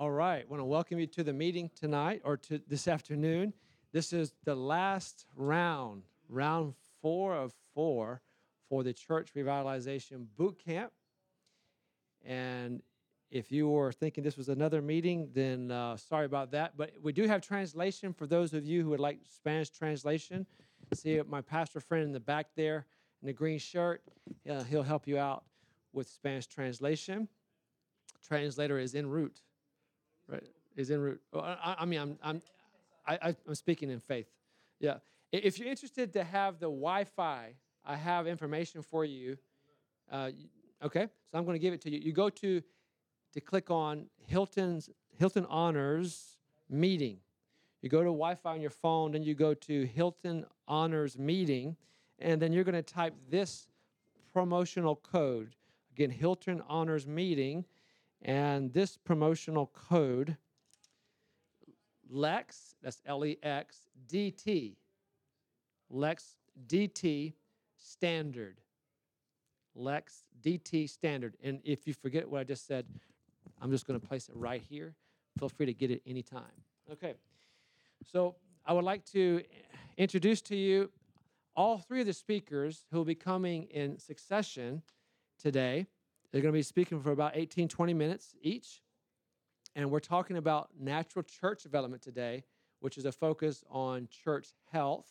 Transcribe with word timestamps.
All 0.00 0.10
right, 0.10 0.48
want 0.48 0.62
to 0.62 0.64
welcome 0.64 0.98
you 0.98 1.06
to 1.08 1.22
the 1.22 1.34
meeting 1.34 1.70
tonight 1.78 2.22
or 2.24 2.38
to 2.38 2.58
this 2.66 2.88
afternoon. 2.88 3.52
This 3.92 4.14
is 4.14 4.32
the 4.44 4.54
last 4.54 5.26
round, 5.36 6.04
round 6.30 6.72
four 7.02 7.36
of 7.36 7.52
four 7.74 8.22
for 8.70 8.82
the 8.82 8.94
Church 8.94 9.34
Revitalization 9.36 10.24
Boot 10.38 10.58
Camp. 10.64 10.90
And 12.24 12.80
if 13.30 13.52
you 13.52 13.68
were 13.68 13.92
thinking 13.92 14.24
this 14.24 14.38
was 14.38 14.48
another 14.48 14.80
meeting, 14.80 15.28
then 15.34 15.70
uh, 15.70 15.98
sorry 15.98 16.24
about 16.24 16.52
that. 16.52 16.78
But 16.78 16.92
we 17.02 17.12
do 17.12 17.26
have 17.26 17.42
translation 17.42 18.14
for 18.14 18.26
those 18.26 18.54
of 18.54 18.64
you 18.64 18.82
who 18.82 18.88
would 18.88 19.00
like 19.00 19.18
Spanish 19.28 19.68
translation. 19.68 20.46
See 20.94 21.20
my 21.28 21.42
pastor 21.42 21.78
friend 21.78 22.04
in 22.04 22.12
the 22.12 22.20
back 22.20 22.46
there 22.56 22.86
in 23.20 23.26
the 23.26 23.34
green 23.34 23.58
shirt. 23.58 24.02
Uh, 24.48 24.62
he'll 24.62 24.82
help 24.82 25.06
you 25.06 25.18
out 25.18 25.44
with 25.92 26.08
Spanish 26.08 26.46
translation. 26.46 27.28
Translator 28.26 28.78
is 28.78 28.94
en 28.94 29.06
route, 29.06 29.42
right? 30.30 30.42
Is 30.76 30.90
en 30.90 31.00
route. 31.00 31.20
Well, 31.32 31.42
I, 31.42 31.76
I, 31.80 31.84
mean, 31.84 32.00
I'm, 32.00 32.18
I'm, 32.22 32.42
I, 33.06 33.34
I'm 33.46 33.54
speaking 33.54 33.90
in 33.90 34.00
faith. 34.00 34.28
Yeah. 34.78 34.96
If 35.32 35.58
you're 35.58 35.68
interested 35.68 36.12
to 36.14 36.24
have 36.24 36.58
the 36.58 36.66
Wi-Fi, 36.66 37.54
I 37.84 37.96
have 37.96 38.26
information 38.26 38.82
for 38.82 39.04
you. 39.04 39.36
Uh, 40.10 40.30
okay, 40.82 41.06
so 41.30 41.38
I'm 41.38 41.44
going 41.44 41.54
to 41.54 41.60
give 41.60 41.72
it 41.72 41.80
to 41.82 41.90
you. 41.90 42.00
You 42.00 42.12
go 42.12 42.30
to 42.30 42.62
to 43.32 43.40
click 43.40 43.70
on 43.70 44.06
Hilton's 44.26 44.90
Hilton 45.16 45.46
Honors 45.48 46.38
meeting. 46.68 47.18
You 47.82 47.88
go 47.88 48.00
to 48.00 48.06
Wi-Fi 48.06 48.54
on 48.54 48.60
your 48.60 48.70
phone, 48.70 49.12
then 49.12 49.22
you 49.22 49.34
go 49.34 49.54
to 49.54 49.84
Hilton 49.86 50.44
Honors 50.66 51.16
meeting, 51.16 51.76
and 52.18 52.42
then 52.42 52.52
you're 52.52 52.64
going 52.64 52.74
to 52.74 52.82
type 52.82 53.14
this 53.30 53.68
promotional 54.32 54.96
code. 54.96 55.54
Again, 55.92 56.10
Hilton 56.10 56.62
Honors 56.68 57.06
meeting, 57.06 57.64
and 58.22 58.72
this 58.72 58.96
promotional 58.96 59.66
code, 59.66 60.36
Lex, 62.10 62.74
that's 62.82 63.00
L 63.06 63.24
E 63.24 63.38
X, 63.42 63.88
DT, 64.08 64.74
Lex 65.88 66.36
DT 66.66 67.34
standard. 67.76 68.60
Lex 69.74 70.24
DT 70.42 70.88
standard. 70.88 71.36
And 71.42 71.60
if 71.64 71.86
you 71.86 71.94
forget 71.94 72.28
what 72.28 72.40
I 72.40 72.44
just 72.44 72.66
said, 72.66 72.86
I'm 73.60 73.70
just 73.70 73.86
going 73.86 73.98
to 73.98 74.06
place 74.06 74.28
it 74.28 74.36
right 74.36 74.62
here. 74.68 74.94
Feel 75.38 75.48
free 75.48 75.66
to 75.66 75.74
get 75.74 75.90
it 75.90 76.02
anytime. 76.06 76.42
Okay. 76.90 77.14
So 78.04 78.34
I 78.66 78.72
would 78.72 78.84
like 78.84 79.04
to 79.12 79.42
introduce 79.96 80.40
to 80.42 80.56
you 80.56 80.90
all 81.54 81.78
three 81.78 82.00
of 82.00 82.06
the 82.06 82.12
speakers 82.12 82.84
who 82.90 82.98
will 82.98 83.04
be 83.04 83.14
coming 83.14 83.64
in 83.64 83.98
succession 83.98 84.82
today. 85.40 85.86
They're 86.32 86.42
going 86.42 86.52
to 86.52 86.58
be 86.58 86.62
speaking 86.62 87.00
for 87.00 87.10
about 87.10 87.32
18, 87.34 87.68
20 87.68 87.94
minutes 87.94 88.34
each. 88.40 88.82
And 89.74 89.90
we're 89.90 90.00
talking 90.00 90.36
about 90.36 90.70
natural 90.78 91.24
church 91.24 91.62
development 91.62 92.02
today, 92.02 92.44
which 92.80 92.98
is 92.98 93.04
a 93.04 93.12
focus 93.12 93.64
on 93.68 94.08
church 94.24 94.48
health. 94.70 95.06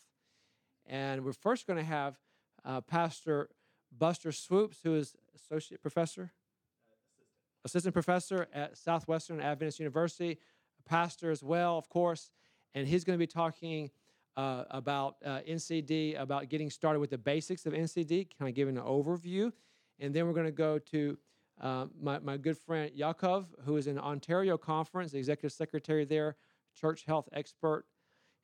And 0.86 1.24
we're 1.24 1.32
first 1.32 1.66
going 1.66 1.78
to 1.78 1.84
have 1.84 2.18
uh, 2.64 2.80
Pastor 2.80 3.50
Buster 3.96 4.32
Swoopes, 4.32 4.78
who 4.82 4.94
is 4.94 5.14
associate 5.34 5.82
professor, 5.82 6.32
assistant. 7.64 7.64
assistant 7.64 7.94
professor 7.94 8.46
at 8.54 8.76
Southwestern 8.76 9.40
Adventist 9.40 9.78
University, 9.78 10.38
pastor 10.86 11.30
as 11.30 11.42
well, 11.42 11.76
of 11.76 11.88
course. 11.88 12.30
And 12.74 12.86
he's 12.86 13.04
going 13.04 13.18
to 13.18 13.22
be 13.22 13.26
talking 13.26 13.90
uh, 14.36 14.64
about 14.70 15.16
uh, 15.24 15.40
NCD, 15.48 16.20
about 16.20 16.48
getting 16.48 16.70
started 16.70 17.00
with 17.00 17.10
the 17.10 17.18
basics 17.18 17.66
of 17.66 17.72
NCD, 17.72 18.28
kind 18.38 18.48
of 18.48 18.54
giving 18.54 18.78
an 18.78 18.84
overview. 18.84 19.52
And 20.00 20.14
then 20.14 20.26
we're 20.26 20.32
going 20.32 20.46
to 20.46 20.52
go 20.52 20.78
to 20.78 21.18
uh, 21.60 21.86
my, 22.00 22.18
my 22.20 22.36
good 22.38 22.56
friend 22.56 22.90
Jakov, 22.98 23.46
who 23.64 23.76
is 23.76 23.86
in 23.86 23.98
Ontario 23.98 24.56
Conference, 24.56 25.12
the 25.12 25.18
executive 25.18 25.52
secretary 25.52 26.06
there, 26.06 26.36
church 26.74 27.04
health 27.06 27.28
expert 27.34 27.84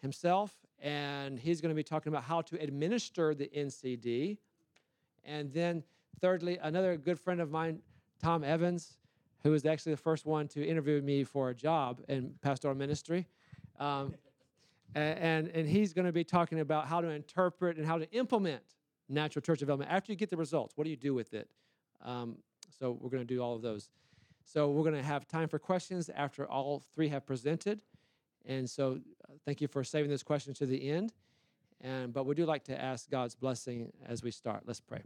himself. 0.03 0.53
And 0.79 1.39
he's 1.39 1.63
going 1.63 1.71
to 1.71 1.75
be 1.75 1.83
talking 1.83 2.13
about 2.13 2.25
how 2.25 2.43
to 2.43 2.63
administer 2.63 3.35
the 3.35 3.51
NCD. 3.57 4.37
And 5.25 5.51
then, 5.53 5.83
thirdly, 6.21 6.59
another 6.63 6.97
good 6.99 7.19
friend 7.19 7.41
of 7.41 7.51
mine, 7.51 7.81
Tom 8.23 8.45
Evans, 8.45 8.99
who 9.43 9.51
was 9.51 9.65
actually 9.65 9.93
the 9.93 10.03
first 10.03 10.27
one 10.27 10.47
to 10.49 10.67
interview 10.67 11.01
me 11.01 11.25
for 11.25 11.49
a 11.49 11.55
job 11.55 12.03
in 12.09 12.35
pastoral 12.43 12.75
ministry. 12.75 13.27
Um, 13.79 14.15
and, 14.95 15.49
and 15.49 15.69
he's 15.69 15.93
going 15.93 16.07
to 16.07 16.13
be 16.13 16.25
talking 16.25 16.61
about 16.61 16.87
how 16.87 17.01
to 17.01 17.09
interpret 17.09 17.77
and 17.77 17.87
how 17.87 17.99
to 17.99 18.11
implement 18.13 18.63
natural 19.09 19.43
church 19.43 19.59
development. 19.59 19.91
After 19.91 20.13
you 20.13 20.17
get 20.17 20.31
the 20.31 20.37
results, 20.37 20.77
what 20.77 20.85
do 20.85 20.91
you 20.91 20.97
do 20.97 21.15
with 21.15 21.35
it? 21.35 21.49
Um, 22.05 22.39
so 22.79 22.99
we're 23.01 23.11
going 23.11 23.27
to 23.27 23.35
do 23.35 23.41
all 23.41 23.55
of 23.55 23.63
those. 23.63 23.91
So 24.45 24.71
we're 24.71 24.85
going 24.85 24.95
to 24.95 25.03
have 25.03 25.27
time 25.27 25.49
for 25.49 25.59
questions 25.59 26.09
after 26.15 26.47
all 26.47 26.83
three 26.95 27.09
have 27.09 27.27
presented. 27.27 27.81
And 28.45 28.69
so 28.69 29.01
uh, 29.29 29.33
thank 29.45 29.61
you 29.61 29.69
for 29.69 29.83
saving 29.83 30.11
those 30.11 30.23
questions 30.23 30.59
to 30.59 30.67
the 30.67 30.89
end. 30.89 31.13
And 31.81 32.13
but 32.13 32.27
we 32.27 32.35
do 32.35 32.47
like 32.47 32.65
to 32.65 32.81
ask 32.81 33.11
God's 33.11 33.35
blessing 33.35 33.93
as 34.07 34.23
we 34.23 34.31
start. 34.31 34.63
Let's 34.67 34.81
pray. 34.81 35.03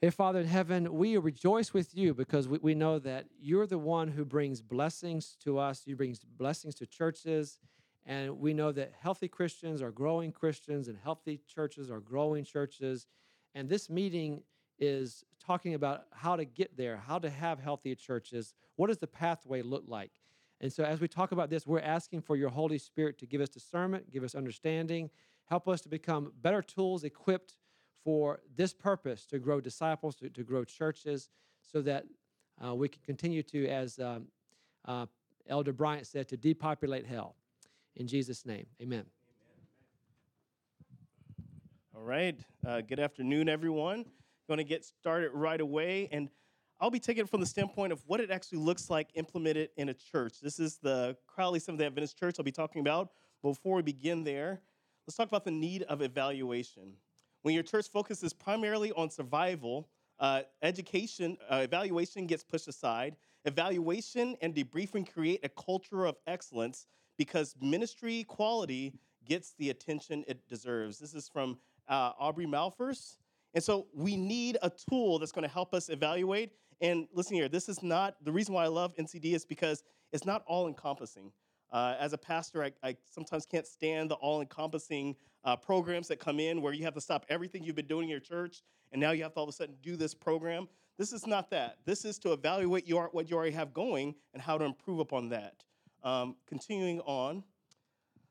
Hey, 0.00 0.10
Father 0.10 0.40
in 0.40 0.46
heaven, 0.46 0.94
we 0.94 1.16
rejoice 1.16 1.72
with 1.72 1.96
you 1.96 2.12
because 2.14 2.48
we, 2.48 2.58
we 2.58 2.74
know 2.74 2.98
that 2.98 3.26
you're 3.40 3.66
the 3.66 3.78
one 3.78 4.08
who 4.08 4.24
brings 4.24 4.60
blessings 4.60 5.36
to 5.44 5.58
us. 5.58 5.82
You 5.86 5.94
bring 5.94 6.16
blessings 6.36 6.74
to 6.76 6.86
churches. 6.86 7.58
And 8.04 8.40
we 8.40 8.52
know 8.52 8.72
that 8.72 8.92
healthy 9.00 9.28
Christians 9.28 9.80
are 9.80 9.92
growing 9.92 10.32
Christians 10.32 10.88
and 10.88 10.98
healthy 11.02 11.40
churches 11.46 11.90
are 11.90 12.00
growing 12.00 12.44
churches. 12.44 13.06
And 13.54 13.68
this 13.68 13.88
meeting 13.88 14.42
is 14.78 15.24
talking 15.38 15.74
about 15.74 16.06
how 16.12 16.34
to 16.34 16.44
get 16.44 16.76
there, 16.76 16.96
how 16.96 17.18
to 17.18 17.30
have 17.30 17.60
healthy 17.60 17.94
churches. 17.94 18.54
What 18.76 18.88
does 18.88 18.98
the 18.98 19.06
pathway 19.06 19.62
look 19.62 19.84
like? 19.86 20.10
And 20.60 20.72
so, 20.72 20.84
as 20.84 21.00
we 21.00 21.08
talk 21.08 21.32
about 21.32 21.50
this, 21.50 21.66
we're 21.66 21.80
asking 21.80 22.22
for 22.22 22.36
your 22.36 22.48
Holy 22.48 22.78
Spirit 22.78 23.18
to 23.18 23.26
give 23.26 23.40
us 23.40 23.48
discernment, 23.48 24.12
give 24.12 24.22
us 24.22 24.34
understanding, 24.34 25.10
help 25.46 25.68
us 25.68 25.80
to 25.82 25.88
become 25.88 26.32
better 26.40 26.62
tools 26.62 27.02
equipped 27.04 27.54
for 28.04 28.40
this 28.56 28.72
purpose 28.72 29.26
to 29.26 29.38
grow 29.38 29.60
disciples, 29.60 30.14
to, 30.16 30.28
to 30.30 30.42
grow 30.42 30.64
churches, 30.64 31.28
so 31.60 31.82
that 31.82 32.04
uh, 32.64 32.74
we 32.74 32.88
can 32.88 33.02
continue 33.04 33.42
to, 33.42 33.66
as 33.68 33.98
um, 33.98 34.26
uh, 34.86 35.06
Elder 35.48 35.72
Bryant 35.72 36.06
said, 36.06 36.28
to 36.28 36.36
depopulate 36.36 37.06
hell. 37.06 37.36
In 37.94 38.06
Jesus' 38.06 38.46
name, 38.46 38.66
amen. 38.80 39.04
All 41.94 42.02
right. 42.02 42.38
Uh, 42.66 42.80
good 42.80 42.98
afternoon, 42.98 43.50
everyone. 43.50 44.06
Going 44.48 44.58
to 44.58 44.64
get 44.64 44.84
started 44.84 45.30
right 45.34 45.60
away. 45.60 46.08
And 46.10 46.30
I'll 46.80 46.90
be 46.90 46.98
taking 46.98 47.24
it 47.24 47.28
from 47.28 47.40
the 47.40 47.46
standpoint 47.46 47.92
of 47.92 48.02
what 48.06 48.20
it 48.20 48.30
actually 48.30 48.58
looks 48.58 48.88
like 48.88 49.10
implemented 49.14 49.68
in 49.76 49.90
a 49.90 49.94
church. 49.94 50.40
This 50.40 50.58
is 50.58 50.78
the 50.78 51.16
Crowley 51.26 51.60
Seventh 51.60 51.80
day 51.80 51.86
Adventist 51.86 52.18
Church 52.18 52.36
I'll 52.38 52.44
be 52.44 52.50
talking 52.50 52.80
about. 52.80 53.10
Before 53.42 53.76
we 53.76 53.82
begin 53.82 54.24
there, 54.24 54.62
let's 55.06 55.16
talk 55.16 55.28
about 55.28 55.44
the 55.44 55.50
need 55.50 55.82
of 55.82 56.00
evaluation. 56.00 56.94
When 57.42 57.54
your 57.54 57.62
church 57.62 57.88
focuses 57.88 58.32
primarily 58.32 58.90
on 58.92 59.10
survival, 59.10 59.88
uh, 60.18 60.42
education, 60.62 61.36
uh, 61.50 61.60
evaluation 61.62 62.26
gets 62.26 62.42
pushed 62.42 62.68
aside. 62.68 63.16
Evaluation 63.44 64.36
and 64.40 64.54
debriefing 64.54 65.12
create 65.12 65.40
a 65.44 65.48
culture 65.50 66.06
of 66.06 66.16
excellence 66.26 66.86
because 67.18 67.54
ministry 67.60 68.24
quality 68.24 68.94
gets 69.26 69.54
the 69.58 69.70
attention 69.70 70.24
it 70.26 70.46
deserves. 70.48 70.98
This 70.98 71.14
is 71.14 71.28
from 71.28 71.58
uh, 71.88 72.12
Aubrey 72.18 72.46
Malphurs. 72.46 73.16
And 73.54 73.62
so 73.62 73.86
we 73.94 74.16
need 74.16 74.56
a 74.62 74.70
tool 74.70 75.18
that's 75.18 75.32
going 75.32 75.46
to 75.46 75.52
help 75.52 75.74
us 75.74 75.88
evaluate. 75.88 76.52
And 76.80 77.06
listen 77.12 77.36
here, 77.36 77.48
this 77.48 77.68
is 77.68 77.82
not 77.82 78.16
the 78.24 78.32
reason 78.32 78.54
why 78.54 78.64
I 78.64 78.68
love 78.68 78.94
NCD 78.96 79.34
is 79.34 79.44
because 79.44 79.84
it's 80.12 80.24
not 80.24 80.42
all 80.46 80.66
encompassing. 80.66 81.32
Uh, 81.70 81.94
as 81.98 82.12
a 82.12 82.18
pastor, 82.18 82.64
I, 82.64 82.72
I, 82.82 82.96
sometimes 83.10 83.46
can't 83.46 83.66
stand 83.66 84.10
the 84.10 84.14
all 84.16 84.40
encompassing 84.40 85.16
uh, 85.44 85.56
programs 85.56 86.08
that 86.08 86.18
come 86.18 86.38
in 86.38 86.60
where 86.60 86.72
you 86.72 86.84
have 86.84 86.94
to 86.94 87.00
stop 87.00 87.24
everything 87.28 87.62
you've 87.62 87.76
been 87.76 87.86
doing 87.86 88.04
in 88.04 88.10
your 88.10 88.20
church 88.20 88.62
and 88.92 89.00
now 89.00 89.12
you 89.12 89.22
have 89.22 89.32
to 89.32 89.38
all 89.38 89.44
of 89.44 89.48
a 89.48 89.52
sudden 89.52 89.74
do 89.82 89.96
this 89.96 90.14
program. 90.14 90.68
This 90.98 91.12
is 91.12 91.26
not 91.26 91.50
that. 91.50 91.78
This 91.84 92.04
is 92.04 92.18
to 92.20 92.32
evaluate 92.32 92.86
your, 92.86 93.08
what 93.12 93.28
you 93.28 93.36
already 93.36 93.52
have 93.52 93.72
going 93.72 94.14
and 94.34 94.42
how 94.42 94.58
to 94.58 94.64
improve 94.64 94.98
upon 94.98 95.30
that. 95.30 95.64
Um, 96.02 96.36
continuing 96.46 97.00
on, 97.00 97.44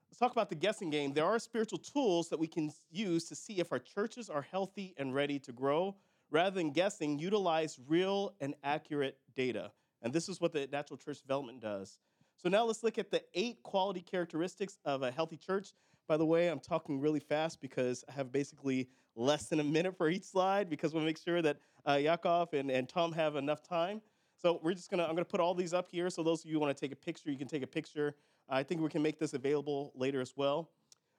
let's 0.10 0.20
talk 0.20 0.32
about 0.32 0.50
the 0.50 0.56
guessing 0.56 0.90
game. 0.90 1.14
There 1.14 1.26
are 1.26 1.40
spiritual 1.40 1.80
tools 1.80 2.30
that 2.30 2.40
we 2.40 2.48
can 2.48 2.72
use 2.90 3.30
to 3.30 3.36
see 3.36 3.60
if 3.60 3.72
our 3.72 3.80
churches 3.80 4.30
are 4.30 4.42
healthy 4.42 4.94
and 4.98 5.16
ready 5.16 5.40
to 5.40 5.52
grow. 5.52 5.96
Rather 6.32 6.56
than 6.56 6.72
guessing, 6.72 7.20
utilize 7.20 7.78
real 7.88 8.34
and 8.40 8.56
accurate 8.64 9.18
data. 9.36 9.72
And 10.02 10.14
this 10.14 10.30
is 10.30 10.40
what 10.40 10.54
the 10.54 10.68
natural 10.72 10.98
church 10.98 11.22
development 11.22 11.62
does. 11.62 12.00
So 12.38 12.50
now 12.50 12.66
let's 12.66 12.84
look 12.84 12.98
at 12.98 13.12
the 13.12 13.22
eight 13.34 13.62
quality 13.64 14.02
characteristics 14.02 14.78
of 14.86 15.04
a 15.04 15.12
healthy 15.12 15.38
church. 15.38 15.74
By 16.08 16.18
the 16.18 16.26
way, 16.26 16.48
I'm 16.48 16.60
talking 16.60 17.00
really 17.00 17.20
fast 17.20 17.62
because 17.62 18.04
I 18.10 18.14
have 18.14 18.32
basically 18.32 18.90
less 19.16 19.48
than 19.48 19.60
a 19.60 19.64
minute 19.64 19.96
for 19.96 20.10
each 20.10 20.24
slide 20.24 20.70
because 20.70 20.94
we'll 20.94 21.04
make 21.04 21.20
sure 21.20 21.42
that 21.42 21.58
uh, 21.86 21.96
Jakov 21.96 22.54
and, 22.54 22.72
and 22.72 22.90
Tom 22.90 23.12
have 23.12 23.36
enough 23.36 23.62
time. 23.62 24.02
So 24.42 24.60
we're 24.64 24.74
just 24.74 24.90
gonna, 24.90 25.04
I'm 25.04 25.14
gonna 25.14 25.26
put 25.26 25.40
all 25.40 25.54
these 25.54 25.74
up 25.74 25.88
here. 25.92 26.10
So 26.10 26.24
those 26.24 26.44
of 26.44 26.50
you 26.50 26.56
who 26.56 26.60
wanna 26.60 26.74
take 26.74 26.92
a 26.92 26.96
picture, 26.96 27.30
you 27.30 27.38
can 27.38 27.48
take 27.48 27.62
a 27.62 27.68
picture. 27.68 28.16
I 28.50 28.64
think 28.64 28.82
we 28.82 28.90
can 28.90 29.04
make 29.04 29.20
this 29.20 29.34
available 29.34 29.92
later 29.96 30.20
as 30.20 30.34
well. 30.36 30.72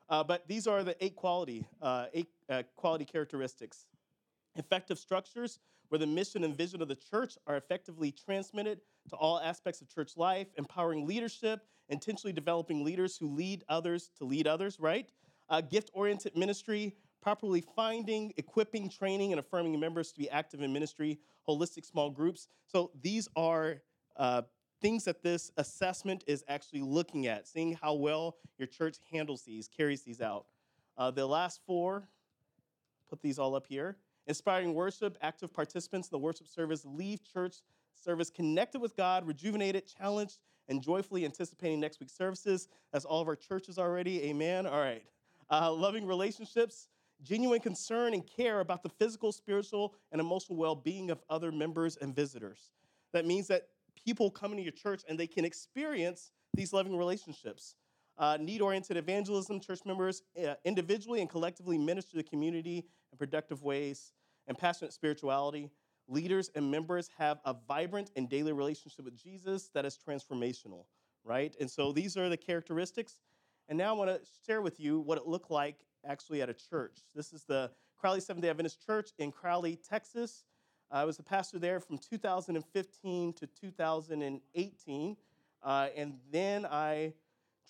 Uh, 0.09 0.25
but 0.25 0.47
these 0.49 0.67
are 0.67 0.83
the 0.83 0.97
eight 1.03 1.15
quality, 1.15 1.65
uh, 1.81 2.07
eight 2.13 2.29
uh, 2.51 2.65
quality 2.75 3.05
characteristics. 3.05 3.87
Effective 4.57 4.99
structures 4.99 5.61
where 5.89 5.99
the 6.01 6.07
mission 6.07 6.43
and 6.43 6.57
vision 6.57 6.83
of 6.83 6.89
the 6.89 6.97
church 6.97 7.39
are 7.47 7.57
effectively 7.57 8.11
transmitted 8.11 8.81
to 9.09 9.17
all 9.17 9.39
aspects 9.41 9.81
of 9.81 9.89
church 9.89 10.17
life, 10.17 10.49
empowering 10.59 11.07
leadership, 11.07 11.61
intentionally 11.89 12.33
developing 12.33 12.83
leaders 12.83 13.17
who 13.17 13.29
lead 13.29 13.63
others 13.69 14.11
to 14.19 14.25
lead 14.25 14.47
others, 14.47 14.81
right? 14.81 15.09
Uh, 15.49 15.61
gift 15.61 15.91
oriented 15.93 16.37
ministry, 16.37 16.97
properly 17.23 17.61
finding, 17.61 18.35
equipping, 18.37 18.91
training, 18.91 19.33
and 19.33 19.39
affirming 19.39 19.79
members 19.79 20.13
to 20.13 20.19
be 20.19 20.29
active 20.29 20.61
in 20.61 20.73
ministry, 20.73 21.19
holistic 21.49 21.87
small 21.87 22.11
groups. 22.11 22.49
So 22.67 22.91
these 23.01 23.29
are 23.37 23.77
uh, 24.17 24.43
things 24.81 25.05
that 25.05 25.23
this 25.23 25.53
assessment 25.57 26.25
is 26.27 26.45
actually 26.49 26.83
looking 26.83 27.29
at, 27.29 27.47
seeing 27.47 27.75
how 27.81 27.95
well 27.95 28.37
your 28.59 28.67
church 28.67 28.97
handles 29.11 29.43
these, 29.43 29.69
carries 29.69 30.03
these 30.03 30.21
out. 30.21 30.47
Uh, 30.99 31.11
the 31.11 31.25
last 31.25 31.61
four, 31.65 32.09
put 33.09 33.23
these 33.23 33.39
all 33.39 33.55
up 33.55 33.67
here. 33.67 33.97
Inspiring 34.27 34.75
worship, 34.75 35.17
active 35.23 35.53
participants 35.53 36.09
in 36.09 36.11
the 36.13 36.19
worship 36.19 36.49
service 36.49 36.85
leave 36.85 37.21
church 37.25 37.57
service 37.95 38.31
connected 38.31 38.81
with 38.81 38.97
God, 38.97 39.27
rejuvenated, 39.27 39.85
challenged, 39.87 40.39
and 40.69 40.83
joyfully 40.83 41.25
anticipating 41.25 41.81
next 41.81 42.01
week's 42.01 42.17
services. 42.17 42.69
That's 42.93 43.05
all 43.05 43.21
of 43.21 43.29
our 43.29 43.37
churches 43.37 43.79
already. 43.79 44.23
Amen. 44.25 44.67
All 44.67 44.81
right. 44.81 45.05
Uh, 45.51 45.73
loving 45.73 46.07
relationships, 46.07 46.89
genuine 47.23 47.61
concern 47.61 48.15
and 48.15 48.27
care 48.27 48.61
about 48.61 48.83
the 48.83 48.89
physical, 48.89 49.33
spiritual, 49.33 49.95
and 50.11 50.21
emotional 50.21 50.59
well 50.59 50.75
being 50.75 51.11
of 51.11 51.23
other 51.31 51.53
members 51.53 51.97
and 51.97 52.15
visitors. 52.15 52.71
That 53.13 53.27
means 53.27 53.49
that 53.49 53.69
people 54.05 54.31
come 54.31 54.53
into 54.53 54.63
your 54.63 54.73
church 54.73 55.03
and 55.09 55.19
they 55.19 55.27
can 55.27 55.45
experience 55.45 56.33
these 56.55 56.73
loving 56.73 56.97
relationships. 56.97 57.77
Uh, 58.19 58.37
need 58.39 58.61
oriented 58.61 58.97
evangelism, 58.97 59.59
church 59.59 59.81
members 59.87 60.23
uh, 60.47 60.55
individually 60.65 61.21
and 61.21 61.31
collectively 61.31 61.79
minister 61.79 62.13
to 62.13 62.17
the 62.19 62.23
community 62.23 62.85
in 63.11 63.19
productive 63.19 63.63
ways, 63.63 64.13
and 64.47 64.59
passionate 64.59 64.93
spirituality. 64.93 65.71
Leaders 66.09 66.51
and 66.55 66.71
members 66.71 67.09
have 67.17 67.39
a 67.45 67.55
vibrant 67.67 68.11
and 68.17 68.29
daily 68.29 68.53
relationship 68.53 69.05
with 69.05 69.17
Jesus 69.17 69.71
that 69.75 69.85
is 69.85 69.97
transformational, 69.97 70.85
right? 71.25 71.55
And 71.61 71.71
so 71.71 71.93
these 71.93 72.17
are 72.17 72.29
the 72.29 72.37
characteristics. 72.37 73.19
And 73.69 73.79
now 73.79 73.95
I 73.95 73.97
want 73.97 74.11
to 74.11 74.21
share 74.47 74.61
with 74.61 74.79
you 74.81 75.01
what 75.01 75.17
it 75.17 75.27
looked 75.27 75.51
like 75.51 75.77
actually 76.07 76.43
at 76.43 76.49
a 76.49 76.55
church. 76.55 76.99
This 77.15 77.33
is 77.33 77.45
the 77.45 77.71
Crowley 77.99 78.21
Seventh 78.21 78.43
day 78.43 78.51
Adventist 78.51 78.85
Church 78.85 79.11
in 79.19 79.31
Crowley, 79.31 79.77
Texas. 79.77 80.45
I 80.91 81.05
was 81.05 81.17
the 81.17 81.23
pastor 81.23 81.59
there 81.59 81.81
from 81.81 81.99
2015 81.99 83.33
to 83.35 83.47
2018. 83.47 85.17
Uh, 85.63 85.89
and 85.97 86.15
then 86.31 86.67
I 86.67 87.15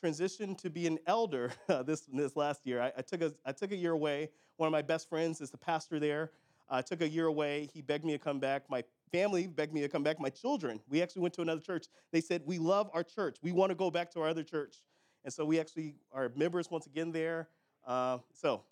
transitioned 0.03 0.59
to 0.63 0.71
be 0.71 0.87
an 0.87 0.99
elder 1.07 1.53
this, 1.85 2.03
this 2.13 2.35
last 2.37 2.67
year. 2.67 2.81
I, 2.81 2.93
I, 2.99 3.03
took 3.03 3.23
a, 3.23 3.33
I 3.45 3.53
took 3.53 3.73
a 3.73 3.77
year 3.77 3.93
away. 3.93 4.31
One 4.57 4.67
of 4.67 4.73
my 4.73 4.83
best 4.83 5.09
friends 5.09 5.41
is 5.41 5.51
the 5.51 5.59
pastor 5.59 6.01
there. 6.01 6.33
I 6.69 6.81
took 6.81 7.03
a 7.03 7.09
year 7.09 7.27
away. 7.27 7.69
He 7.73 7.83
begged 7.83 8.05
me 8.05 8.13
to 8.13 8.19
come 8.19 8.41
back. 8.41 8.63
My 8.71 8.83
family 9.13 9.47
begged 9.47 9.75
me 9.75 9.83
to 9.83 9.89
come 9.89 10.03
back. 10.03 10.19
My 10.19 10.31
children, 10.31 10.81
we 10.89 11.03
actually 11.03 11.23
went 11.23 11.35
to 11.35 11.43
another 11.43 11.61
church. 11.61 11.87
They 12.13 12.23
said, 12.23 12.43
We 12.47 12.59
love 12.59 12.91
our 12.95 13.05
church. 13.05 13.37
We 13.43 13.53
want 13.53 13.71
to 13.71 13.77
go 13.77 13.91
back 13.91 14.11
to 14.13 14.23
our 14.23 14.29
other 14.29 14.43
church. 14.43 14.77
And 15.25 15.33
so 15.33 15.45
we 15.45 15.61
actually 15.61 15.97
are 16.13 16.33
members 16.35 16.71
once 16.71 16.87
again 16.87 17.13
there. 17.13 17.49
Uh, 17.87 18.19
so 18.33 18.63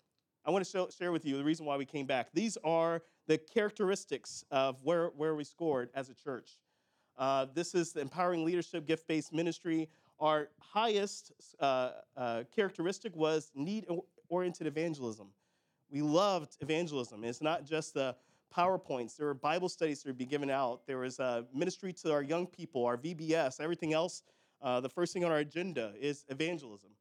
I 0.45 0.51
want 0.51 0.65
to 0.65 0.69
show, 0.69 0.89
share 0.89 1.11
with 1.11 1.25
you 1.25 1.37
the 1.37 1.43
reason 1.43 1.65
why 1.65 1.77
we 1.77 1.85
came 1.85 2.05
back. 2.05 2.29
These 2.33 2.57
are 2.63 3.01
the 3.27 3.37
characteristics 3.37 4.43
of 4.51 4.77
where, 4.83 5.07
where 5.09 5.35
we 5.35 5.43
scored 5.43 5.89
as 5.93 6.09
a 6.09 6.13
church. 6.13 6.57
Uh, 7.17 7.45
this 7.53 7.75
is 7.75 7.93
the 7.93 8.01
empowering 8.01 8.45
leadership, 8.45 8.87
gift 8.87 9.07
based 9.07 9.33
ministry. 9.33 9.89
Our 10.19 10.49
highest 10.59 11.31
uh, 11.59 11.91
uh, 12.15 12.43
characteristic 12.55 13.15
was 13.15 13.51
need 13.55 13.85
oriented 14.29 14.67
evangelism. 14.67 15.27
We 15.89 16.01
loved 16.01 16.57
evangelism. 16.61 17.23
It's 17.23 17.41
not 17.41 17.65
just 17.65 17.93
the 17.93 18.15
PowerPoints, 18.55 19.15
there 19.15 19.27
were 19.27 19.33
Bible 19.33 19.69
studies 19.69 20.03
that 20.03 20.09
would 20.09 20.17
be 20.17 20.25
given 20.25 20.49
out, 20.49 20.85
there 20.85 20.97
was 20.97 21.19
ministry 21.53 21.93
to 21.93 22.11
our 22.11 22.21
young 22.21 22.45
people, 22.45 22.85
our 22.85 22.97
VBS, 22.97 23.61
everything 23.61 23.93
else. 23.93 24.23
Uh, 24.61 24.79
the 24.79 24.89
first 24.89 25.13
thing 25.13 25.23
on 25.23 25.31
our 25.31 25.39
agenda 25.39 25.93
is 25.99 26.25
evangelism. 26.29 26.91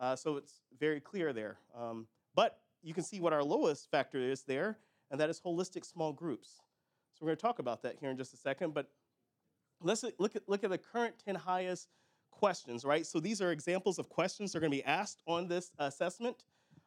Uh, 0.00 0.16
so 0.16 0.36
it's 0.36 0.60
very 0.78 0.98
clear 0.98 1.32
there. 1.32 1.58
Um, 1.78 2.06
but 2.34 2.58
you 2.82 2.94
can 2.94 3.04
see 3.04 3.20
what 3.20 3.32
our 3.32 3.44
lowest 3.44 3.90
factor 3.90 4.18
is 4.18 4.42
there, 4.42 4.78
and 5.10 5.20
that 5.20 5.28
is 5.28 5.40
holistic 5.40 5.84
small 5.84 6.12
groups. 6.12 6.60
So 7.12 7.26
we're 7.26 7.28
going 7.28 7.36
to 7.36 7.42
talk 7.42 7.58
about 7.58 7.82
that 7.82 7.96
here 8.00 8.10
in 8.10 8.16
just 8.16 8.32
a 8.32 8.38
second. 8.38 8.72
But 8.72 8.88
let's 9.82 10.02
look 10.18 10.36
at, 10.36 10.48
look 10.48 10.64
at 10.64 10.70
the 10.70 10.78
current 10.78 11.14
10 11.24 11.34
highest 11.34 11.88
questions, 12.30 12.84
right? 12.84 13.06
So 13.06 13.20
these 13.20 13.42
are 13.42 13.52
examples 13.52 13.98
of 13.98 14.08
questions 14.08 14.52
that 14.52 14.58
are 14.58 14.60
going 14.60 14.72
to 14.72 14.78
be 14.78 14.84
asked 14.84 15.20
on 15.26 15.46
this 15.46 15.72
assessment. 15.78 16.44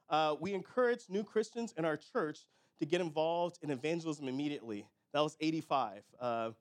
Uh, 0.10 0.36
we 0.40 0.54
encourage 0.54 1.04
new 1.10 1.24
Christians 1.24 1.74
in 1.78 1.86
our 1.86 1.98
church 1.98 2.40
to 2.80 2.86
get 2.86 3.00
involved 3.02 3.60
in 3.62 3.70
evangelism 3.70 4.28
immediately. 4.28 4.88
That 5.14 5.22
was 5.22 5.38
85. 5.40 6.04
Uh, 6.20 6.52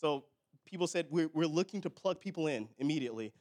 so 0.00 0.24
people 0.66 0.88
said 0.88 1.06
we're, 1.10 1.30
we're 1.32 1.46
looking 1.46 1.80
to 1.82 1.90
plug 1.90 2.20
people 2.20 2.48
in 2.48 2.68
immediately. 2.78 3.32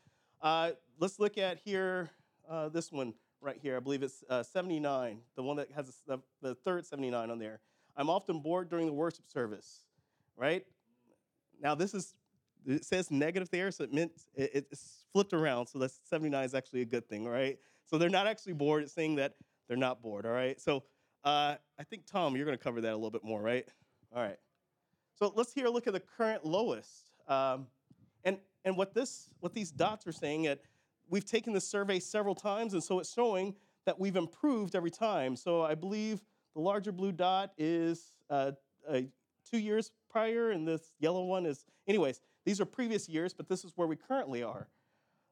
Uh, 0.41 0.71
let's 0.99 1.19
look 1.19 1.37
at 1.37 1.57
here 1.57 2.11
uh, 2.49 2.69
this 2.69 2.91
one 2.91 3.13
right 3.41 3.57
here. 3.61 3.77
I 3.77 3.79
believe 3.79 4.03
it's 4.03 4.23
uh, 4.29 4.43
79, 4.43 5.19
the 5.35 5.43
one 5.43 5.57
that 5.57 5.71
has 5.71 6.01
the, 6.07 6.19
the 6.41 6.55
third 6.55 6.85
79 6.85 7.29
on 7.29 7.39
there. 7.39 7.59
I'm 7.95 8.09
often 8.09 8.39
bored 8.39 8.69
during 8.69 8.85
the 8.85 8.93
worship 8.93 9.27
service, 9.27 9.83
right? 10.35 10.65
Now, 11.61 11.75
this 11.75 11.93
is, 11.93 12.15
it 12.65 12.85
says 12.85 13.11
negative 13.11 13.49
there, 13.49 13.71
so 13.71 13.83
it 13.83 13.93
meant 13.93 14.11
it, 14.35 14.67
it's 14.71 15.05
flipped 15.13 15.33
around, 15.33 15.67
so 15.67 15.79
that's 15.79 15.99
79 16.09 16.43
is 16.43 16.53
actually 16.53 16.81
a 16.81 16.85
good 16.85 17.07
thing, 17.07 17.25
right? 17.25 17.57
So 17.85 17.97
they're 17.97 18.09
not 18.09 18.27
actually 18.27 18.53
bored, 18.53 18.83
it's 18.83 18.93
saying 18.93 19.15
that 19.15 19.35
they're 19.67 19.77
not 19.77 20.01
bored, 20.01 20.25
all 20.25 20.31
right? 20.31 20.59
So 20.59 20.83
uh, 21.23 21.55
I 21.77 21.83
think, 21.83 22.05
Tom, 22.05 22.35
you're 22.35 22.45
going 22.45 22.57
to 22.57 22.63
cover 22.63 22.81
that 22.81 22.93
a 22.93 22.95
little 22.95 23.11
bit 23.11 23.23
more, 23.23 23.41
right? 23.41 23.67
All 24.15 24.21
right. 24.21 24.37
So 25.15 25.33
let's 25.35 25.53
here 25.53 25.67
look 25.67 25.87
at 25.87 25.93
the 25.93 25.99
current 25.99 26.45
lowest. 26.45 27.11
Um, 27.27 27.67
and, 28.23 28.37
and 28.63 28.77
what, 28.77 28.93
this, 28.93 29.29
what 29.39 29.53
these 29.53 29.71
dots 29.71 30.07
are 30.07 30.11
saying, 30.11 30.47
at 30.47 30.61
we've 31.09 31.25
taken 31.25 31.53
the 31.53 31.61
survey 31.61 31.99
several 31.99 32.35
times, 32.35 32.73
and 32.73 32.83
so 32.83 32.99
it's 32.99 33.13
showing 33.13 33.55
that 33.85 33.99
we've 33.99 34.15
improved 34.15 34.75
every 34.75 34.91
time. 34.91 35.35
So 35.35 35.63
I 35.63 35.75
believe 35.75 36.21
the 36.53 36.61
larger 36.61 36.91
blue 36.91 37.11
dot 37.11 37.51
is 37.57 38.11
uh, 38.29 38.51
uh, 38.87 39.01
two 39.49 39.57
years 39.57 39.91
prior, 40.09 40.51
and 40.51 40.67
this 40.67 40.93
yellow 40.99 41.23
one 41.23 41.45
is, 41.45 41.65
anyways, 41.87 42.21
these 42.45 42.61
are 42.61 42.65
previous 42.65 43.09
years, 43.09 43.33
but 43.33 43.47
this 43.47 43.63
is 43.63 43.73
where 43.75 43.87
we 43.87 43.95
currently 43.95 44.43
are. 44.43 44.67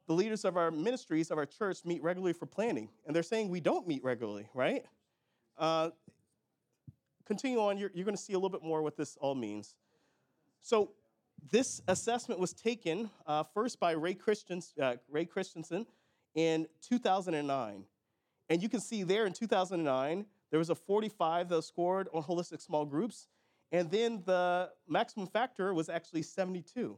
The 0.08 0.14
leaders 0.14 0.46
of 0.46 0.56
our 0.56 0.72
ministries, 0.72 1.32
of 1.32 1.38
our 1.38 1.46
church, 1.46 1.80
meet 1.84 2.02
regularly 2.02 2.34
for 2.34 2.46
planning, 2.46 2.90
and 3.06 3.16
they're 3.16 3.24
saying 3.24 3.50
we 3.50 3.60
don't 3.60 3.88
meet 3.88 4.04
regularly, 4.04 4.48
right? 4.54 4.86
Uh, 5.58 5.90
continue 7.26 7.60
on, 7.60 7.78
you're, 7.78 7.92
you're 7.94 8.06
going 8.06 8.16
to 8.16 8.22
see 8.22 8.34
a 8.34 8.38
little 8.38 8.50
bit 8.50 8.64
more 8.64 8.82
what 8.82 8.96
this 8.96 9.18
all 9.20 9.36
means. 9.36 9.76
So 10.62 10.92
this 11.52 11.82
assessment 11.88 12.40
was 12.40 12.54
taken 12.54 13.10
uh, 13.26 13.44
first 13.54 13.80
by 13.80 13.92
Ray, 13.92 14.14
Christians, 14.14 14.74
uh, 14.82 14.96
Ray 15.10 15.26
Christensen 15.26 15.86
in 16.36 16.68
2009. 16.82 17.84
And 18.50 18.62
you 18.62 18.70
can 18.70 18.80
see 18.80 19.04
there 19.04 19.26
in 19.26 19.34
2009, 19.34 20.26
there 20.50 20.60
was 20.60 20.70
a 20.70 20.76
45 20.76 21.50
that 21.50 21.62
scored 21.64 22.08
on 22.14 22.24
holistic 22.24 22.62
small 22.62 22.86
groups. 22.86 23.28
And 23.72 23.92
then 23.92 24.24
the 24.26 24.70
maximum 24.88 25.28
factor 25.28 25.74
was 25.74 25.90
actually 25.90 26.22
72. 26.22 26.98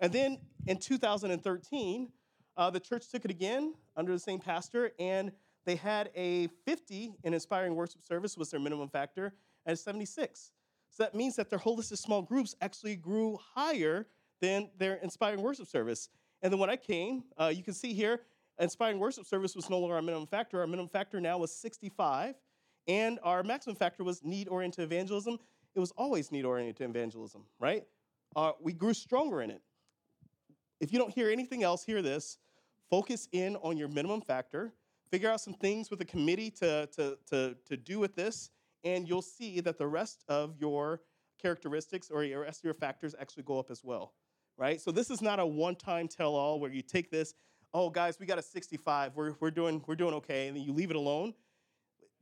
And 0.00 0.12
then 0.12 0.38
in 0.66 0.78
2013, 0.78 2.08
uh, 2.56 2.70
the 2.70 2.80
church 2.80 3.08
took 3.08 3.24
it 3.24 3.30
again 3.30 3.74
under 3.96 4.12
the 4.12 4.18
same 4.18 4.38
pastor, 4.38 4.92
and 4.98 5.32
they 5.64 5.76
had 5.76 6.10
a 6.14 6.48
50 6.66 7.14
in 7.24 7.34
inspiring 7.34 7.74
worship 7.74 8.02
service 8.02 8.36
was 8.36 8.50
their 8.50 8.60
minimum 8.60 8.88
factor, 8.88 9.34
and 9.66 9.78
76. 9.78 10.52
So 10.94 11.02
that 11.02 11.14
means 11.16 11.34
that 11.36 11.50
their 11.50 11.58
holistic 11.58 11.98
small 11.98 12.22
groups 12.22 12.54
actually 12.60 12.94
grew 12.94 13.36
higher 13.56 14.06
than 14.40 14.70
their 14.78 14.94
inspiring 14.94 15.42
worship 15.42 15.66
service. 15.66 16.08
And 16.40 16.52
then 16.52 16.60
when 16.60 16.70
I 16.70 16.76
came, 16.76 17.24
uh, 17.36 17.52
you 17.52 17.64
can 17.64 17.74
see 17.74 17.92
here, 17.94 18.20
inspiring 18.60 19.00
worship 19.00 19.26
service 19.26 19.56
was 19.56 19.68
no 19.68 19.80
longer 19.80 19.96
our 19.96 20.02
minimum 20.02 20.28
factor. 20.28 20.60
Our 20.60 20.68
minimum 20.68 20.88
factor 20.88 21.20
now 21.20 21.38
was 21.38 21.52
65, 21.52 22.36
and 22.86 23.18
our 23.24 23.42
maximum 23.42 23.74
factor 23.74 24.04
was 24.04 24.22
need 24.22 24.46
oriented 24.46 24.84
evangelism. 24.84 25.38
It 25.74 25.80
was 25.80 25.90
always 25.96 26.30
need 26.30 26.44
oriented 26.44 26.88
evangelism, 26.88 27.42
right? 27.58 27.82
Uh, 28.36 28.52
we 28.60 28.72
grew 28.72 28.94
stronger 28.94 29.42
in 29.42 29.50
it. 29.50 29.62
If 30.78 30.92
you 30.92 31.00
don't 31.00 31.12
hear 31.12 31.28
anything 31.28 31.64
else, 31.64 31.84
hear 31.84 32.02
this. 32.02 32.38
Focus 32.88 33.28
in 33.32 33.56
on 33.56 33.76
your 33.76 33.88
minimum 33.88 34.20
factor. 34.20 34.72
Figure 35.10 35.28
out 35.28 35.40
some 35.40 35.54
things 35.54 35.90
with 35.90 35.98
the 35.98 36.04
committee 36.04 36.52
to, 36.52 36.86
to, 36.94 37.18
to, 37.30 37.56
to 37.66 37.76
do 37.76 37.98
with 37.98 38.14
this 38.14 38.50
and 38.84 39.08
you'll 39.08 39.22
see 39.22 39.60
that 39.60 39.78
the 39.78 39.86
rest 39.86 40.24
of 40.28 40.54
your 40.60 41.00
characteristics 41.40 42.10
or 42.10 42.22
your 42.24 42.42
rest 42.42 42.60
of 42.60 42.64
your 42.64 42.74
factors 42.74 43.14
actually 43.18 43.42
go 43.42 43.58
up 43.58 43.70
as 43.70 43.82
well, 43.82 44.12
right? 44.56 44.80
So 44.80 44.90
this 44.90 45.10
is 45.10 45.20
not 45.20 45.40
a 45.40 45.46
one-time 45.46 46.08
tell-all 46.08 46.60
where 46.60 46.70
you 46.70 46.82
take 46.82 47.10
this, 47.10 47.34
oh 47.72 47.90
guys, 47.90 48.18
we 48.20 48.26
got 48.26 48.38
a 48.38 48.42
65, 48.42 49.12
we're, 49.14 49.34
we're, 49.40 49.50
doing, 49.50 49.82
we're 49.86 49.96
doing 49.96 50.14
okay, 50.14 50.48
and 50.48 50.56
then 50.56 50.62
you 50.62 50.72
leave 50.72 50.90
it 50.90 50.96
alone. 50.96 51.34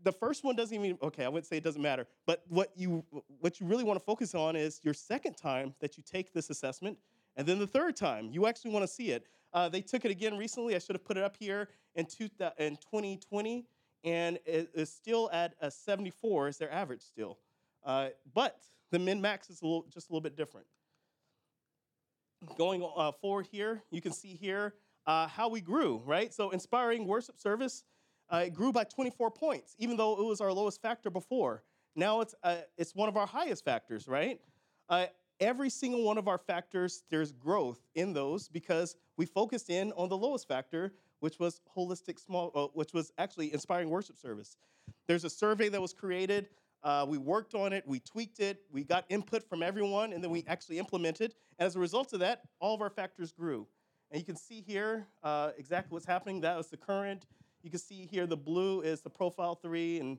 The 0.02 0.12
first 0.12 0.42
one 0.42 0.57
doesn't 0.57 0.75
even, 0.75 0.99
okay, 1.02 1.25
I 1.25 1.28
wouldn't 1.28 1.47
say 1.47 1.59
it 1.59 1.64
doesn't 1.64 1.83
matter, 1.83 2.07
but 2.26 2.42
what 2.49 2.73
you, 2.75 3.04
what 3.40 3.61
you 3.61 3.66
really 3.66 3.85
want 3.85 3.99
to 3.99 4.04
focus 4.04 4.35
on 4.35 4.57
is 4.57 4.81
your 4.83 4.95
second 4.95 5.35
time 5.35 5.75
that 5.81 5.97
you 5.97 6.02
take 6.04 6.33
this 6.33 6.50
assessment, 6.50 6.99
and 7.37 7.47
then 7.47 7.59
the 7.59 7.66
third 7.66 7.97
time, 7.97 8.31
you 8.33 8.47
actually 8.47 8.73
want 8.73 8.83
to 8.83 8.92
see 8.92 9.11
it. 9.11 9.26
Uh, 9.54 9.69
they 9.69 9.81
took 9.81 10.04
it 10.04 10.11
again 10.11 10.37
recently, 10.37 10.75
I 10.75 10.78
should 10.78 10.97
have 10.97 11.04
put 11.04 11.16
it 11.16 11.23
up 11.23 11.37
here 11.38 11.69
in, 11.95 12.07
two, 12.07 12.28
in 12.59 12.76
2020, 12.76 13.66
and 14.04 14.38
it 14.44 14.71
is 14.75 14.92
still 14.92 15.30
at 15.32 15.54
a 15.61 15.71
74 15.71 16.49
is 16.49 16.59
their 16.59 16.73
average 16.73 17.02
still. 17.02 17.38
Uh, 17.85 18.09
but 18.35 18.61
the 18.90 18.99
min 18.99 19.21
max 19.21 19.50
is 19.50 19.62
a 19.62 19.64
little, 19.64 19.87
just 19.92 20.09
a 20.09 20.12
little 20.12 20.23
bit 20.23 20.37
different. 20.37 20.66
going 22.56 22.87
uh, 22.97 23.12
forward 23.12 23.47
here, 23.50 23.82
you 23.90 24.00
can 24.00 24.12
see 24.12 24.35
here 24.35 24.75
uh, 25.06 25.26
how 25.26 25.49
we 25.49 25.61
grew, 25.61 26.02
right? 26.04 26.32
So, 26.32 26.50
inspiring 26.50 27.06
worship 27.06 27.38
service, 27.38 27.85
uh, 28.30 28.44
it 28.47 28.54
grew 28.54 28.73
by 28.73 28.85
24 28.85 29.30
points, 29.30 29.75
even 29.78 29.97
though 29.97 30.21
it 30.21 30.25
was 30.25 30.40
our 30.40 30.52
lowest 30.52 30.80
factor 30.80 31.11
before. 31.11 31.62
Now 31.94 32.21
it's, 32.21 32.35
uh, 32.42 32.56
it's 32.78 32.94
one 32.94 33.09
of 33.09 33.16
our 33.16 33.26
highest 33.26 33.64
factors, 33.64 34.09
right? 34.09 34.40
Uh, 34.88 35.06
every 35.40 35.68
single 35.68 36.04
one 36.04 36.18
of 36.18 36.28
our 36.28 36.38
factors, 36.38 37.02
there's 37.11 37.32
growth 37.32 37.80
in 37.94 38.12
those 38.12 38.49
because 38.49 38.97
we 39.16 39.26
focused 39.26 39.68
in 39.68 39.92
on 39.92 40.09
the 40.09 40.16
lowest 40.16 40.49
factor, 40.49 40.94
which 41.23 41.38
was 41.38 41.61
holistic 41.76 42.19
small, 42.19 42.50
uh, 42.57 42.67
which 42.75 42.93
was 42.93 43.12
actually 43.17 43.52
inspiring 43.52 43.88
worship 43.88 44.19
service. 44.19 44.57
There's 45.07 45.23
a 45.23 45.31
survey 45.31 45.69
that 45.69 45.81
was 45.81 45.93
created. 45.93 46.49
Uh, 46.83 47.07
we 47.09 47.17
worked 47.17 47.55
on 47.55 47.73
it, 47.73 47.85
we 47.87 48.00
tweaked 48.00 48.41
it, 48.41 48.62
we 48.73 48.83
got 48.83 49.05
input 49.09 49.49
from 49.49 49.62
everyone, 49.62 50.12
and 50.12 50.25
then 50.25 50.33
we 50.33 50.45
actually 50.49 50.81
implemented. 50.81 51.33
And 51.61 51.69
as 51.69 51.76
a 51.76 51.79
result 51.79 52.12
of 52.12 52.19
that, 52.19 52.43
all 52.59 52.75
of 52.75 52.83
our 52.83 52.91
factors 52.91 53.31
grew. 53.31 53.69
And 54.11 54.21
you 54.21 54.26
can 54.26 54.35
see 54.35 54.64
here 54.67 55.07
uh, 55.23 55.52
exactly 55.57 55.95
what's 55.95 56.07
happening. 56.07 56.41
That 56.41 56.57
was 56.57 56.67
the 56.67 56.76
current. 56.76 57.25
You 57.62 57.71
can 57.71 57.79
see 57.79 58.09
here 58.11 58.26
the 58.26 58.37
blue 58.37 58.81
is 58.81 59.00
the 59.02 59.11
profile 59.11 59.55
three. 59.55 60.00
And 60.00 60.19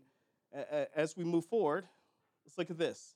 as 0.95 1.17
we 1.17 1.25
move 1.25 1.43
forward, 1.47 1.85
let's 2.45 2.57
look 2.57 2.69
at 2.69 2.77
this. 2.77 3.15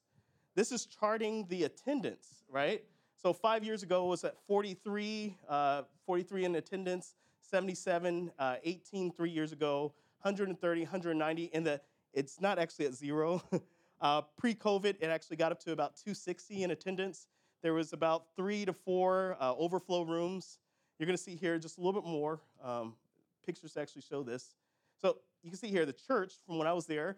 This 0.55 0.73
is 0.73 0.87
charting 0.87 1.45
the 1.47 1.63
attendance, 1.63 2.43
right? 2.49 2.83
So 3.15 3.31
five 3.31 3.63
years 3.63 3.81
ago 3.81 4.07
it 4.07 4.09
was 4.09 4.23
at 4.25 4.35
43, 4.45 5.37
uh, 5.47 5.83
43 6.05 6.43
in 6.43 6.55
attendance, 6.55 7.15
77, 7.47 8.31
uh, 8.37 8.55
18 8.63 9.11
three 9.11 9.29
years 9.29 9.51
ago, 9.51 9.93
130, 10.21 10.81
190, 10.81 11.49
and 11.53 11.65
the 11.65 11.81
it's 12.13 12.41
not 12.41 12.57
actually 12.57 12.85
at 12.85 12.93
zero. 12.93 13.43
uh, 14.01 14.21
Pre-COVID, 14.37 14.95
it 14.99 15.05
actually 15.05 15.37
got 15.37 15.51
up 15.51 15.59
to 15.61 15.71
about 15.71 15.95
260 15.95 16.63
in 16.63 16.71
attendance. 16.71 17.27
There 17.61 17.73
was 17.73 17.93
about 17.93 18.25
three 18.35 18.65
to 18.65 18.73
four 18.73 19.37
uh, 19.39 19.53
overflow 19.55 20.03
rooms. 20.03 20.59
You're 20.97 21.05
going 21.05 21.17
to 21.17 21.23
see 21.23 21.35
here 21.35 21.59
just 21.59 21.77
a 21.77 21.81
little 21.81 22.01
bit 22.01 22.09
more. 22.09 22.39
Um, 22.63 22.95
pictures 23.45 23.77
actually 23.77 24.01
show 24.01 24.23
this. 24.23 24.55
So 24.99 25.17
you 25.43 25.51
can 25.51 25.59
see 25.59 25.69
here 25.69 25.85
the 25.85 25.93
church 25.93 26.33
from 26.45 26.57
when 26.57 26.67
I 26.67 26.73
was 26.73 26.85
there 26.85 27.17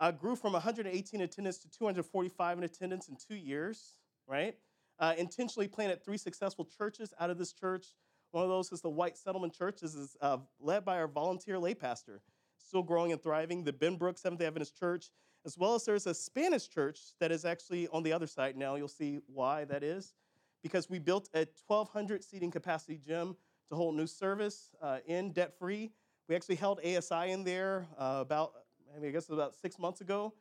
uh, 0.00 0.10
grew 0.10 0.34
from 0.34 0.54
118 0.54 1.20
attendance 1.20 1.58
to 1.58 1.70
245 1.70 2.58
in 2.58 2.64
attendance 2.64 3.08
in 3.08 3.16
two 3.16 3.36
years, 3.36 3.94
right? 4.26 4.56
Uh, 4.98 5.14
intentionally 5.18 5.68
planted 5.68 6.02
three 6.04 6.16
successful 6.16 6.64
churches 6.64 7.12
out 7.20 7.30
of 7.30 7.38
this 7.38 7.52
church. 7.52 7.88
One 8.32 8.44
of 8.44 8.50
those 8.50 8.70
is 8.70 8.80
the 8.80 8.90
White 8.90 9.16
Settlement 9.16 9.52
Church. 9.52 9.80
This 9.80 9.94
is 9.94 10.16
uh, 10.20 10.38
led 10.60 10.84
by 10.84 10.98
our 10.98 11.08
volunteer 11.08 11.58
lay 11.58 11.74
pastor, 11.74 12.20
still 12.58 12.82
growing 12.82 13.10
and 13.10 13.20
thriving. 13.20 13.64
The 13.64 13.72
Benbrook 13.72 14.18
Seventh 14.18 14.40
Adventist 14.40 14.78
Church, 14.78 15.10
as 15.44 15.58
well 15.58 15.74
as 15.74 15.84
there's 15.84 16.06
a 16.06 16.14
Spanish 16.14 16.68
church 16.68 17.00
that 17.18 17.32
is 17.32 17.44
actually 17.44 17.88
on 17.88 18.04
the 18.04 18.12
other 18.12 18.28
side 18.28 18.56
now. 18.56 18.76
You'll 18.76 18.86
see 18.86 19.18
why 19.26 19.64
that 19.64 19.82
is. 19.82 20.14
Because 20.62 20.88
we 20.88 20.98
built 20.98 21.28
a 21.34 21.48
1,200 21.66 22.22
seating 22.22 22.50
capacity 22.50 23.00
gym 23.04 23.34
to 23.68 23.74
hold 23.74 23.96
new 23.96 24.06
service 24.06 24.70
uh, 24.80 24.98
in 25.06 25.32
debt 25.32 25.58
free. 25.58 25.90
We 26.28 26.36
actually 26.36 26.56
held 26.56 26.78
ASI 26.84 27.30
in 27.30 27.42
there 27.42 27.88
uh, 27.98 28.18
about 28.20 28.52
I, 28.94 29.00
mean, 29.00 29.08
I 29.08 29.12
guess 29.12 29.28
about 29.28 29.56
six 29.56 29.78
months 29.78 30.00
ago. 30.00 30.34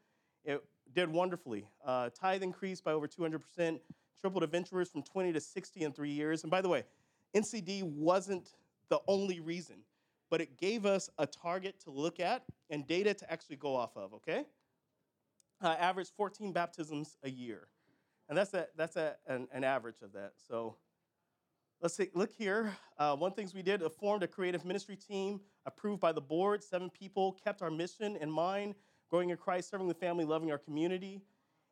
It 0.45 0.63
did 0.93 1.09
wonderfully. 1.09 1.67
Uh, 1.83 2.09
tithe 2.09 2.43
increased 2.43 2.83
by 2.83 2.91
over 2.91 3.07
200%, 3.07 3.79
tripled 4.21 4.43
adventurers 4.43 4.89
from 4.89 5.01
20 5.01 5.33
to 5.33 5.39
60 5.39 5.81
in 5.83 5.91
three 5.91 6.11
years. 6.11 6.43
And 6.43 6.51
by 6.51 6.61
the 6.61 6.69
way, 6.69 6.83
NCD 7.35 7.83
wasn't 7.83 8.49
the 8.89 8.99
only 9.07 9.39
reason, 9.39 9.77
but 10.29 10.41
it 10.41 10.57
gave 10.57 10.85
us 10.85 11.09
a 11.17 11.27
target 11.27 11.79
to 11.81 11.91
look 11.91 12.19
at 12.19 12.43
and 12.69 12.87
data 12.87 13.13
to 13.13 13.31
actually 13.31 13.57
go 13.57 13.75
off 13.75 13.95
of, 13.95 14.13
okay? 14.13 14.45
Uh, 15.61 15.75
average 15.79 16.09
14 16.15 16.51
baptisms 16.53 17.17
a 17.23 17.29
year. 17.29 17.67
And 18.27 18.37
that's, 18.37 18.53
a, 18.53 18.67
that's 18.75 18.95
a, 18.95 19.15
an, 19.27 19.47
an 19.51 19.63
average 19.63 20.01
of 20.01 20.13
that. 20.13 20.33
So 20.47 20.75
Let's 21.81 21.97
look 22.13 22.33
here. 22.37 22.75
Uh, 22.97 23.15
one 23.15 23.31
things 23.31 23.53
we 23.53 23.61
did, 23.61 23.81
uh, 23.81 23.87
formed 23.87 24.21
a 24.21 24.27
creative 24.27 24.65
ministry 24.65 24.97
team 24.97 25.39
approved 25.65 26.01
by 26.01 26.11
the 26.11 26.19
board. 26.19 26.61
Seven 26.61 26.89
people 26.89 27.37
kept 27.41 27.61
our 27.61 27.71
mission 27.71 28.17
in 28.17 28.29
mind, 28.29 28.75
growing 29.09 29.29
in 29.29 29.37
Christ, 29.37 29.69
serving 29.69 29.87
the 29.87 29.93
family, 29.93 30.25
loving 30.25 30.51
our 30.51 30.57
community. 30.57 31.21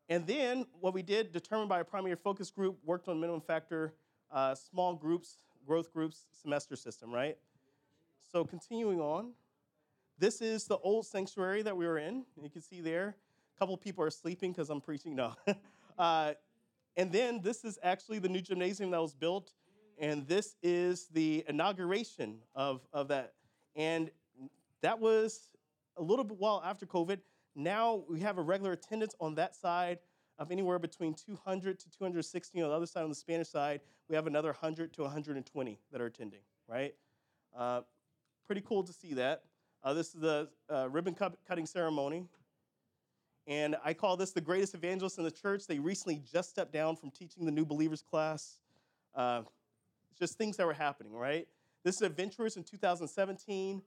And 0.08 0.26
then 0.26 0.64
what 0.80 0.94
we 0.94 1.02
did, 1.02 1.30
determined 1.30 1.68
by 1.68 1.80
a 1.80 1.84
primary 1.84 2.16
focus 2.16 2.50
group, 2.50 2.78
worked 2.86 3.06
on 3.08 3.20
minimum 3.20 3.42
factor, 3.42 3.92
uh, 4.32 4.54
small 4.54 4.94
groups, 4.94 5.36
growth 5.68 5.92
groups, 5.92 6.24
semester 6.42 6.74
system, 6.74 7.12
right? 7.12 7.36
So 8.32 8.44
continuing 8.44 9.00
on, 9.00 9.32
this 10.18 10.40
is 10.40 10.64
the 10.64 10.78
old 10.78 11.06
sanctuary 11.06 11.62
that 11.62 11.76
we 11.76 11.86
were 11.86 11.98
in. 11.98 12.24
You 12.42 12.48
can 12.50 12.62
see 12.62 12.80
there, 12.80 13.14
a 13.54 13.58
couple 13.58 13.76
people 13.76 14.02
are 14.02 14.10
sleeping 14.10 14.50
because 14.52 14.70
I'm 14.70 14.80
preaching. 14.80 15.14
No. 15.14 15.34
uh, 15.98 16.32
and 16.96 17.12
then 17.12 17.40
this 17.42 17.64
is 17.64 17.78
actually 17.82 18.18
the 18.18 18.28
new 18.28 18.40
gymnasium 18.40 18.90
that 18.90 19.00
was 19.00 19.14
built 19.14 19.52
and 20.00 20.26
this 20.26 20.56
is 20.62 21.08
the 21.08 21.44
inauguration 21.48 22.38
of, 22.54 22.80
of 22.92 23.08
that. 23.08 23.34
And 23.74 24.10
that 24.80 24.98
was 24.98 25.40
a 25.96 26.02
little 26.02 26.24
bit 26.24 26.38
while 26.38 26.62
after 26.64 26.86
COVID. 26.86 27.18
Now 27.54 28.04
we 28.08 28.20
have 28.20 28.38
a 28.38 28.42
regular 28.42 28.72
attendance 28.72 29.14
on 29.20 29.34
that 29.34 29.56
side 29.56 29.98
of 30.38 30.50
anywhere 30.52 30.78
between 30.78 31.14
200 31.14 31.78
to 31.80 31.90
260. 31.90 32.62
On 32.62 32.68
the 32.68 32.74
other 32.74 32.86
side, 32.86 33.02
on 33.02 33.08
the 33.08 33.14
Spanish 33.14 33.48
side, 33.48 33.80
we 34.08 34.14
have 34.14 34.26
another 34.26 34.48
100 34.48 34.92
to 34.94 35.02
120 35.02 35.78
that 35.92 36.00
are 36.00 36.06
attending, 36.06 36.40
right? 36.68 36.94
Uh, 37.56 37.80
pretty 38.46 38.62
cool 38.66 38.82
to 38.82 38.92
see 38.92 39.14
that. 39.14 39.42
Uh, 39.82 39.94
this 39.94 40.08
is 40.14 40.20
the 40.20 40.48
uh, 40.70 40.88
ribbon 40.90 41.16
cutting 41.46 41.66
ceremony. 41.66 42.24
And 43.46 43.76
I 43.82 43.94
call 43.94 44.16
this 44.16 44.32
the 44.32 44.40
greatest 44.40 44.74
evangelist 44.74 45.18
in 45.18 45.24
the 45.24 45.30
church. 45.30 45.66
They 45.66 45.78
recently 45.78 46.22
just 46.30 46.50
stepped 46.50 46.72
down 46.72 46.96
from 46.96 47.10
teaching 47.10 47.46
the 47.46 47.50
new 47.50 47.64
believers 47.64 48.02
class. 48.02 48.60
Uh, 49.14 49.42
just 50.18 50.36
things 50.36 50.56
that 50.58 50.66
were 50.66 50.74
happening, 50.74 51.12
right? 51.12 51.48
This 51.84 51.96
is 51.96 52.02
Adventurers 52.02 52.56
in 52.56 52.64
2017, 52.64 53.80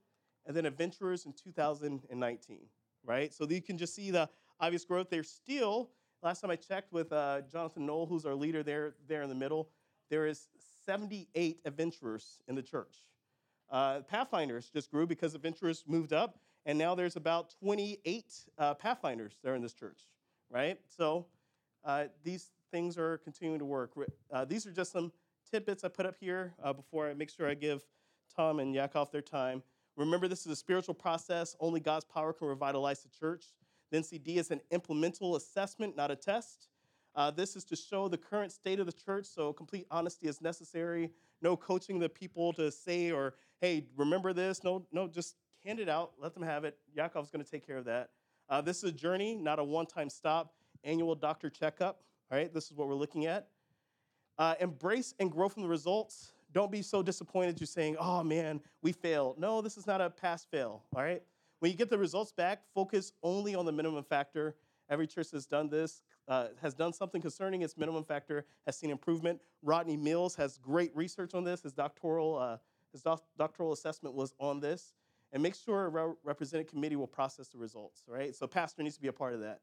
and 0.47 0.55
then 0.55 0.65
Adventurers 0.65 1.25
in 1.25 1.33
2019, 1.33 2.59
right? 3.05 3.33
So 3.33 3.47
you 3.47 3.61
can 3.61 3.77
just 3.77 3.93
see 3.93 4.11
the 4.11 4.29
obvious 4.59 4.85
growth. 4.85 5.09
They're 5.09 5.23
still, 5.23 5.89
last 6.21 6.41
time 6.41 6.51
I 6.51 6.55
checked 6.55 6.93
with 6.93 7.11
uh, 7.11 7.41
Jonathan 7.51 7.85
Knoll, 7.85 8.05
who's 8.05 8.25
our 8.25 8.35
leader 8.35 8.63
there, 8.63 8.93
there 9.07 9.21
in 9.23 9.29
the 9.29 9.35
middle, 9.35 9.69
there 10.09 10.27
is 10.27 10.47
78 10.85 11.59
adventurers 11.65 12.39
in 12.47 12.55
the 12.55 12.61
church. 12.61 12.97
Uh, 13.69 14.01
Pathfinders 14.01 14.69
just 14.69 14.91
grew 14.91 15.07
because 15.07 15.33
adventurers 15.33 15.83
moved 15.87 16.13
up, 16.13 16.39
and 16.65 16.77
now 16.77 16.93
there's 16.93 17.15
about 17.15 17.53
28 17.61 18.25
uh, 18.57 18.73
Pathfinders 18.73 19.37
there 19.43 19.55
in 19.55 19.61
this 19.61 19.73
church, 19.73 20.01
right? 20.49 20.77
So 20.95 21.25
uh, 21.85 22.05
these 22.23 22.51
things 22.71 22.97
are 22.97 23.17
continuing 23.19 23.59
to 23.59 23.65
work. 23.65 23.93
Uh, 24.31 24.45
these 24.45 24.65
are 24.67 24.71
just 24.71 24.91
some 24.91 25.11
tidbits 25.49 25.83
I 25.83 25.87
put 25.87 26.05
up 26.05 26.15
here 26.19 26.53
uh, 26.63 26.73
before 26.73 27.09
I 27.09 27.13
make 27.13 27.29
sure 27.29 27.49
I 27.49 27.53
give 27.53 27.83
Tom 28.35 28.59
and 28.59 28.75
Jakov 28.75 29.11
their 29.11 29.21
time. 29.21 29.63
Remember, 29.97 30.27
this 30.27 30.45
is 30.45 30.51
a 30.51 30.55
spiritual 30.55 30.93
process. 30.93 31.55
Only 31.59 31.79
God's 31.79 32.05
power 32.05 32.33
can 32.33 32.47
revitalize 32.47 33.01
the 33.01 33.09
church. 33.09 33.45
The 33.91 33.97
NCD 33.97 34.37
is 34.37 34.51
an 34.51 34.61
implemental 34.71 35.35
assessment, 35.35 35.95
not 35.97 36.11
a 36.11 36.15
test. 36.15 36.69
Uh, 37.13 37.29
this 37.29 37.55
is 37.57 37.65
to 37.65 37.75
show 37.75 38.07
the 38.07 38.17
current 38.17 38.51
state 38.51 38.79
of 38.79 38.85
the 38.85 38.93
church, 38.93 39.25
so 39.25 39.51
complete 39.51 39.85
honesty 39.91 40.27
is 40.27 40.41
necessary. 40.41 41.11
No 41.41 41.57
coaching 41.57 41.99
the 41.99 42.07
people 42.07 42.53
to 42.53 42.71
say 42.71 43.11
or, 43.11 43.35
hey, 43.59 43.85
remember 43.97 44.31
this. 44.31 44.63
No, 44.63 44.85
no, 44.93 45.07
just 45.07 45.35
hand 45.65 45.79
it 45.79 45.89
out. 45.89 46.13
Let 46.19 46.33
them 46.33 46.43
have 46.43 46.63
it. 46.63 46.77
Jakov's 46.95 47.29
going 47.29 47.43
to 47.43 47.49
take 47.49 47.67
care 47.67 47.77
of 47.77 47.85
that. 47.85 48.11
Uh, 48.49 48.61
this 48.61 48.77
is 48.77 48.83
a 48.85 48.91
journey, 48.91 49.35
not 49.35 49.59
a 49.59 49.63
one-time 49.63 50.09
stop. 50.09 50.53
Annual 50.83 51.15
doctor 51.15 51.49
checkup. 51.49 52.01
All 52.31 52.37
right, 52.37 52.53
this 52.53 52.65
is 52.65 52.73
what 52.73 52.87
we're 52.87 52.95
looking 52.95 53.25
at. 53.25 53.47
Uh, 54.37 54.55
embrace 54.61 55.13
and 55.19 55.29
grow 55.29 55.49
from 55.49 55.63
the 55.63 55.69
results. 55.69 56.31
Don't 56.53 56.71
be 56.71 56.81
so 56.81 57.03
disappointed 57.03 57.59
you're 57.59 57.67
saying, 57.67 57.97
oh 57.99 58.23
man, 58.23 58.61
we 58.81 58.91
failed. 58.91 59.37
No, 59.37 59.61
this 59.61 59.77
is 59.77 59.85
not 59.85 60.01
a 60.01 60.09
pass 60.09 60.45
fail, 60.45 60.83
all 60.95 61.03
right? 61.03 61.21
When 61.61 61.69
you 61.69 61.77
get 61.77 61.91
the 61.91 61.97
results 61.99 62.31
back, 62.31 62.63
focus 62.73 63.13
only 63.21 63.53
on 63.53 63.65
the 63.65 63.71
minimum 63.71 64.03
factor. 64.03 64.55
Every 64.89 65.05
church 65.05 65.29
has 65.29 65.45
done 65.45 65.69
this, 65.69 66.01
uh, 66.27 66.47
has 66.59 66.73
done 66.73 66.91
something 66.91 67.21
concerning 67.21 67.61
its 67.61 67.77
minimum 67.77 68.03
factor, 68.03 68.47
has 68.65 68.75
seen 68.75 68.89
improvement. 68.89 69.39
Rodney 69.61 69.95
Mills 69.95 70.35
has 70.37 70.57
great 70.57 70.89
research 70.95 71.35
on 71.35 71.43
this. 71.43 71.61
His 71.61 71.71
doctoral, 71.71 72.35
uh, 72.35 72.57
his 72.91 73.03
doc- 73.03 73.27
doctoral 73.37 73.73
assessment 73.73 74.15
was 74.15 74.33
on 74.39 74.59
this. 74.59 74.95
And 75.31 75.43
make 75.43 75.53
sure 75.53 75.85
a 75.85 75.89
re- 75.89 76.15
representative 76.23 76.71
committee 76.71 76.95
will 76.95 77.05
process 77.05 77.47
the 77.49 77.59
results, 77.59 78.05
right? 78.07 78.35
So 78.35 78.47
pastor 78.47 78.81
needs 78.81 78.95
to 78.95 79.01
be 79.01 79.09
a 79.09 79.13
part 79.13 79.35
of 79.35 79.41
that. 79.41 79.61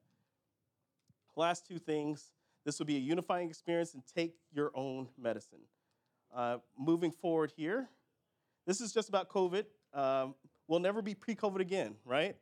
Last 1.34 1.66
two 1.66 1.80
things 1.80 2.30
this 2.64 2.78
will 2.78 2.86
be 2.86 2.96
a 2.96 3.00
unifying 3.00 3.48
experience 3.48 3.94
and 3.94 4.04
take 4.14 4.36
your 4.52 4.70
own 4.74 5.08
medicine. 5.18 5.62
Uh, 6.32 6.58
moving 6.78 7.10
forward 7.10 7.52
here, 7.56 7.88
this 8.66 8.80
is 8.80 8.92
just 8.92 9.08
about 9.08 9.28
COVID. 9.28 9.64
Um, 9.92 10.36
we'll 10.68 10.80
never 10.80 11.02
be 11.02 11.14
pre 11.14 11.34
COVID 11.34 11.60
again, 11.60 11.96
right? 12.04 12.36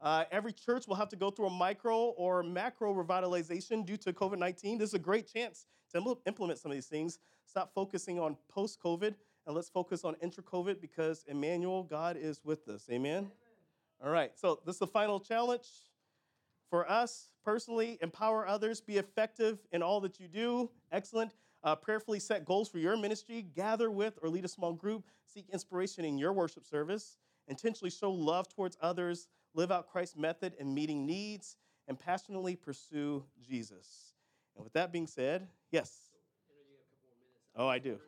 Uh, 0.00 0.24
every 0.30 0.52
church 0.52 0.86
will 0.88 0.96
have 0.96 1.08
to 1.08 1.16
go 1.16 1.30
through 1.30 1.46
a 1.46 1.50
micro 1.50 1.96
or 2.16 2.42
macro 2.42 2.94
revitalization 2.94 3.84
due 3.84 3.96
to 3.98 4.12
COVID 4.12 4.38
19. 4.38 4.78
This 4.78 4.90
is 4.90 4.94
a 4.94 4.98
great 4.98 5.30
chance 5.30 5.66
to 5.92 6.18
implement 6.26 6.58
some 6.58 6.70
of 6.70 6.76
these 6.76 6.86
things. 6.86 7.18
Stop 7.46 7.72
focusing 7.74 8.18
on 8.18 8.36
post 8.48 8.80
COVID 8.82 9.14
and 9.46 9.54
let's 9.54 9.68
focus 9.68 10.04
on 10.04 10.16
intra 10.22 10.42
COVID 10.42 10.80
because 10.80 11.24
Emmanuel, 11.28 11.82
God 11.82 12.16
is 12.18 12.40
with 12.44 12.68
us. 12.68 12.86
Amen? 12.90 13.16
Amen? 13.18 13.30
All 14.02 14.10
right, 14.10 14.32
so 14.34 14.60
this 14.66 14.76
is 14.76 14.80
the 14.80 14.86
final 14.86 15.20
challenge. 15.20 15.68
For 16.70 16.90
us 16.90 17.28
personally, 17.44 17.98
empower 18.02 18.46
others, 18.46 18.80
be 18.80 18.96
effective 18.96 19.58
in 19.72 19.82
all 19.82 20.00
that 20.00 20.18
you 20.18 20.28
do. 20.28 20.70
Excellent. 20.90 21.32
uh, 21.64 21.74
prayerfully 21.74 22.20
set 22.20 22.44
goals 22.44 22.68
for 22.68 22.78
your 22.78 22.96
ministry, 22.96 23.42
gather 23.42 23.90
with 23.90 24.18
or 24.22 24.28
lead 24.28 24.44
a 24.44 24.48
small 24.48 24.72
group, 24.72 25.04
seek 25.24 25.48
inspiration 25.50 26.04
in 26.04 26.18
your 26.18 26.32
worship 26.32 26.66
service, 26.66 27.16
intentionally 27.48 27.90
show 27.90 28.10
love 28.10 28.48
towards 28.48 28.76
others, 28.80 29.28
live 29.54 29.70
out 29.70 29.88
Christ's 29.88 30.16
method 30.16 30.54
in 30.58 30.74
meeting 30.74 31.06
needs, 31.06 31.56
and 31.88 31.98
passionately 31.98 32.56
pursue 32.56 33.24
Jesus. 33.42 34.14
And 34.56 34.64
with 34.64 34.72
that 34.74 34.92
being 34.92 35.06
said, 35.06 35.48
yes. 35.70 35.92
Oh, 37.56 37.68
I 37.68 37.78
do. 37.78 37.98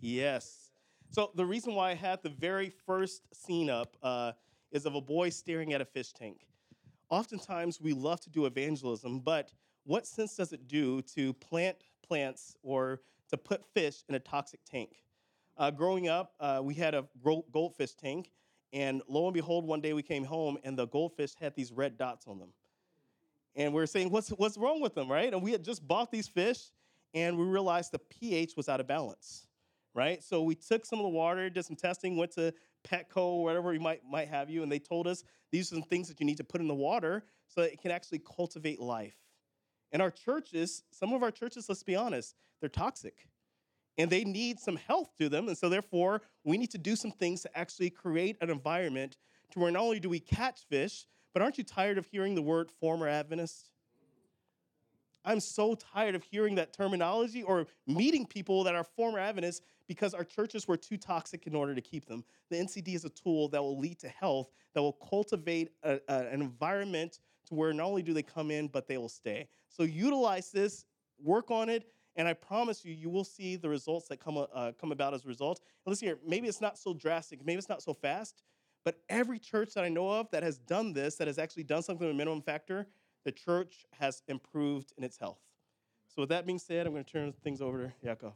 Yes. 0.00 0.70
So 1.10 1.30
the 1.34 1.44
reason 1.44 1.74
why 1.74 1.90
I 1.90 1.94
had 1.94 2.22
the 2.22 2.30
very 2.30 2.70
first 2.86 3.22
scene 3.34 3.68
up 3.68 3.96
uh, 4.02 4.32
is 4.70 4.86
of 4.86 4.94
a 4.94 5.00
boy 5.00 5.30
staring 5.30 5.72
at 5.72 5.80
a 5.80 5.84
fish 5.84 6.12
tank. 6.12 6.46
Oftentimes 7.10 7.80
we 7.80 7.92
love 7.92 8.20
to 8.20 8.30
do 8.30 8.46
evangelism, 8.46 9.20
but 9.20 9.52
what 9.84 10.06
sense 10.06 10.36
does 10.36 10.52
it 10.52 10.68
do 10.68 11.02
to 11.02 11.32
plant 11.34 11.76
plants 12.06 12.56
or 12.62 13.00
to 13.28 13.36
put 13.36 13.64
fish 13.74 14.04
in 14.08 14.14
a 14.14 14.20
toxic 14.20 14.60
tank? 14.64 15.02
Uh, 15.60 15.70
growing 15.70 16.08
up, 16.08 16.32
uh, 16.40 16.58
we 16.62 16.72
had 16.72 16.94
a 16.94 17.06
goldfish 17.52 17.92
tank, 17.92 18.30
and 18.72 19.02
lo 19.08 19.26
and 19.26 19.34
behold, 19.34 19.66
one 19.66 19.82
day 19.82 19.92
we 19.92 20.02
came 20.02 20.24
home 20.24 20.56
and 20.64 20.74
the 20.76 20.86
goldfish 20.86 21.34
had 21.38 21.54
these 21.54 21.70
red 21.70 21.98
dots 21.98 22.26
on 22.26 22.38
them. 22.38 22.48
And 23.54 23.74
we 23.74 23.80
were 23.80 23.86
saying, 23.86 24.08
what's, 24.10 24.30
what's 24.30 24.56
wrong 24.56 24.80
with 24.80 24.94
them, 24.94 25.12
right? 25.12 25.30
And 25.30 25.42
we 25.42 25.52
had 25.52 25.62
just 25.62 25.86
bought 25.86 26.10
these 26.10 26.26
fish, 26.26 26.70
and 27.12 27.36
we 27.36 27.44
realized 27.44 27.92
the 27.92 27.98
pH 27.98 28.56
was 28.56 28.70
out 28.70 28.80
of 28.80 28.88
balance 28.88 29.46
right? 29.94 30.22
So 30.22 30.42
we 30.42 30.54
took 30.54 30.86
some 30.86 31.00
of 31.00 31.02
the 31.02 31.10
water, 31.10 31.50
did 31.50 31.64
some 31.64 31.74
testing, 31.76 32.16
went 32.16 32.32
to 32.32 32.54
Petco 32.88 33.42
whatever 33.42 33.74
you 33.74 33.80
might 33.80 34.02
might 34.08 34.28
have 34.28 34.48
you, 34.48 34.62
and 34.62 34.70
they 34.70 34.78
told 34.78 35.06
us 35.06 35.24
these 35.50 35.70
are 35.72 35.74
some 35.74 35.82
things 35.82 36.08
that 36.08 36.20
you 36.20 36.26
need 36.26 36.36
to 36.36 36.44
put 36.44 36.60
in 36.60 36.68
the 36.68 36.74
water 36.74 37.24
so 37.48 37.62
that 37.62 37.72
it 37.72 37.82
can 37.82 37.90
actually 37.90 38.20
cultivate 38.20 38.80
life. 38.80 39.16
And 39.92 40.00
our 40.00 40.10
churches, 40.10 40.84
some 40.92 41.12
of 41.12 41.22
our 41.22 41.32
churches, 41.32 41.68
let's 41.68 41.82
be 41.82 41.96
honest, 41.96 42.36
they're 42.60 42.68
toxic. 42.68 43.26
And 43.98 44.10
they 44.10 44.24
need 44.24 44.58
some 44.60 44.76
health 44.76 45.10
to 45.18 45.28
them. 45.28 45.48
And 45.48 45.58
so 45.58 45.68
therefore, 45.68 46.22
we 46.44 46.56
need 46.56 46.70
to 46.70 46.78
do 46.78 46.96
some 46.96 47.10
things 47.10 47.42
to 47.42 47.58
actually 47.58 47.90
create 47.90 48.36
an 48.40 48.50
environment 48.50 49.16
to 49.52 49.58
where 49.58 49.70
not 49.70 49.82
only 49.82 50.00
do 50.00 50.08
we 50.08 50.20
catch 50.20 50.60
fish, 50.68 51.06
but 51.32 51.42
aren't 51.42 51.58
you 51.58 51.64
tired 51.64 51.98
of 51.98 52.06
hearing 52.06 52.34
the 52.34 52.42
word 52.42 52.70
former 52.70 53.08
Adventist? 53.08 53.70
I'm 55.24 55.40
so 55.40 55.74
tired 55.74 56.14
of 56.14 56.22
hearing 56.22 56.54
that 56.54 56.72
terminology 56.72 57.42
or 57.42 57.66
meeting 57.86 58.26
people 58.26 58.64
that 58.64 58.74
are 58.74 58.84
former 58.84 59.18
Adventists 59.18 59.60
because 59.86 60.14
our 60.14 60.24
churches 60.24 60.66
were 60.66 60.76
too 60.76 60.96
toxic 60.96 61.46
in 61.46 61.54
order 61.54 61.74
to 61.74 61.80
keep 61.80 62.06
them. 62.06 62.24
The 62.48 62.56
NCD 62.56 62.94
is 62.94 63.04
a 63.04 63.10
tool 63.10 63.48
that 63.48 63.60
will 63.62 63.78
lead 63.78 63.98
to 64.00 64.08
health, 64.08 64.50
that 64.74 64.80
will 64.80 64.94
cultivate 64.94 65.70
a, 65.82 66.00
a, 66.08 66.26
an 66.28 66.40
environment 66.40 67.18
to 67.48 67.54
where 67.54 67.72
not 67.72 67.86
only 67.86 68.02
do 68.02 68.14
they 68.14 68.22
come 68.22 68.50
in, 68.50 68.68
but 68.68 68.86
they 68.86 68.96
will 68.96 69.08
stay. 69.08 69.48
So 69.68 69.82
utilize 69.82 70.50
this, 70.50 70.86
work 71.22 71.50
on 71.50 71.68
it, 71.68 71.84
and 72.16 72.26
I 72.26 72.32
promise 72.32 72.84
you, 72.84 72.92
you 72.92 73.08
will 73.08 73.24
see 73.24 73.56
the 73.56 73.68
results 73.68 74.08
that 74.08 74.18
come, 74.18 74.36
uh, 74.36 74.72
come 74.80 74.92
about 74.92 75.14
as 75.14 75.24
a 75.24 75.28
result. 75.28 75.60
And 75.84 75.92
listen 75.92 76.08
here, 76.08 76.18
maybe 76.26 76.48
it's 76.48 76.60
not 76.60 76.78
so 76.78 76.92
drastic, 76.92 77.44
maybe 77.44 77.58
it's 77.58 77.68
not 77.68 77.82
so 77.82 77.94
fast, 77.94 78.42
but 78.84 78.98
every 79.08 79.38
church 79.38 79.74
that 79.74 79.84
I 79.84 79.88
know 79.88 80.08
of 80.10 80.30
that 80.30 80.42
has 80.42 80.58
done 80.58 80.92
this, 80.92 81.16
that 81.16 81.26
has 81.26 81.38
actually 81.38 81.64
done 81.64 81.82
something 81.82 82.06
with 82.06 82.14
a 82.14 82.18
minimum 82.18 82.42
factor, 82.42 82.86
the 83.24 83.32
church 83.32 83.84
has 83.98 84.22
improved 84.28 84.92
in 84.96 85.04
its 85.04 85.18
health. 85.18 85.38
So 86.08 86.22
with 86.22 86.30
that 86.30 86.46
being 86.46 86.58
said, 86.58 86.86
I'm 86.86 86.92
going 86.92 87.04
to 87.04 87.10
turn 87.10 87.32
things 87.44 87.60
over 87.60 87.86
to 88.02 88.06
Jakov. 88.06 88.32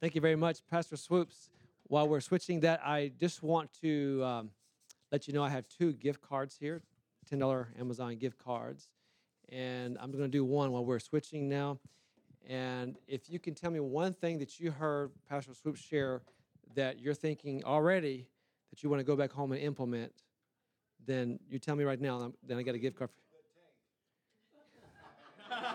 Thank 0.00 0.14
you 0.14 0.22
very 0.22 0.36
much, 0.36 0.60
Pastor 0.70 0.96
Swoopes. 0.96 1.50
While 1.82 2.08
we're 2.08 2.20
switching 2.20 2.60
that, 2.60 2.80
I 2.82 3.12
just 3.20 3.42
want 3.42 3.70
to 3.82 4.22
um, 4.24 4.50
let 5.12 5.28
you 5.28 5.34
know 5.34 5.42
I 5.42 5.50
have 5.50 5.66
two 5.68 5.92
gift 5.92 6.22
cards 6.22 6.56
here, 6.58 6.80
$10 7.32 7.66
Amazon 7.78 8.16
gift 8.16 8.38
cards. 8.38 8.88
And 9.50 9.96
I'm 10.00 10.10
going 10.10 10.24
to 10.24 10.28
do 10.28 10.44
one 10.44 10.72
while 10.72 10.84
we're 10.84 10.98
switching 10.98 11.48
now. 11.48 11.78
And 12.48 12.96
if 13.06 13.28
you 13.28 13.38
can 13.38 13.54
tell 13.54 13.70
me 13.70 13.80
one 13.80 14.12
thing 14.12 14.38
that 14.38 14.58
you 14.58 14.70
heard 14.70 15.10
Pastor 15.28 15.54
Swoop 15.54 15.76
share 15.76 16.22
that 16.74 17.00
you're 17.00 17.14
thinking 17.14 17.62
already 17.64 18.26
that 18.70 18.82
you 18.82 18.90
want 18.90 19.00
to 19.00 19.04
go 19.04 19.16
back 19.16 19.32
home 19.32 19.52
and 19.52 19.60
implement, 19.60 20.12
then 21.06 21.38
you 21.48 21.58
tell 21.58 21.76
me 21.76 21.84
right 21.84 22.00
now, 22.00 22.32
then 22.46 22.58
I 22.58 22.62
got 22.62 22.74
a 22.74 22.78
gift 22.78 22.96
card. 22.96 23.10
Amen. 25.52 25.62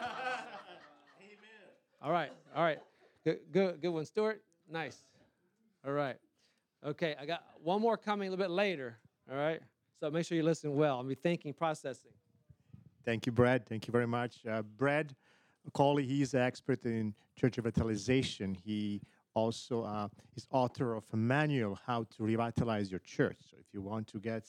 All 2.01 2.11
right, 2.11 2.31
all 2.55 2.63
right. 2.63 2.77
Good, 3.23 3.39
good, 3.51 3.81
good 3.81 3.89
one, 3.89 4.05
Stuart. 4.05 4.43
Nice. 4.69 5.01
All 5.83 5.91
right. 5.91 6.17
Okay, 6.85 7.15
I 7.19 7.25
got 7.25 7.43
one 7.63 7.81
more 7.81 7.97
coming 7.97 8.27
a 8.27 8.31
little 8.31 8.45
bit 8.45 8.51
later. 8.51 8.99
All 9.31 9.35
right. 9.35 9.59
So 9.99 10.09
make 10.11 10.25
sure 10.25 10.35
you 10.37 10.43
listen 10.43 10.75
well. 10.75 10.97
I'll 10.97 11.03
be 11.03 11.15
thinking, 11.15 11.53
processing. 11.53 12.11
Thank 13.05 13.25
you, 13.25 13.31
Brad. 13.31 13.65
Thank 13.65 13.87
you 13.87 13.91
very 13.91 14.07
much. 14.07 14.45
Uh, 14.49 14.61
Brad 14.61 15.15
Colley, 15.73 16.05
he's 16.05 16.33
an 16.33 16.41
expert 16.41 16.85
in 16.85 17.13
church 17.39 17.55
revitalization. 17.55 18.55
He 18.55 19.01
also 19.33 19.83
uh, 19.83 20.07
is 20.35 20.47
author 20.51 20.95
of 20.95 21.03
a 21.13 21.17
manual 21.17 21.77
how 21.85 22.03
to 22.03 22.23
revitalize 22.23 22.89
your 22.89 23.01
church. 23.01 23.37
So 23.49 23.57
if 23.59 23.67
you 23.73 23.81
want 23.81 24.07
to 24.07 24.19
get, 24.19 24.43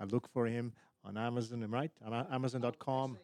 uh, 0.00 0.04
look 0.04 0.28
for 0.28 0.46
him 0.46 0.72
on 1.04 1.16
Amazon, 1.16 1.68
right? 1.70 1.90
On 2.04 2.26
Amazon.com. 2.30 3.18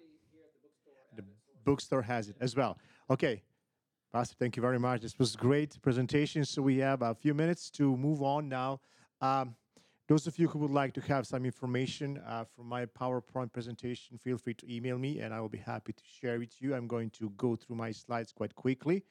The 1.17 1.25
bookstore 1.65 2.03
has 2.03 2.29
it 2.29 2.37
as 2.41 2.57
well. 2.57 2.79
Okay, 3.11 3.43
Pastor, 4.13 4.37
thank 4.39 4.57
you 4.57 4.63
very 4.63 4.79
much. 4.79 5.03
This 5.03 5.19
was 5.19 5.37
great 5.37 5.81
presentation. 5.83 6.45
So 6.45 6.63
we 6.63 6.79
have 6.79 7.03
a 7.03 7.15
few 7.15 7.35
minutes 7.35 7.71
to 7.73 7.97
move 7.97 8.23
on 8.23 8.49
now. 8.49 8.81
Um, 9.21 9.55
those 10.09 10.27
of 10.27 10.39
you 10.39 10.49
who 10.49 10.59
would 10.59 10.71
like 10.71 10.93
to 10.95 11.01
have 11.03 11.27
some 11.27 11.45
information 11.45 12.21
uh, 12.27 12.45
from 12.45 12.67
my 12.67 12.87
PowerPoint 12.87 13.53
presentation, 13.53 14.19
feel 14.19 14.37
free 14.37 14.55
to 14.55 14.75
email 14.75 14.99
me 14.99 15.21
and 15.21 15.33
I 15.33 15.41
will 15.41 15.49
be 15.49 15.59
happy 15.59 15.93
to 15.93 16.03
share 16.05 16.39
with 16.39 16.61
you. 16.61 16.75
I'm 16.75 16.89
going 16.89 17.11
to 17.11 17.31
go 17.31 17.55
through 17.55 17.77
my 17.77 17.93
slides 17.93 18.33
quite 18.33 18.55
quickly. 18.55 19.05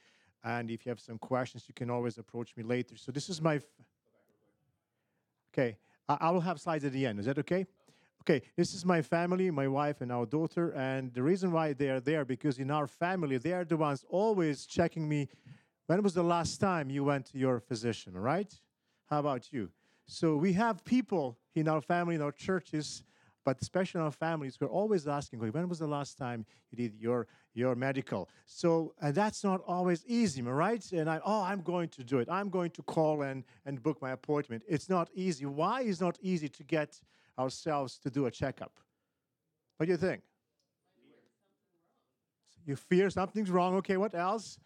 And 0.44 0.70
if 0.70 0.86
you 0.86 0.90
have 0.90 1.00
some 1.00 1.18
questions, 1.18 1.66
you 1.68 1.74
can 1.74 1.90
always 1.90 2.18
approach 2.18 2.56
me 2.58 2.64
later. 2.64 2.98
So 2.98 3.12
this 3.12 3.30
is 3.30 3.42
my. 3.42 3.62
okay, 5.54 5.78
I, 6.10 6.18
I 6.20 6.30
will 6.32 6.42
have 6.42 6.60
slides 6.60 6.84
at 6.84 6.92
the 6.92 7.06
end. 7.06 7.20
Is 7.20 7.26
that 7.26 7.38
okay? 7.40 7.66
Okay, 8.22 8.42
this 8.56 8.74
is 8.74 8.86
my 8.86 9.02
family, 9.02 9.50
my 9.50 9.68
wife 9.68 10.02
and 10.02 10.12
our 10.12 10.28
daughter, 10.28 10.70
and 10.72 11.12
the 11.12 11.24
reason 11.24 11.52
why 11.52 11.74
they 11.74 11.90
are 11.90 12.00
there 12.00 12.24
because 12.24 12.60
in 12.60 12.70
our 12.70 12.86
family 12.86 13.38
they 13.40 13.52
are 13.52 13.66
the 13.66 13.78
ones 13.78 14.06
always 14.10 14.66
checking 14.66 15.10
me. 15.10 15.28
When 15.88 16.04
was 16.04 16.14
the 16.14 16.24
last 16.24 16.60
time 16.60 16.90
you 16.92 17.04
went 17.04 17.26
to 17.28 17.40
your 17.40 17.60
physician? 17.60 18.14
Right? 18.14 18.54
How 19.10 19.20
about 19.20 19.52
you? 19.52 19.72
So 20.12 20.36
we 20.36 20.52
have 20.54 20.84
people 20.84 21.38
in 21.56 21.70
our 21.70 21.80
family, 21.80 22.16
in 22.16 22.22
our 22.22 22.34
churches, 22.34 23.06
but 23.46 23.62
especially 23.62 24.00
in 24.00 24.06
our 24.06 24.12
families, 24.12 24.58
we're 24.60 24.68
always 24.68 25.08
asking, 25.08 25.40
when 25.40 25.70
was 25.70 25.80
the 25.80 25.88
last 25.88 26.18
time 26.18 26.46
you 26.70 26.76
did 26.78 27.00
your 27.00 27.28
your 27.54 27.76
medical? 27.76 28.30
So 28.46 28.94
and 29.02 29.16
that's 29.16 29.42
not 29.42 29.62
always 29.66 30.04
easy, 30.06 30.42
right? 30.42 30.84
And 30.92 31.10
I, 31.10 31.22
oh, 31.26 31.44
I'm 31.44 31.62
going 31.62 31.88
to 31.90 32.04
do 32.04 32.20
it. 32.20 32.28
I'm 32.30 32.50
going 32.50 32.72
to 32.72 32.84
call 32.84 33.22
and 33.22 33.46
and 33.66 33.82
book 33.82 34.02
my 34.02 34.12
appointment. 34.12 34.64
It's 34.68 34.90
not 34.90 35.10
easy. 35.14 35.46
Why 35.46 35.82
is 35.82 36.02
not 36.02 36.18
easy 36.22 36.50
to 36.50 36.64
get 36.64 37.00
ourselves 37.40 37.98
to 38.00 38.10
do 38.10 38.26
a 38.26 38.32
checkup. 38.32 38.74
What 39.78 39.86
do 39.86 39.92
you 39.94 39.98
think? 39.98 40.22
You 42.66 42.76
fear 42.76 43.10
something's 43.10 43.50
wrong. 43.50 43.76
Okay, 43.76 43.98
what 43.98 44.14
else? 44.14 44.60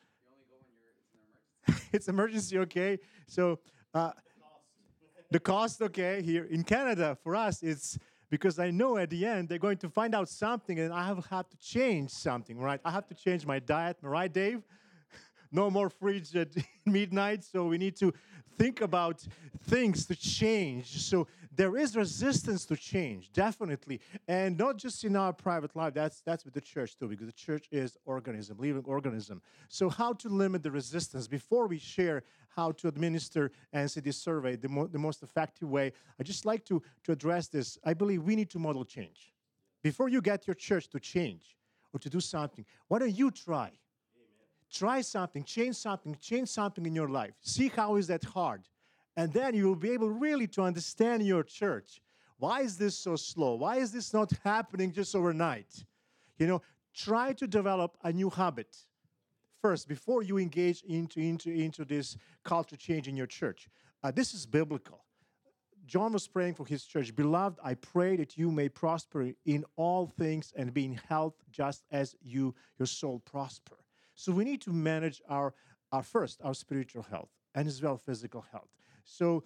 it's 1.94 2.08
emergency. 2.10 2.58
Okay, 2.58 3.00
so 3.28 3.60
uh, 3.94 4.12
the 5.32 5.40
cost. 5.40 5.82
Okay, 5.82 6.22
here 6.22 6.46
in 6.46 6.64
Canada 6.64 7.18
for 7.24 7.36
us, 7.36 7.64
it's 7.64 7.98
because 8.30 8.60
I 8.60 8.72
know 8.72 8.98
at 8.98 9.10
the 9.10 9.26
end 9.26 9.50
they're 9.50 9.58
going 9.60 9.78
to 9.78 9.90
find 9.90 10.16
out 10.16 10.30
something, 10.30 10.80
and 10.80 10.94
I 10.94 11.06
have, 11.06 11.50
to 11.50 11.58
change 11.58 12.12
something. 12.12 12.58
Right? 12.58 12.80
I 12.84 12.92
have 12.92 13.08
to 13.08 13.16
change 13.16 13.46
my 13.46 13.60
diet. 13.60 13.98
Right, 14.02 14.32
Dave? 14.32 14.62
no 15.52 15.70
more 15.70 15.90
fridge 15.90 16.36
at 16.36 16.50
midnight, 16.86 17.44
so 17.44 17.66
we 17.66 17.78
need 17.78 17.96
to 17.98 18.14
think 18.58 18.82
about 18.82 19.26
things 19.64 20.06
to 20.08 20.16
change. 20.16 21.02
So 21.02 21.28
there 21.56 21.78
is 21.78 21.96
resistance 21.96 22.66
to 22.66 22.76
change, 22.76 23.32
definitely, 23.32 24.02
and 24.28 24.58
not 24.58 24.78
just 24.78 25.04
in 25.04 25.16
our 25.16 25.34
private 25.34 25.76
life. 25.76 25.94
That's 25.94 26.22
that's 26.22 26.44
with 26.46 26.54
the 26.54 26.62
church 26.62 26.98
too, 26.98 27.08
because 27.08 27.28
the 27.28 27.34
church 27.34 27.68
is 27.72 27.98
organism, 28.06 28.58
living 28.58 28.84
organism. 28.86 29.42
So 29.70 29.90
how 29.90 30.14
to 30.14 30.30
limit 30.30 30.64
the 30.64 30.72
resistance? 30.72 31.28
Before 31.28 31.68
we 31.68 31.78
share 31.78 32.24
how 32.50 32.72
to 32.74 32.88
administer 32.88 33.52
NCD 33.74 34.14
survey 34.14 34.56
the, 34.56 34.70
mo- 34.70 34.88
the 34.88 35.00
most 35.00 35.24
effective 35.24 35.70
way, 35.70 35.92
I 36.20 36.24
just 36.24 36.46
like 36.46 36.66
to 36.66 36.82
to 37.04 37.12
address 37.12 37.48
this. 37.48 37.78
I 37.84 37.94
believe 37.94 38.24
we 38.24 38.36
need 38.36 38.50
to 38.52 38.60
model 38.60 38.86
change. 38.86 39.34
Before 39.84 40.10
you 40.10 40.22
get 40.22 40.48
your 40.48 40.56
church 40.56 40.90
to 40.90 41.00
change 41.00 41.56
or 41.94 42.00
to 42.00 42.10
do 42.10 42.20
something, 42.20 42.66
why 42.88 43.00
don't 43.00 43.16
you 43.16 43.32
try? 43.32 43.72
try 44.72 45.02
something, 45.02 45.44
change 45.44 45.76
something, 45.76 46.18
change 46.20 46.50
something 46.50 46.86
in 46.86 46.94
your 46.94 47.08
life. 47.08 47.34
See 47.42 47.70
how 47.70 47.96
is 47.96 48.08
that 48.08 48.24
hard. 48.24 48.64
And 49.18 49.32
then 49.32 49.56
you 49.56 49.68
will 49.68 49.76
be 49.76 49.92
able 49.92 50.10
really 50.10 50.48
to 50.48 50.62
understand 50.62 51.26
your 51.26 51.44
church. 51.44 52.02
Why 52.38 52.62
is 52.62 52.78
this 52.78 52.98
so 52.98 53.16
slow? 53.16 53.56
Why 53.56 53.78
is 53.78 53.92
this 53.92 54.14
not 54.14 54.32
happening 54.44 54.92
just 54.92 55.16
overnight? 55.16 55.86
You 56.38 56.48
know, 56.48 56.62
try 56.94 57.34
to 57.34 57.48
develop 57.48 57.98
a 58.04 58.12
new 58.12 58.30
habit 58.30 58.76
first 59.62 59.88
before 59.88 60.22
you 60.22 60.38
engage 60.38 60.84
into, 60.84 61.20
into, 61.20 61.50
into 61.50 61.86
this 61.86 62.18
culture 62.44 62.76
change 62.76 63.08
in 63.08 63.16
your 63.16 63.28
church. 63.28 63.70
Uh, 64.04 64.12
this 64.12 64.34
is 64.34 64.46
biblical. 64.46 65.06
John 65.86 66.14
was 66.14 66.28
praying 66.28 66.56
for 66.56 66.66
his 66.66 66.84
church. 66.84 67.16
Beloved, 67.16 67.60
I 67.64 67.76
pray 67.76 68.16
that 68.18 68.38
you 68.38 68.52
may 68.52 68.70
prosper 68.70 69.32
in 69.46 69.64
all 69.76 70.12
things 70.18 70.52
and 70.56 70.74
be 70.74 70.86
in 70.86 71.00
health 71.08 71.36
just 71.52 71.84
as 71.92 72.16
you 72.22 72.56
your 72.80 72.88
soul 72.88 73.20
prosper. 73.20 73.78
So 74.16 74.32
we 74.32 74.44
need 74.44 74.62
to 74.62 74.74
manage 74.74 75.22
our, 75.30 75.54
our 75.92 76.04
first, 76.04 76.42
our 76.44 76.54
spiritual 76.54 77.04
health 77.04 77.30
and 77.54 77.68
as 77.68 77.82
well 77.82 77.98
physical 77.98 78.46
health. 78.52 78.70
So 79.06 79.44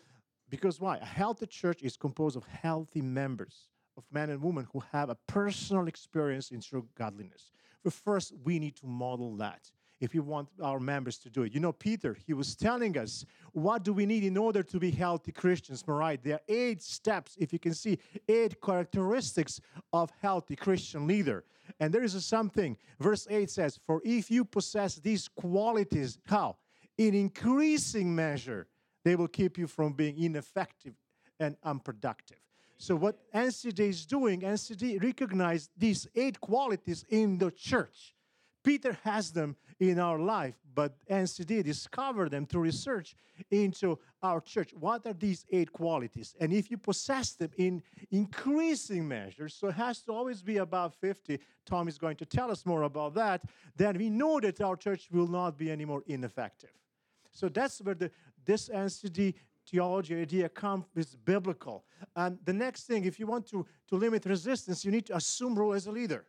because 0.49 0.79
why? 0.79 0.97
A 0.97 1.05
healthy 1.05 1.45
church 1.45 1.83
is 1.83 1.95
composed 1.95 2.35
of 2.35 2.45
healthy 2.45 3.01
members, 3.01 3.69
of 3.97 4.03
men 4.11 4.29
and 4.29 4.41
women 4.41 4.67
who 4.73 4.81
have 4.91 5.09
a 5.09 5.17
personal 5.27 5.87
experience 5.87 6.49
in 6.49 6.61
true 6.61 6.87
godliness. 6.95 7.51
But 7.83 7.93
first, 7.93 8.33
we 8.43 8.59
need 8.59 8.75
to 8.77 8.87
model 8.87 9.35
that 9.37 9.71
if 9.99 10.13
we 10.13 10.19
want 10.21 10.47
our 10.61 10.79
members 10.79 11.17
to 11.17 11.29
do 11.29 11.43
it. 11.43 11.53
You 11.53 11.59
know, 11.59 11.73
Peter, 11.73 12.17
he 12.25 12.33
was 12.33 12.55
telling 12.55 12.97
us 12.97 13.25
what 13.51 13.83
do 13.83 13.91
we 13.93 14.05
need 14.05 14.23
in 14.23 14.37
order 14.37 14.63
to 14.63 14.79
be 14.79 14.91
healthy 14.91 15.31
Christians, 15.31 15.83
right? 15.85 16.21
There 16.23 16.35
are 16.35 16.41
eight 16.47 16.81
steps, 16.81 17.35
if 17.37 17.51
you 17.51 17.59
can 17.59 17.73
see, 17.73 17.99
eight 18.27 18.61
characteristics 18.61 19.59
of 19.91 20.09
healthy 20.21 20.55
Christian 20.55 21.05
leader. 21.05 21.43
And 21.79 21.93
there 21.93 22.03
is 22.03 22.25
something. 22.25 22.77
Verse 22.99 23.27
8 23.29 23.49
says, 23.49 23.77
For 23.85 24.01
if 24.05 24.31
you 24.31 24.45
possess 24.45 24.95
these 24.95 25.27
qualities, 25.27 26.17
how? 26.25 26.57
In 26.97 27.13
increasing 27.13 28.15
measure, 28.15 28.67
they 29.03 29.15
will 29.15 29.27
keep 29.27 29.57
you 29.57 29.67
from 29.67 29.93
being 29.93 30.17
ineffective 30.17 30.93
and 31.39 31.55
unproductive. 31.63 32.37
So 32.77 32.95
what 32.95 33.19
NCD 33.33 33.79
is 33.79 34.05
doing, 34.05 34.41
NCD 34.41 35.03
recognized 35.03 35.69
these 35.77 36.07
eight 36.15 36.39
qualities 36.39 37.05
in 37.09 37.37
the 37.37 37.51
church. 37.51 38.15
Peter 38.63 38.97
has 39.03 39.31
them 39.31 39.55
in 39.79 39.99
our 39.99 40.19
life, 40.19 40.55
but 40.73 40.93
NCD 41.09 41.63
discovered 41.63 42.31
them 42.31 42.45
through 42.45 42.61
research 42.61 43.15
into 43.51 43.97
our 44.21 44.41
church. 44.41 44.73
What 44.77 45.05
are 45.05 45.13
these 45.13 45.45
eight 45.51 45.71
qualities? 45.71 46.35
And 46.39 46.51
if 46.53 46.69
you 46.69 46.77
possess 46.77 47.33
them 47.33 47.51
in 47.57 47.81
increasing 48.11 49.07
measures, 49.07 49.55
so 49.55 49.67
it 49.67 49.75
has 49.75 50.01
to 50.03 50.11
always 50.11 50.41
be 50.41 50.57
above 50.57 50.93
50, 50.95 51.39
Tom 51.65 51.87
is 51.87 51.97
going 51.97 52.17
to 52.17 52.25
tell 52.25 52.51
us 52.51 52.65
more 52.65 52.83
about 52.83 53.13
that, 53.15 53.41
then 53.75 53.97
we 53.97 54.09
know 54.09 54.39
that 54.39 54.59
our 54.61 54.75
church 54.75 55.07
will 55.11 55.27
not 55.27 55.57
be 55.57 55.71
any 55.71 55.85
more 55.85 56.03
ineffective. 56.07 56.71
So 57.31 57.47
that's 57.47 57.79
where 57.79 57.95
the, 57.95 58.11
this 58.49 58.67
NCD 58.67 59.35
theology 59.69 60.15
idea 60.15 60.49
comes 60.49 60.85
is 60.95 61.15
biblical. 61.15 61.85
And 62.15 62.39
the 62.43 62.53
next 62.65 62.87
thing, 62.87 63.05
if 63.05 63.19
you 63.19 63.27
want 63.27 63.45
to, 63.51 63.63
to 63.89 63.95
limit 63.95 64.25
resistance, 64.25 64.83
you 64.83 64.91
need 64.91 65.05
to 65.05 65.15
assume 65.15 65.53
role 65.53 65.73
as 65.73 65.85
a 65.85 65.91
leader. 65.91 66.25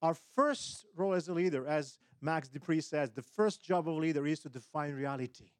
Our 0.00 0.14
first 0.14 0.86
role 0.96 1.12
as 1.12 1.28
a 1.28 1.34
leader, 1.34 1.66
as 1.66 1.98
Max 2.22 2.48
De 2.48 2.58
Pree 2.58 2.80
says, 2.80 3.10
the 3.10 3.20
first 3.38 3.62
job 3.62 3.86
of 3.86 3.96
a 3.96 4.00
leader 4.00 4.26
is 4.26 4.40
to 4.40 4.48
define 4.48 4.94
reality. 4.94 5.50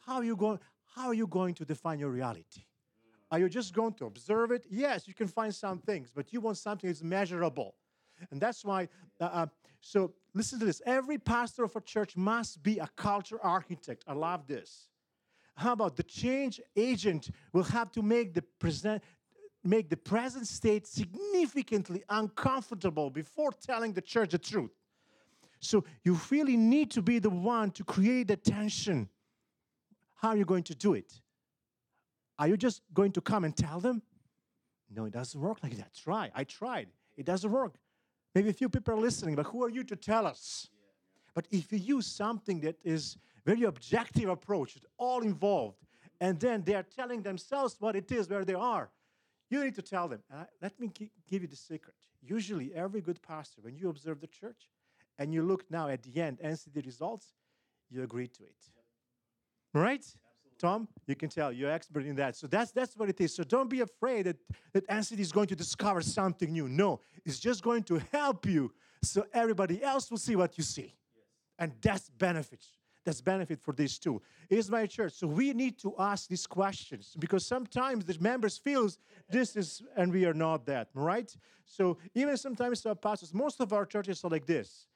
How 0.00 0.16
are 0.16 0.24
you 0.24 0.34
going, 0.34 0.58
how 0.96 1.06
are 1.06 1.14
you 1.14 1.28
going 1.28 1.54
to 1.54 1.64
define 1.64 2.00
your 2.00 2.10
reality? 2.10 2.64
Are 3.30 3.38
you 3.38 3.48
just 3.48 3.72
going 3.72 3.92
to 3.94 4.06
observe 4.06 4.50
it? 4.50 4.64
Yes, 4.68 5.06
you 5.06 5.14
can 5.14 5.28
find 5.28 5.54
some 5.54 5.78
things, 5.78 6.10
but 6.12 6.32
you 6.32 6.40
want 6.40 6.56
something 6.56 6.88
that's 6.90 7.02
measurable. 7.02 7.76
And 8.30 8.40
that's 8.40 8.64
why, 8.64 8.88
uh, 9.20 9.24
uh, 9.24 9.46
so 9.80 10.12
listen 10.34 10.58
to 10.60 10.64
this. 10.64 10.82
Every 10.86 11.18
pastor 11.18 11.64
of 11.64 11.74
a 11.76 11.80
church 11.80 12.16
must 12.16 12.62
be 12.62 12.78
a 12.78 12.88
culture 12.96 13.38
architect. 13.42 14.04
I 14.06 14.14
love 14.14 14.46
this. 14.46 14.88
How 15.54 15.72
about 15.72 15.96
the 15.96 16.04
change 16.04 16.60
agent 16.76 17.30
will 17.52 17.64
have 17.64 17.90
to 17.92 18.02
make 18.02 18.34
the 18.34 18.42
present 18.42 19.02
make 19.64 19.90
the 19.90 19.96
present 19.96 20.46
state 20.46 20.86
significantly 20.86 22.02
uncomfortable 22.08 23.10
before 23.10 23.52
telling 23.52 23.92
the 23.92 24.00
church 24.00 24.30
the 24.30 24.38
truth. 24.38 24.70
So 25.60 25.84
you 26.04 26.18
really 26.30 26.56
need 26.56 26.90
to 26.92 27.02
be 27.02 27.18
the 27.18 27.30
one 27.30 27.72
to 27.72 27.84
create 27.84 28.28
the 28.28 28.36
tension. 28.36 29.08
How 30.14 30.30
are 30.30 30.36
you 30.36 30.44
going 30.44 30.62
to 30.64 30.74
do 30.74 30.94
it? 30.94 31.12
Are 32.38 32.46
you 32.46 32.56
just 32.56 32.82
going 32.94 33.12
to 33.12 33.20
come 33.20 33.44
and 33.44 33.56
tell 33.56 33.80
them? 33.80 34.02
No, 34.90 35.04
it 35.04 35.12
doesn't 35.12 35.40
work 35.40 35.58
like 35.62 35.76
that. 35.76 35.92
Try. 35.94 36.30
I 36.34 36.44
tried. 36.44 36.88
It 37.16 37.26
doesn't 37.26 37.50
work. 37.50 37.74
Maybe 38.34 38.50
a 38.50 38.52
few 38.52 38.68
people 38.68 38.94
are 38.94 39.00
listening, 39.00 39.34
but 39.34 39.46
who 39.46 39.64
are 39.64 39.70
you 39.70 39.84
to 39.84 39.96
tell 39.96 40.26
us? 40.26 40.68
But 41.34 41.46
if 41.50 41.72
you 41.72 41.78
use 41.78 42.06
something 42.06 42.60
that 42.60 42.76
is 42.84 43.16
very 43.44 43.64
objective 43.64 44.28
approach, 44.28 44.76
it's 44.76 44.86
all 44.98 45.22
involved, 45.22 45.78
and 46.20 46.38
then 46.38 46.62
they 46.64 46.74
are 46.74 46.82
telling 46.82 47.22
themselves 47.22 47.76
what 47.78 47.96
it 47.96 48.10
is 48.12 48.28
where 48.28 48.44
they 48.44 48.54
are, 48.54 48.90
you 49.50 49.64
need 49.64 49.74
to 49.76 49.82
tell 49.82 50.08
them. 50.08 50.22
Uh, 50.32 50.44
let 50.60 50.78
me 50.78 50.90
give 51.28 51.42
you 51.42 51.48
the 51.48 51.56
secret. 51.56 51.94
Usually, 52.20 52.74
every 52.74 53.00
good 53.00 53.22
pastor, 53.22 53.62
when 53.62 53.76
you 53.76 53.88
observe 53.88 54.20
the 54.20 54.26
church 54.26 54.68
and 55.18 55.32
you 55.32 55.42
look 55.42 55.64
now 55.70 55.88
at 55.88 56.02
the 56.02 56.20
end 56.20 56.38
and 56.42 56.58
see 56.58 56.70
the 56.70 56.82
results, 56.82 57.32
you 57.88 58.02
agree 58.02 58.28
to 58.28 58.42
it. 58.42 58.56
Right? 59.72 60.04
Tom, 60.58 60.88
you 61.06 61.14
can 61.14 61.28
tell 61.28 61.52
you're 61.52 61.70
expert 61.70 62.04
in 62.04 62.16
that. 62.16 62.36
So 62.36 62.46
that's 62.46 62.72
that's 62.72 62.96
what 62.96 63.08
it 63.08 63.20
is. 63.20 63.34
So 63.34 63.44
don't 63.44 63.70
be 63.70 63.80
afraid 63.80 64.26
that, 64.26 64.36
that 64.72 64.86
NCD 64.88 65.20
is 65.20 65.32
going 65.32 65.48
to 65.48 65.56
discover 65.56 66.00
something 66.02 66.52
new. 66.52 66.68
No, 66.68 67.00
it's 67.24 67.38
just 67.38 67.62
going 67.62 67.84
to 67.84 68.00
help 68.12 68.46
you 68.46 68.72
so 69.02 69.24
everybody 69.32 69.82
else 69.82 70.10
will 70.10 70.18
see 70.18 70.36
what 70.36 70.58
you 70.58 70.64
see. 70.64 70.94
Yes. 71.14 71.24
And 71.58 71.72
that's 71.80 72.08
benefits 72.10 72.78
that's 73.08 73.22
benefit 73.22 73.58
for 73.62 73.72
this 73.72 73.98
too. 73.98 74.20
Is 74.50 74.70
my 74.70 74.86
church. 74.86 75.14
So 75.14 75.26
we 75.26 75.54
need 75.54 75.78
to 75.78 75.94
ask 75.98 76.28
these 76.28 76.46
questions 76.46 77.14
because 77.18 77.46
sometimes 77.46 78.04
the 78.04 78.16
members 78.20 78.58
feels 78.58 78.98
this 79.30 79.56
is 79.56 79.82
and 79.96 80.12
we 80.12 80.26
are 80.26 80.34
not 80.34 80.66
that, 80.66 80.88
right? 80.92 81.34
So 81.64 81.96
even 82.14 82.36
sometimes 82.36 82.84
our 82.84 82.94
pastors, 82.94 83.32
most 83.32 83.60
of 83.60 83.72
our 83.72 83.86
churches 83.86 84.22
are 84.24 84.30
like 84.30 84.44
this. 84.44 84.86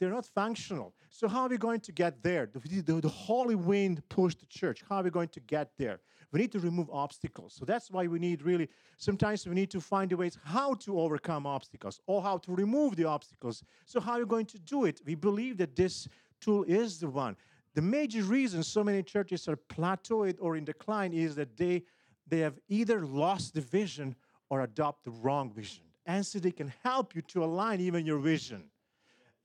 They're 0.00 0.10
not 0.10 0.24
functional. 0.24 0.94
So 1.10 1.28
how 1.28 1.42
are 1.42 1.48
we 1.48 1.58
going 1.58 1.80
to 1.80 1.92
get 1.92 2.22
there? 2.22 2.48
The, 2.50 2.80
the, 2.80 3.00
the 3.02 3.08
holy 3.08 3.54
wind 3.54 4.02
pushed 4.08 4.40
the 4.40 4.46
church. 4.46 4.82
How 4.88 4.96
are 4.96 5.02
we 5.02 5.10
going 5.10 5.28
to 5.28 5.40
get 5.40 5.72
there? 5.76 6.00
We 6.32 6.40
need 6.40 6.52
to 6.52 6.58
remove 6.58 6.88
obstacles. 6.90 7.54
So 7.54 7.66
that's 7.66 7.90
why 7.90 8.06
we 8.06 8.18
need 8.18 8.40
really, 8.42 8.68
sometimes 8.96 9.46
we 9.46 9.54
need 9.54 9.70
to 9.72 9.80
find 9.80 10.10
ways 10.12 10.38
how 10.42 10.74
to 10.74 10.98
overcome 10.98 11.46
obstacles 11.46 12.00
or 12.06 12.22
how 12.22 12.38
to 12.38 12.52
remove 12.52 12.96
the 12.96 13.04
obstacles. 13.04 13.62
So 13.84 14.00
how 14.00 14.12
are 14.12 14.20
you 14.20 14.26
going 14.26 14.46
to 14.46 14.58
do 14.58 14.86
it? 14.86 15.02
We 15.04 15.16
believe 15.16 15.58
that 15.58 15.76
this 15.76 16.08
tool 16.40 16.64
is 16.64 16.98
the 16.98 17.10
one. 17.10 17.36
The 17.74 17.82
major 17.82 18.22
reason 18.22 18.62
so 18.62 18.82
many 18.82 19.02
churches 19.02 19.48
are 19.48 19.56
plateaued 19.56 20.36
or 20.40 20.56
in 20.56 20.64
decline 20.64 21.12
is 21.12 21.34
that 21.34 21.58
they, 21.58 21.82
they 22.26 22.38
have 22.38 22.58
either 22.68 23.04
lost 23.04 23.52
the 23.52 23.60
vision 23.60 24.16
or 24.48 24.62
adopt 24.62 25.04
the 25.04 25.10
wrong 25.10 25.52
vision. 25.52 25.84
And 26.06 26.24
so 26.24 26.38
they 26.38 26.52
can 26.52 26.72
help 26.82 27.14
you 27.14 27.22
to 27.22 27.44
align 27.44 27.80
even 27.80 28.06
your 28.06 28.18
vision. 28.18 28.64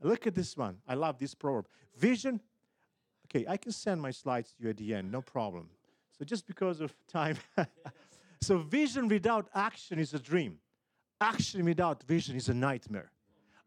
Look 0.06 0.28
at 0.28 0.36
this 0.36 0.56
one. 0.56 0.78
I 0.88 0.94
love 0.94 1.18
this 1.18 1.34
proverb. 1.34 1.68
Vision. 1.98 2.40
Okay, 3.26 3.44
I 3.48 3.58
can 3.58 3.72
send 3.72 4.00
my 4.00 4.12
slides 4.12 4.52
to 4.52 4.64
you 4.64 4.70
at 4.70 4.78
the 4.78 4.94
end, 4.94 5.12
no 5.12 5.20
problem. 5.20 5.68
So 6.16 6.24
just 6.24 6.46
because 6.46 6.80
of 6.80 6.94
time. 7.08 7.38
so 8.42 8.60
vision 8.60 9.08
without 9.08 9.50
action 9.56 9.98
is 9.98 10.14
a 10.14 10.20
dream. 10.20 10.60
Action 11.20 11.66
without 11.66 12.04
vision 12.04 12.36
is 12.36 12.50
a 12.50 12.54
nightmare. 12.54 13.12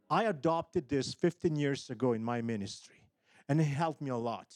I 0.09 0.25
adopted 0.25 0.89
this 0.89 1.13
15 1.13 1.57
years 1.57 1.91
ago 1.91 2.13
in 2.13 2.23
my 2.23 2.41
ministry 2.41 3.03
and 3.49 3.61
it 3.61 3.65
helped 3.65 4.01
me 4.01 4.11
a 4.11 4.17
lot. 4.17 4.55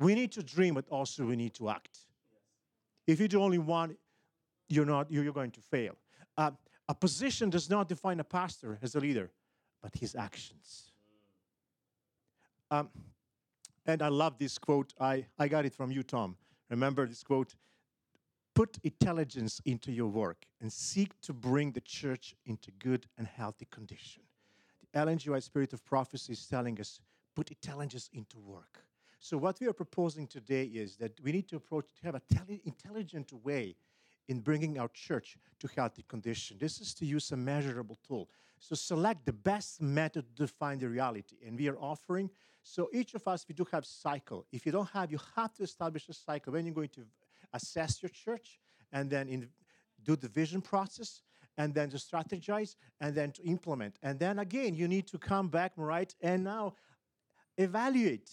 We 0.00 0.16
need 0.16 0.32
to 0.32 0.42
dream, 0.42 0.74
but 0.74 0.88
also 0.88 1.24
we 1.24 1.36
need 1.36 1.54
to 1.54 1.68
act. 1.68 1.96
If 3.06 3.20
you 3.20 3.28
do 3.28 3.40
only 3.40 3.58
one, 3.58 3.96
you're 4.68 4.84
not 4.84 5.12
you're 5.12 5.32
going 5.32 5.52
to 5.52 5.60
fail. 5.60 5.94
Uh, 6.36 6.50
a 6.88 6.94
position 6.94 7.50
does 7.50 7.70
not 7.70 7.88
define 7.88 8.18
a 8.18 8.24
pastor 8.24 8.80
as 8.82 8.96
a 8.96 9.00
leader, 9.00 9.30
but 9.82 9.94
his 9.96 10.14
actions. 10.14 10.92
Um, 12.70 12.88
and 13.84 14.00
I 14.00 14.08
love 14.08 14.38
this 14.38 14.58
quote. 14.58 14.94
I, 15.00 15.26
I 15.38 15.48
got 15.48 15.64
it 15.66 15.74
from 15.74 15.90
you, 15.90 16.02
Tom. 16.02 16.36
Remember 16.70 17.06
this 17.06 17.22
quote? 17.22 17.54
Put 18.54 18.78
intelligence 18.84 19.60
into 19.64 19.90
your 19.90 20.08
work 20.08 20.46
and 20.60 20.72
seek 20.72 21.18
to 21.22 21.32
bring 21.32 21.72
the 21.72 21.80
church 21.80 22.34
into 22.46 22.70
good 22.70 23.06
and 23.18 23.26
healthy 23.26 23.66
condition. 23.70 24.22
The. 24.94 25.30
White 25.30 25.42
Spirit 25.42 25.72
of 25.72 25.84
Prophecy 25.84 26.34
is 26.34 26.46
telling 26.46 26.78
us 26.80 27.00
put 27.34 27.50
intelligence 27.50 28.10
into 28.12 28.38
work. 28.38 28.84
So 29.18 29.38
what 29.38 29.58
we 29.60 29.66
are 29.68 29.72
proposing 29.72 30.26
today 30.26 30.64
is 30.64 30.96
that 30.96 31.12
we 31.22 31.32
need 31.32 31.48
to 31.48 31.56
approach 31.56 31.86
to 32.00 32.06
have 32.06 32.14
a 32.14 32.22
tele- 32.34 32.60
intelligent 32.64 33.32
way 33.44 33.76
in 34.28 34.40
bringing 34.40 34.78
our 34.78 34.88
church 34.88 35.36
to 35.60 35.68
healthy 35.76 36.04
condition. 36.08 36.56
This 36.58 36.80
is 36.80 36.94
to 36.94 37.06
use 37.06 37.32
a 37.32 37.36
measurable 37.36 37.98
tool. 38.06 38.28
So 38.58 38.74
select 38.74 39.26
the 39.26 39.32
best 39.32 39.82
method 39.82 40.24
to 40.36 40.46
find 40.46 40.80
the 40.80 40.88
reality. 40.88 41.36
And 41.44 41.58
we 41.58 41.68
are 41.68 41.78
offering, 41.78 42.30
so 42.62 42.88
each 42.92 43.14
of 43.14 43.26
us, 43.26 43.44
we 43.48 43.54
do 43.54 43.66
have 43.72 43.84
cycle. 43.84 44.46
If 44.52 44.64
you 44.64 44.72
don't 44.72 44.88
have, 44.90 45.10
you 45.10 45.18
have 45.36 45.52
to 45.54 45.64
establish 45.64 46.08
a 46.08 46.14
cycle. 46.14 46.52
When 46.52 46.64
you're 46.64 46.74
going 46.74 46.90
to 46.90 47.02
assess 47.52 48.02
your 48.02 48.10
church 48.10 48.60
and 48.92 49.10
then 49.10 49.28
in, 49.28 49.48
do 50.04 50.14
the 50.16 50.28
vision 50.28 50.60
process, 50.60 51.22
and 51.58 51.74
then 51.74 51.90
to 51.90 51.96
strategize 51.96 52.76
and 53.00 53.14
then 53.14 53.32
to 53.32 53.42
implement. 53.42 53.98
And 54.02 54.18
then 54.18 54.38
again, 54.38 54.74
you 54.74 54.88
need 54.88 55.06
to 55.08 55.18
come 55.18 55.48
back, 55.48 55.72
right? 55.76 56.14
And 56.20 56.44
now 56.44 56.74
evaluate 57.58 58.30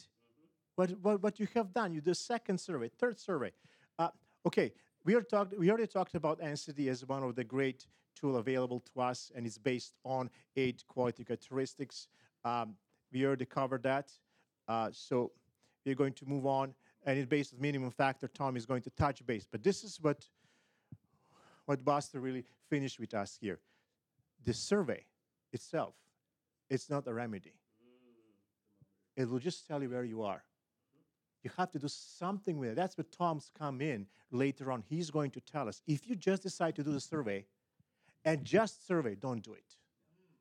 what, 0.76 0.92
what, 1.02 1.22
what 1.22 1.40
you 1.40 1.48
have 1.54 1.74
done. 1.74 1.94
You 1.94 2.02
do 2.02 2.14
second 2.14 2.60
survey, 2.60 2.90
third 2.98 3.20
survey. 3.20 3.52
Uh, 3.98 4.10
okay, 4.46 4.72
we, 5.06 5.16
are 5.16 5.22
talk, 5.22 5.52
we 5.58 5.70
already 5.70 5.88
talked 5.88 6.16
about 6.16 6.40
NCD 6.42 6.88
as 6.88 7.06
one 7.06 7.24
of 7.24 7.36
the 7.36 7.44
great 7.44 7.88
tool 8.16 8.38
available 8.38 8.82
to 8.94 9.02
us, 9.02 9.32
and 9.36 9.46
it's 9.46 9.58
based 9.58 9.96
on 10.04 10.30
eight 10.56 10.84
quality 10.88 11.24
characteristics. 11.24 12.08
Um, 12.44 12.76
we 13.12 13.26
already 13.26 13.46
covered 13.46 13.84
that. 13.84 14.12
Uh, 14.68 14.90
so 14.92 15.32
we're 15.86 15.96
going 15.96 16.14
to 16.14 16.26
move 16.26 16.46
on. 16.46 16.74
and 17.06 17.18
it's 17.18 17.30
based 17.30 17.54
on 17.54 17.62
minimum 17.62 17.92
factor. 17.92 18.28
Tom 18.28 18.58
is 18.58 18.66
going 18.66 18.82
to 18.82 18.90
touch 18.92 19.26
base, 19.26 19.48
but 19.50 19.64
this 19.64 19.84
is 19.84 20.00
what 20.02 20.26
what 21.66 21.86
Buster 21.86 22.20
really 22.20 22.44
finished 22.68 23.00
with 23.00 23.14
us 23.14 23.38
here. 23.40 23.60
The 24.44 24.54
survey 24.54 25.06
itself, 25.54 25.94
it's 26.68 26.90
not 26.90 27.08
a 27.08 27.14
remedy. 27.14 27.54
It 29.16 29.30
will 29.30 29.40
just 29.40 29.68
tell 29.68 29.82
you 29.84 29.90
where 29.90 30.04
you 30.04 30.24
are. 30.24 30.44
You 31.44 31.52
have 31.58 31.72
to 31.72 31.80
do 31.80 31.88
something 31.88 32.58
with 32.58 32.70
it. 32.70 32.76
That's 32.76 32.98
where 32.98 33.06
Tom's 33.06 33.50
come 33.58 33.82
in 33.82 34.08
later 34.32 34.72
on. 34.72 34.84
He's 34.90 35.10
going 35.10 35.32
to 35.32 35.40
tell 35.40 35.68
us 35.68 35.82
if 35.88 36.08
you 36.08 36.16
just 36.16 36.44
decide 36.44 36.76
to 36.76 36.84
do 36.84 36.92
the 36.92 37.00
survey 37.00 37.46
and 38.26 38.44
just 38.44 38.86
survey, 38.86 39.16
don't 39.16 39.42
do 39.42 39.54
it. 39.54 39.76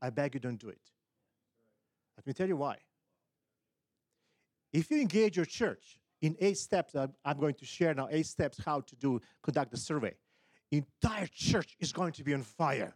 I 0.03 0.11
beg 0.11 0.35
you, 0.35 0.41
don't 0.41 0.59
do 0.59 0.69
it. 0.69 0.81
Let 2.17 2.27
me 2.27 2.33
tell 2.33 2.49
you 2.49 2.57
why. 2.57 2.79
If 4.73 4.91
you 4.91 5.01
engage 5.01 5.37
your 5.37 5.47
church 5.47 6.01
in 6.21 6.37
eight 6.41 6.59
steps, 6.59 6.95
I'm, 6.97 7.39
going 7.39 7.55
to 7.55 7.65
share 7.65 7.95
now 7.95 8.09
eight 8.11 8.27
steps 8.27 8.61
how 8.65 8.81
to 8.81 8.97
do 8.97 9.21
conduct 9.43 9.71
the 9.71 9.77
survey. 9.77 10.15
Entire 10.71 11.29
church 11.33 11.77
is 11.81 11.93
going 11.93 12.13
to 12.13 12.25
be 12.25 12.35
on 12.35 12.43
fire. 12.43 12.95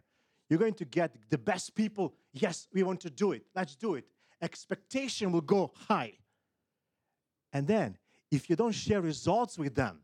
You're 0.49 0.59
going 0.59 0.75
to 0.75 0.85
get 0.85 1.15
the 1.29 1.37
best 1.37 1.73
people. 1.73 2.13
Yes, 2.33 2.67
we 2.73 2.83
want 2.83 2.99
to 3.01 3.09
do 3.09 3.31
it. 3.31 3.43
Let's 3.55 3.75
do 3.75 3.95
it. 3.95 4.05
Expectation 4.41 5.31
will 5.31 5.41
go 5.41 5.71
high. 5.87 6.13
And 7.53 7.67
then, 7.67 7.97
if 8.31 8.49
you 8.49 8.55
don't 8.55 8.71
share 8.71 8.99
results 8.99 9.59
with 9.59 9.75
them, 9.75 9.99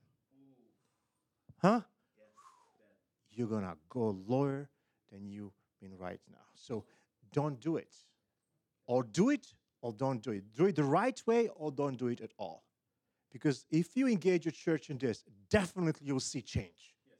huh? 1.57 1.81
You're 3.31 3.47
gonna 3.47 3.75
go 3.89 4.15
lower 4.27 4.69
than 5.11 5.27
you've 5.27 5.57
been 5.81 5.97
right 5.97 6.19
now. 6.29 6.37
So 6.53 6.85
don't 7.33 7.59
do 7.59 7.77
it. 7.77 7.93
Or 8.85 9.03
do 9.03 9.29
it 9.29 9.47
or 9.81 9.93
don't 9.93 10.21
do 10.21 10.31
it. 10.31 10.43
Do 10.55 10.65
it 10.65 10.75
the 10.75 10.83
right 10.83 11.19
way 11.25 11.49
or 11.55 11.71
don't 11.71 11.97
do 11.97 12.07
it 12.07 12.21
at 12.21 12.31
all. 12.37 12.63
Because 13.31 13.65
if 13.71 13.95
you 13.95 14.07
engage 14.07 14.45
your 14.45 14.51
church 14.51 14.89
in 14.89 14.97
this, 14.97 15.23
definitely 15.49 16.07
you'll 16.07 16.19
see 16.19 16.41
change. 16.41 16.95
Yes. 17.07 17.17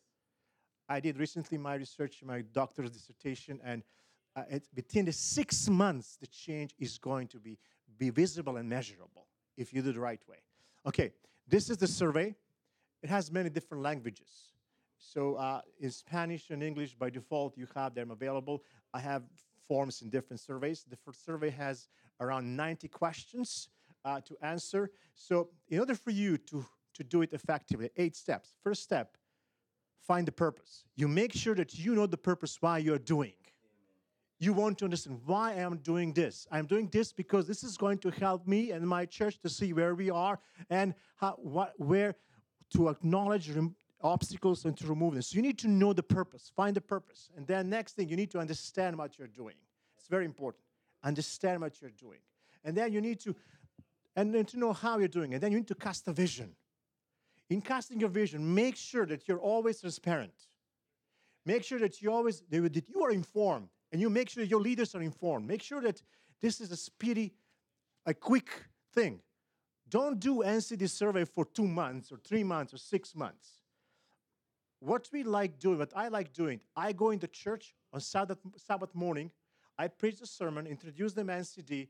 I 0.88 1.00
did 1.00 1.18
recently 1.18 1.58
my 1.58 1.76
research, 1.76 2.22
my 2.24 2.42
doctor's 2.42 2.92
dissertation, 2.92 3.60
and 3.64 3.84
uh, 4.36 4.44
it, 4.50 4.68
within 4.76 5.06
the 5.06 5.14
six 5.14 5.70
months, 5.70 6.18
the 6.20 6.28
change 6.28 6.74
is 6.78 6.98
going 6.98 7.28
to 7.28 7.40
be, 7.40 7.58
be 7.98 8.10
visible 8.10 8.58
and 8.58 8.68
measurable 8.68 9.29
if 9.60 9.74
you 9.74 9.82
do 9.84 9.92
the 9.92 10.00
right 10.00 10.22
way. 10.28 10.38
Okay, 10.88 11.12
this 11.48 11.70
is 11.70 11.78
the 11.78 11.88
survey. 11.88 12.34
It 13.04 13.10
has 13.10 13.32
many 13.32 13.50
different 13.50 13.84
languages. 13.84 14.54
So 14.98 15.36
uh, 15.36 15.62
in 15.80 15.92
Spanish 15.92 16.50
and 16.50 16.64
English, 16.64 16.96
by 16.96 17.10
default, 17.10 17.58
you 17.58 17.68
have 17.76 17.94
them 17.94 18.10
available. 18.10 18.64
I 18.94 19.00
have 19.00 19.24
forms 19.68 20.02
in 20.02 20.10
different 20.10 20.40
surveys. 20.40 20.86
The 20.90 20.96
first 20.96 21.24
survey 21.26 21.50
has 21.52 21.90
around 22.20 22.56
90 22.56 22.88
questions 22.88 23.70
uh, 24.04 24.22
to 24.22 24.36
answer. 24.42 24.92
So 25.14 25.50
in 25.68 25.80
order 25.80 25.96
for 25.96 26.12
you 26.12 26.38
to, 26.38 26.66
to 26.96 27.04
do 27.04 27.22
it 27.22 27.34
effectively, 27.34 27.90
eight 27.98 28.16
steps. 28.16 28.54
First 28.64 28.84
step, 28.84 29.18
find 30.02 30.26
the 30.26 30.32
purpose. 30.32 30.86
You 30.96 31.08
make 31.08 31.34
sure 31.34 31.56
that 31.56 31.78
you 31.78 31.96
know 31.96 32.08
the 32.08 32.18
purpose 32.18 32.58
why 32.62 32.80
you're 32.80 32.98
doing. 32.98 33.34
You 34.42 34.54
want 34.54 34.78
to 34.78 34.86
understand 34.86 35.20
why 35.26 35.52
I'm 35.52 35.78
doing 35.78 36.14
this. 36.14 36.48
I'm 36.50 36.66
doing 36.66 36.88
this 36.92 37.12
because 37.12 37.46
this 37.46 37.62
is 37.62 37.76
going 37.76 37.98
to 38.00 38.10
help 38.10 38.48
me 38.48 38.72
and 38.72 38.88
my 38.88 39.06
church 39.06 39.38
to 39.42 39.50
see 39.50 39.74
where 39.74 39.96
we 39.96 40.10
are 40.10 40.40
and 40.70 40.94
how, 41.18 41.34
what, 41.34 41.74
where 41.78 42.16
to 42.72 42.88
acknowledge 42.88 43.52
obstacles 44.02 44.64
and 44.64 44.78
to 44.78 44.88
remove 44.88 45.14
them. 45.14 45.24
So 45.24 45.36
you 45.36 45.42
need 45.42 45.60
to 45.60 45.68
know 45.68 45.92
the 45.92 46.04
purpose, 46.04 46.52
find 46.56 46.74
the 46.74 46.82
purpose. 46.82 47.30
And 47.36 47.46
then 47.48 47.70
next 47.70 47.98
thing, 47.98 48.08
you 48.08 48.16
need 48.16 48.32
to 48.32 48.40
understand 48.40 48.98
what 48.98 49.20
you're 49.20 49.28
doing. 49.28 49.56
It's 49.98 50.08
very 50.08 50.24
important. 50.24 50.64
Understand 51.04 51.60
what 51.62 51.82
you're 51.82 51.92
doing. 51.92 52.20
And 52.64 52.78
then 52.78 52.94
you 52.94 53.02
need 53.02 53.20
to, 53.22 53.36
and 54.16 54.34
then 54.34 54.46
to 54.46 54.58
know 54.58 54.72
how 54.72 55.00
you're 55.00 55.10
doing. 55.10 55.34
And 55.34 55.44
then 55.44 55.52
you 55.52 55.58
need 55.58 55.68
to 55.68 55.76
cast 55.76 56.08
a 56.08 56.14
vision. 56.14 56.56
In 57.50 57.62
casting 57.62 58.00
your 58.00 58.10
vision, 58.10 58.54
make 58.56 58.78
sure 58.78 59.06
that 59.08 59.28
you're 59.28 59.40
always 59.40 59.82
transparent. 59.82 60.48
Make 61.46 61.64
sure 61.64 61.80
that 61.80 62.02
you 62.02 62.12
always 62.12 62.44
that 62.50 62.84
you 62.88 63.04
are 63.04 63.12
informed 63.12 63.70
and 63.92 64.00
you 64.02 64.10
make 64.10 64.30
sure 64.30 64.44
your 64.44 64.62
leaders 64.62 64.96
are 64.96 65.02
informed. 65.02 65.48
Make 65.48 65.62
sure 65.62 65.82
that 65.82 66.02
this 66.42 66.62
is 66.62 66.72
a 66.72 66.78
speedy, 66.78 67.34
a 68.06 68.14
quick 68.14 68.50
thing. 68.94 69.20
Don't 69.90 70.20
do 70.20 70.38
NCD 70.38 70.90
survey 70.90 71.26
for 71.26 71.46
two 71.46 71.68
months 71.68 72.12
or 72.12 72.18
three 72.18 72.44
months 72.44 72.74
or 72.74 72.78
six 72.78 73.16
months. 73.16 73.50
What 74.80 75.10
we 75.12 75.24
like 75.24 75.60
doing, 75.60 75.80
what 75.80 75.92
I 75.96 76.08
like 76.08 76.32
doing, 76.32 76.62
I 76.76 76.94
go 76.94 77.10
into 77.10 77.28
church 77.28 77.76
on 77.92 78.00
Sabbath, 78.00 78.38
Sabbath 78.56 78.94
morning, 78.96 79.32
I 79.78 79.88
preach 79.88 80.20
the 80.20 80.28
sermon, 80.28 80.68
introduce 80.68 81.14
them 81.14 81.28
NCD, 81.28 81.88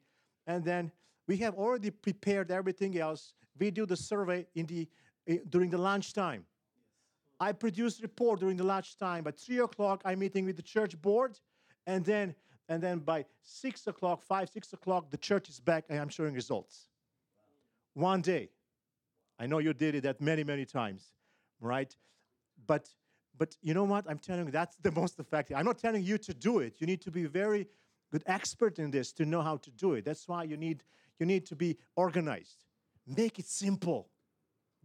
and 0.48 0.64
then 0.64 0.92
we 1.28 1.38
have 1.38 1.56
already 1.56 1.92
prepared 1.92 2.50
everything 2.50 2.98
else. 2.98 3.34
We 3.60 3.70
do 3.70 3.86
the 3.86 3.98
survey 3.98 4.48
in 4.56 4.66
the, 4.66 4.88
uh, 5.30 5.36
during 5.50 5.70
the 5.70 5.78
lunchtime. 5.78 6.46
I 7.40 7.52
produce 7.52 8.02
report 8.02 8.40
during 8.40 8.58
the 8.58 8.64
lunchtime. 8.64 9.24
By 9.24 9.32
three 9.32 9.60
o'clock, 9.60 10.02
I'm 10.06 10.20
meeting 10.20 10.46
with 10.46 10.56
the 10.56 10.64
church 10.64 11.00
board 11.00 11.40
and 11.90 12.06
then 12.06 12.36
and 12.70 12.84
then 12.84 13.00
by 13.00 13.26
six 13.42 13.88
o'clock, 13.88 14.22
five, 14.22 14.48
six 14.50 14.74
o'clock, 14.74 15.10
the 15.10 15.18
church 15.18 15.50
is 15.50 15.60
back 15.60 15.86
and 15.90 16.00
I'm 16.00 16.10
showing 16.10 16.36
results. 16.36 16.88
One 17.96 18.22
day. 18.22 18.50
I 19.40 19.48
know 19.48 19.58
you 19.58 19.74
did 19.74 19.96
it 19.96 20.02
that 20.04 20.22
many, 20.22 20.44
many 20.44 20.66
times, 20.66 21.14
right? 21.60 21.96
But 22.68 22.90
but 23.38 23.56
you 23.62 23.74
know 23.74 23.86
what? 23.86 24.06
I'm 24.08 24.20
telling 24.20 24.46
you, 24.46 24.52
that's 24.52 24.76
the 24.82 24.92
most 24.92 25.18
effective. 25.20 25.58
I'm 25.58 25.66
not 25.66 25.80
telling 25.80 26.04
you 26.04 26.18
to 26.20 26.34
do 26.34 26.60
it. 26.60 26.74
You 26.80 26.86
need 26.86 27.02
to 27.02 27.12
be 27.12 27.26
very 27.26 27.68
good 28.12 28.24
expert 28.26 28.80
in 28.80 28.92
this 28.92 29.14
to 29.14 29.26
know 29.26 29.42
how 29.42 29.58
to 29.58 29.72
do 29.72 29.94
it. 29.94 30.06
That's 30.06 30.28
why 30.28 30.44
you 30.44 30.58
need 30.58 30.84
you 31.20 31.26
need 31.26 31.46
to 31.48 31.56
be 31.56 31.78
organized. 31.96 32.66
Make 33.08 33.40
it 33.40 33.48
simple. 33.48 34.10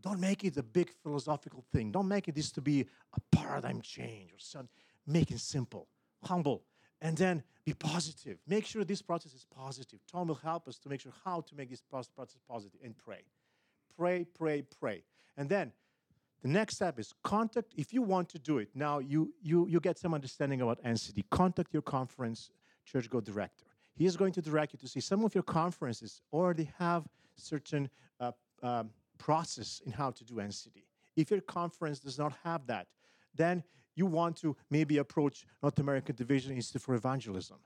Don't 0.00 0.20
make 0.20 0.44
it 0.44 0.56
a 0.56 0.62
big 0.62 0.90
philosophical 1.02 1.64
thing. 1.72 1.90
Don't 1.90 2.08
make 2.08 2.28
it 2.28 2.34
this 2.34 2.50
to 2.52 2.62
be 2.62 2.86
a 3.12 3.20
paradigm 3.36 3.80
change 3.82 4.32
or 4.32 4.38
something. 4.38 4.68
Make 5.06 5.30
it 5.30 5.40
simple, 5.40 5.88
humble, 6.22 6.62
and 7.00 7.16
then 7.16 7.42
be 7.64 7.72
positive. 7.72 8.38
Make 8.46 8.66
sure 8.66 8.84
this 8.84 9.02
process 9.02 9.32
is 9.32 9.44
positive. 9.44 10.00
Tom 10.10 10.28
will 10.28 10.34
help 10.34 10.68
us 10.68 10.78
to 10.78 10.88
make 10.88 11.00
sure 11.00 11.12
how 11.24 11.40
to 11.40 11.54
make 11.54 11.70
this 11.70 11.80
process 11.80 12.38
positive 12.48 12.80
and 12.82 12.96
pray. 12.96 13.22
Pray, 13.96 14.24
pray, 14.24 14.62
pray. 14.80 15.02
And 15.36 15.48
then 15.48 15.72
the 16.42 16.48
next 16.48 16.76
step 16.76 16.98
is 16.98 17.14
contact, 17.22 17.72
if 17.76 17.92
you 17.92 18.02
want 18.02 18.28
to 18.30 18.38
do 18.38 18.58
it, 18.58 18.68
now 18.74 18.98
you, 18.98 19.32
you, 19.40 19.66
you 19.66 19.80
get 19.80 19.98
some 19.98 20.12
understanding 20.12 20.60
about 20.60 20.82
NCD. 20.84 21.24
Contact 21.30 21.72
your 21.72 21.82
conference 21.82 22.50
church 22.84 23.08
go 23.08 23.20
director. 23.20 23.64
He 23.94 24.06
is 24.06 24.16
going 24.16 24.32
to 24.32 24.42
direct 24.42 24.72
you 24.72 24.78
to 24.80 24.88
see 24.88 25.00
some 25.00 25.24
of 25.24 25.34
your 25.34 25.44
conferences 25.44 26.20
already 26.32 26.68
have 26.78 27.04
certain 27.36 27.88
uh, 28.20 28.32
um, 28.62 28.90
process 29.18 29.80
in 29.86 29.92
how 29.92 30.10
to 30.10 30.24
do 30.24 30.34
NCD. 30.34 30.84
If 31.16 31.30
your 31.30 31.40
conference 31.40 32.00
does 32.00 32.18
not 32.18 32.34
have 32.42 32.66
that, 32.66 32.88
then 33.34 33.62
you 33.94 34.06
want 34.06 34.36
to 34.36 34.56
maybe 34.70 34.98
approach 34.98 35.46
North 35.62 35.78
American 35.78 36.16
Division 36.16 36.54
Institute 36.54 36.82
for 36.82 36.94
Evangelism. 36.94 37.58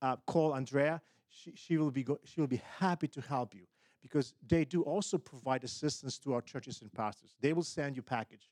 Uh, 0.00 0.16
call 0.26 0.54
Andrea. 0.54 1.00
She, 1.28 1.52
she, 1.54 1.76
will 1.76 1.90
be 1.90 2.06
she 2.24 2.40
will 2.40 2.48
be 2.48 2.62
happy 2.78 3.08
to 3.08 3.20
help 3.20 3.54
you 3.54 3.66
because 4.02 4.34
they 4.46 4.64
do 4.64 4.82
also 4.82 5.16
provide 5.16 5.64
assistance 5.64 6.18
to 6.18 6.34
our 6.34 6.42
churches 6.42 6.82
and 6.82 6.92
pastors. 6.92 7.34
They 7.40 7.52
will 7.52 7.62
send 7.62 7.96
you 7.96 8.02
package, 8.02 8.50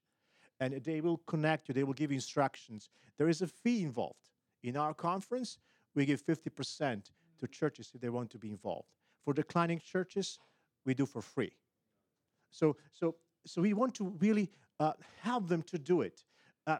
and 0.60 0.74
they 0.84 1.00
will 1.00 1.18
connect 1.26 1.68
you. 1.68 1.74
They 1.74 1.84
will 1.84 1.92
give 1.92 2.10
you 2.10 2.14
instructions. 2.16 2.88
There 3.18 3.28
is 3.28 3.42
a 3.42 3.46
fee 3.46 3.82
involved. 3.82 4.20
In 4.62 4.76
our 4.76 4.94
conference, 4.94 5.58
we 5.94 6.06
give 6.06 6.24
50% 6.24 7.10
to 7.40 7.46
churches 7.48 7.90
if 7.94 8.00
they 8.00 8.08
want 8.10 8.30
to 8.30 8.38
be 8.38 8.50
involved. 8.50 8.88
For 9.24 9.34
declining 9.34 9.80
churches, 9.80 10.38
we 10.86 10.94
do 10.94 11.06
for 11.06 11.20
free. 11.20 11.52
So, 12.50 12.76
so, 12.92 13.16
so 13.44 13.62
we 13.62 13.72
want 13.72 13.94
to 13.96 14.14
really 14.20 14.50
uh, 14.78 14.92
help 15.22 15.48
them 15.48 15.62
to 15.64 15.78
do 15.78 16.02
it. 16.02 16.22
Uh, 16.70 16.78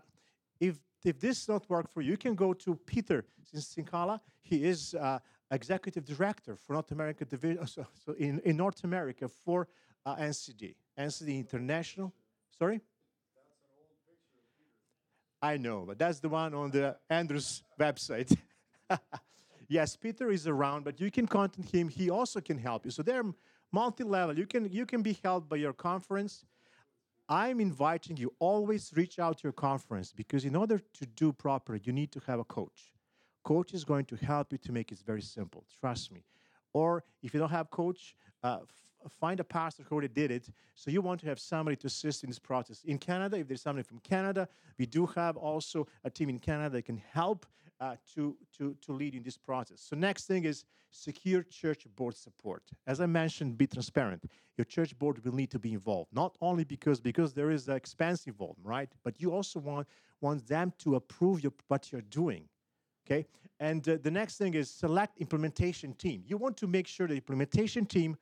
if, 0.60 0.76
if 1.04 1.18
this 1.18 1.38
does 1.38 1.48
not 1.48 1.70
work 1.70 1.90
for 1.92 2.00
you, 2.02 2.12
you 2.12 2.16
can 2.16 2.34
go 2.34 2.52
to 2.52 2.76
Peter 2.86 3.24
Sinkala. 3.54 4.20
He 4.40 4.64
is 4.64 4.94
uh, 4.94 5.18
executive 5.50 6.04
director 6.04 6.56
for 6.56 6.74
North 6.74 6.92
America 6.92 7.24
division, 7.24 7.66
so, 7.66 7.86
so 8.04 8.12
in, 8.12 8.40
in 8.44 8.56
North 8.56 8.84
America 8.84 9.28
for 9.28 9.68
uh, 10.06 10.16
NCD, 10.16 10.74
NCD 10.98 11.38
International. 11.38 12.12
Sorry? 12.58 12.80
I 15.42 15.56
know, 15.56 15.84
but 15.86 15.98
that's 15.98 16.20
the 16.20 16.28
one 16.28 16.54
on 16.54 16.70
the 16.70 16.96
Andrews 17.08 17.62
website. 17.78 18.36
yes, 19.68 19.96
Peter 19.96 20.30
is 20.30 20.46
around, 20.46 20.84
but 20.84 21.00
you 21.00 21.10
can 21.10 21.26
contact 21.26 21.70
him. 21.70 21.88
He 21.88 22.10
also 22.10 22.40
can 22.40 22.58
help 22.58 22.84
you. 22.84 22.90
So 22.90 23.02
they're 23.02 23.24
multi-level. 23.72 24.38
You 24.38 24.46
can 24.46 24.70
you 24.70 24.84
can 24.84 25.02
be 25.02 25.18
helped 25.24 25.48
by 25.48 25.56
your 25.56 25.72
conference. 25.72 26.44
I'm 27.30 27.60
inviting 27.60 28.16
you 28.16 28.34
always 28.40 28.92
reach 28.96 29.20
out 29.20 29.38
to 29.38 29.44
your 29.44 29.52
conference 29.52 30.12
because 30.12 30.44
in 30.44 30.56
order 30.56 30.80
to 30.80 31.06
do 31.06 31.32
proper, 31.32 31.76
you 31.76 31.92
need 31.92 32.10
to 32.10 32.20
have 32.26 32.40
a 32.40 32.44
coach. 32.44 32.92
Coach 33.44 33.72
is 33.72 33.84
going 33.84 34.04
to 34.06 34.16
help 34.16 34.50
you 34.50 34.58
to 34.58 34.72
make 34.72 34.90
it 34.90 34.98
very 35.06 35.22
simple. 35.22 35.64
Trust 35.80 36.10
me. 36.10 36.24
Or 36.72 37.04
if 37.22 37.32
you 37.32 37.38
don't 37.38 37.50
have 37.50 37.70
coach, 37.70 38.16
uh, 38.42 38.58
find 39.08 39.38
a 39.38 39.44
pastor 39.44 39.84
who 39.84 39.94
already 39.94 40.12
did 40.12 40.32
it. 40.32 40.48
So 40.74 40.90
you 40.90 41.00
want 41.02 41.20
to 41.20 41.26
have 41.26 41.38
somebody 41.38 41.76
to 41.76 41.86
assist 41.86 42.24
in 42.24 42.30
this 42.30 42.40
process. 42.40 42.82
In 42.84 42.98
Canada, 42.98 43.38
if 43.38 43.46
there's 43.46 43.62
somebody 43.62 43.86
from 43.86 44.00
Canada, 44.00 44.48
we 44.76 44.86
do 44.86 45.06
have 45.06 45.36
also 45.36 45.86
a 46.02 46.10
team 46.10 46.30
in 46.30 46.40
Canada 46.40 46.70
that 46.70 46.84
can 46.84 47.00
help 47.12 47.46
uh, 47.80 47.96
to, 48.14 48.36
to, 48.56 48.76
to 48.82 48.92
lead 48.92 49.14
in 49.14 49.22
this 49.22 49.36
process. 49.36 49.80
So 49.80 49.96
next 49.96 50.26
thing 50.26 50.44
is 50.44 50.64
secure 50.90 51.42
church 51.42 51.86
board 51.96 52.16
support. 52.16 52.62
As 52.86 53.00
I 53.00 53.06
mentioned, 53.06 53.56
be 53.56 53.66
transparent. 53.66 54.24
Your 54.56 54.64
church 54.64 54.98
board 54.98 55.24
will 55.24 55.34
need 55.34 55.50
to 55.52 55.58
be 55.58 55.72
involved, 55.72 56.12
not 56.12 56.36
only 56.40 56.64
because 56.64 57.00
because 57.00 57.32
there 57.32 57.50
is 57.50 57.68
an 57.68 57.76
expense 57.76 58.26
involved, 58.26 58.58
right? 58.62 58.90
But 59.02 59.20
you 59.20 59.32
also 59.32 59.58
want 59.60 59.88
want 60.20 60.46
them 60.46 60.72
to 60.80 60.96
approve 60.96 61.42
your, 61.42 61.52
what 61.68 61.90
you're 61.90 62.02
doing. 62.02 62.44
Okay, 63.06 63.26
and 63.58 63.88
uh, 63.88 63.96
the 64.02 64.10
next 64.10 64.36
thing 64.36 64.54
is 64.54 64.70
select 64.70 65.18
implementation 65.18 65.94
team. 65.94 66.22
You 66.26 66.36
want 66.36 66.56
to 66.58 66.66
make 66.66 66.86
sure 66.86 67.08
the 67.08 67.14
implementation 67.14 67.86
team 67.86 68.16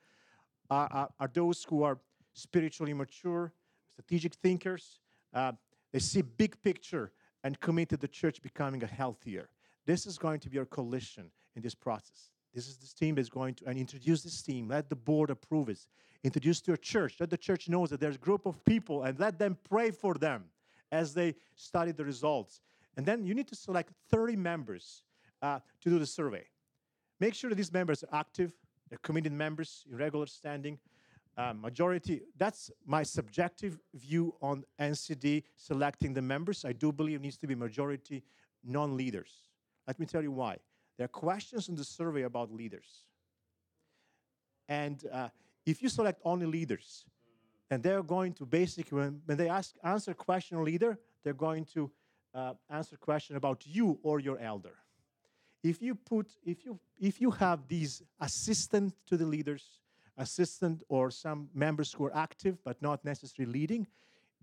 are, 0.71 0.89
are, 0.93 1.09
are 1.19 1.31
those 1.33 1.65
who 1.65 1.83
are 1.83 1.99
spiritually 2.35 2.95
mature, 2.95 3.53
strategic 3.93 4.35
thinkers. 4.35 5.01
Uh, 5.35 5.53
they 5.93 5.99
see 5.99 6.23
big 6.23 6.63
picture 6.63 7.11
and 7.45 7.59
commit 7.61 7.89
to 7.91 7.97
the 7.97 8.09
church 8.09 8.43
becoming 8.43 8.83
a 8.83 8.87
healthier. 8.87 9.49
This 9.87 10.07
is 10.07 10.19
going 10.19 10.41
to 10.41 10.51
be 10.51 10.59
our 10.59 10.65
coalition 10.65 11.31
in 11.57 11.63
this 11.63 11.75
process. 11.75 12.31
This 12.55 12.67
is 12.67 12.77
this 12.79 12.93
team 12.93 13.15
that's 13.15 13.29
going 13.29 13.55
to 13.55 13.67
and 13.67 13.79
introduce 13.79 14.23
this 14.23 14.43
team. 14.43 14.69
Let 14.69 14.89
the 14.89 14.97
board 14.97 15.31
approve 15.31 15.69
it. 15.69 15.87
Introduce 16.25 16.61
to 16.63 16.73
your 16.73 16.77
church. 16.77 17.17
Let 17.21 17.31
the 17.31 17.37
church 17.37 17.69
knows 17.69 17.91
that 17.91 18.01
there's 18.01 18.17
a 18.17 18.19
group 18.19 18.47
of 18.47 18.65
people 18.65 19.05
and 19.05 19.19
let 19.19 19.39
them 19.39 19.57
pray 19.69 19.91
for 19.91 20.15
them 20.15 20.45
as 20.91 21.15
they 21.15 21.35
study 21.55 21.93
the 21.93 22.05
results. 22.05 22.61
And 22.97 23.07
then 23.07 23.25
you 23.25 23.35
need 23.35 23.49
to 23.49 23.55
select 23.55 23.93
30 24.11 24.37
members 24.37 25.05
uh, 25.43 25.61
to 25.83 25.91
do 25.91 25.99
the 25.99 26.07
survey. 26.07 26.45
Make 27.21 27.35
sure 27.35 27.51
that 27.51 27.57
these 27.57 27.73
members 27.73 28.03
are 28.05 28.19
active, 28.19 28.53
they're 28.89 28.99
committed 29.03 29.33
members 29.33 29.85
in 29.91 29.97
regular 29.97 30.27
standing. 30.27 30.79
Uh, 31.39 31.53
majority, 31.53 32.23
that's 32.37 32.69
my 32.85 33.05
subjective 33.05 33.79
view 33.95 34.35
on 34.43 34.65
NCD 34.81 35.45
selecting 35.57 36.13
the 36.13 36.21
members. 36.21 36.65
I 36.65 36.73
do 36.73 36.91
believe 36.91 37.21
it 37.21 37.23
needs 37.23 37.37
to 37.39 37.47
be 37.47 37.55
majority 37.55 38.25
non 38.65 38.97
leaders. 38.97 39.31
Let 39.87 40.01
me 40.01 40.07
tell 40.07 40.21
you 40.21 40.33
why. 40.33 40.57
There 40.97 41.05
are 41.05 41.09
questions 41.09 41.69
in 41.69 41.77
the 41.77 41.85
survey 41.85 42.23
about 42.23 42.53
leaders. 42.53 43.05
And 44.69 45.01
uh, 45.13 45.29
if 45.65 45.81
you 45.81 45.89
select 45.89 46.21
only 46.25 46.47
leaders, 46.47 47.05
and 47.71 47.85
they're 47.85 48.03
going 48.03 48.33
to 48.33 48.45
basically, 48.45 48.99
when, 48.99 49.23
when 49.25 49.39
they 49.39 49.49
ask 49.49 49.77
answer 49.85 50.15
question 50.15 50.65
leader, 50.65 50.99
they're 51.23 51.35
going 51.35 51.67
to 51.67 51.89
uh, 52.35 52.55
answer 52.69 52.97
question 52.97 53.37
about 53.37 53.65
you 53.65 54.01
or 54.03 54.19
your 54.19 54.41
elder. 54.41 54.75
If 55.63 55.81
you 55.83 55.95
put, 55.95 56.33
if 56.45 56.65
you 56.65 56.81
if 56.99 57.21
you 57.21 57.31
have 57.31 57.69
these 57.69 58.03
assistant 58.21 58.95
to 59.07 59.17
the 59.17 59.25
leaders, 59.25 59.81
assistant 60.19 60.83
or 60.89 61.11
some 61.11 61.49
members 61.55 61.93
who 61.93 62.05
are 62.05 62.15
active 62.15 62.59
but 62.65 62.81
not 62.83 63.05
necessarily 63.05 63.51
leading, 63.51 63.87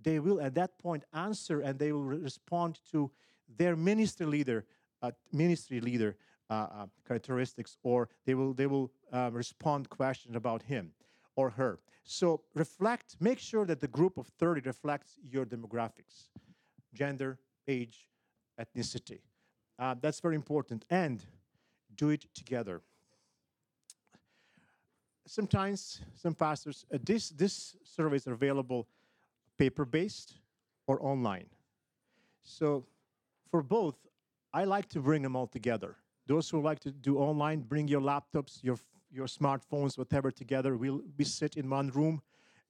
they 0.01 0.19
will 0.19 0.41
at 0.41 0.55
that 0.55 0.77
point 0.79 1.03
answer 1.13 1.61
and 1.61 1.77
they 1.77 1.91
will 1.91 2.03
respond 2.03 2.79
to 2.91 3.11
their 3.57 3.75
ministry 3.75 4.25
leader, 4.25 4.65
uh, 5.01 5.11
ministry 5.31 5.79
leader 5.79 6.17
uh, 6.49 6.53
uh, 6.53 6.85
characteristics, 7.07 7.77
or 7.83 8.09
they 8.25 8.33
will 8.33 8.53
they 8.53 8.67
will 8.67 8.91
uh, 9.11 9.29
respond 9.31 9.89
questions 9.89 10.35
about 10.35 10.63
him 10.63 10.91
or 11.35 11.49
her. 11.49 11.79
So 12.03 12.41
reflect, 12.53 13.15
make 13.19 13.39
sure 13.39 13.65
that 13.65 13.79
the 13.79 13.87
group 13.87 14.17
of 14.17 14.27
30 14.27 14.61
reflects 14.61 15.17
your 15.23 15.45
demographics, 15.45 16.29
gender, 16.93 17.39
age, 17.67 18.07
ethnicity. 18.59 19.19
Uh, 19.79 19.95
that's 19.99 20.19
very 20.19 20.35
important. 20.35 20.85
And 20.89 21.25
do 21.95 22.09
it 22.09 22.25
together. 22.33 22.81
Sometimes, 25.27 26.01
some 26.13 26.35
pastors, 26.35 26.85
uh, 26.93 26.97
this, 27.03 27.29
this 27.29 27.75
surveys 27.83 28.27
are 28.27 28.33
available 28.33 28.87
paper-based 29.57 30.35
or 30.87 31.01
online. 31.03 31.47
So 32.43 32.85
for 33.49 33.63
both, 33.63 33.95
I 34.53 34.65
like 34.65 34.87
to 34.89 34.99
bring 34.99 35.23
them 35.23 35.35
all 35.35 35.47
together. 35.47 35.95
Those 36.27 36.49
who 36.49 36.61
like 36.61 36.79
to 36.81 36.91
do 36.91 37.17
online, 37.17 37.61
bring 37.61 37.87
your 37.87 38.01
laptops, 38.01 38.63
your, 38.63 38.77
your 39.11 39.27
smartphones, 39.27 39.97
whatever 39.97 40.31
together. 40.31 40.77
We'll, 40.77 41.01
we 41.17 41.25
sit 41.25 41.57
in 41.57 41.69
one 41.69 41.89
room 41.89 42.21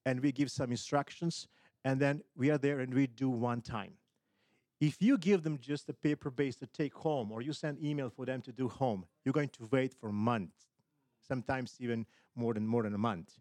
and 0.05 0.21
we 0.21 0.31
give 0.31 0.51
some 0.51 0.71
instructions, 0.71 1.47
and 1.83 1.99
then 1.99 2.21
we 2.35 2.51
are 2.51 2.57
there 2.57 2.79
and 2.79 2.93
we 2.93 3.07
do 3.07 3.29
one 3.29 3.61
time. 3.61 3.93
If 4.79 5.01
you 5.01 5.17
give 5.17 5.43
them 5.43 5.57
just 5.59 5.89
a 5.89 5.93
paper 5.93 6.29
base 6.29 6.55
to 6.57 6.67
take 6.67 6.93
home, 6.93 7.31
or 7.31 7.41
you 7.41 7.53
send 7.53 7.83
email 7.83 8.09
for 8.09 8.25
them 8.25 8.41
to 8.43 8.51
do 8.51 8.67
home, 8.67 9.05
you're 9.23 9.33
going 9.33 9.49
to 9.49 9.67
wait 9.71 9.93
for 9.93 10.11
months, 10.11 10.67
sometimes 11.27 11.75
even 11.79 12.05
more 12.35 12.53
than 12.53 12.67
more 12.67 12.83
than 12.83 12.93
a 12.93 12.97
month. 12.97 13.39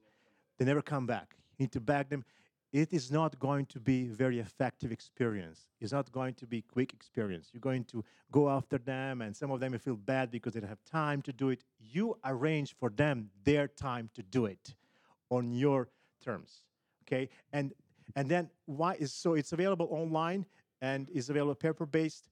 They 0.59 0.65
never 0.65 0.83
come 0.83 1.07
back. 1.07 1.37
You 1.57 1.65
need 1.65 1.73
to 1.73 1.81
back 1.81 2.09
them. 2.09 2.25
It 2.73 2.93
is 2.93 3.13
not 3.13 3.39
going 3.39 3.67
to 3.67 3.79
be 3.79 4.09
very 4.09 4.41
effective 4.41 4.91
experience. 4.91 5.69
It's 5.81 5.93
not 5.93 6.11
going 6.11 6.35
to 6.35 6.47
be 6.47 6.61
quick 6.61 6.93
experience. 6.93 7.51
You're 7.53 7.61
going 7.61 7.85
to 7.85 8.05
go 8.33 8.51
after 8.51 8.79
them, 8.79 9.23
and 9.23 9.37
some 9.37 9.53
of 9.53 9.61
them 9.61 9.79
feel 9.79 9.95
bad 9.95 10.33
because 10.33 10.55
they 10.55 10.61
don't 10.61 10.69
have 10.69 10.85
time 10.85 11.23
to 11.23 11.33
do 11.33 11.51
it. 11.51 11.63
You 11.79 12.19
arrange 12.25 12.75
for 12.75 12.91
them 12.91 13.31
their 13.45 13.69
time 13.69 14.11
to 14.15 14.25
do 14.25 14.47
it 14.47 14.75
on 15.31 15.53
your 15.53 15.89
terms. 16.21 16.65
Okay, 17.07 17.29
and 17.53 17.73
and 18.17 18.29
then 18.29 18.51
why 18.67 18.95
is 18.95 19.13
so 19.13 19.35
it's 19.35 19.53
available 19.53 19.87
online 19.91 20.45
and 20.81 21.09
is 21.11 21.31
available 21.31 21.55
paper 21.55 21.87
based. 21.87 22.29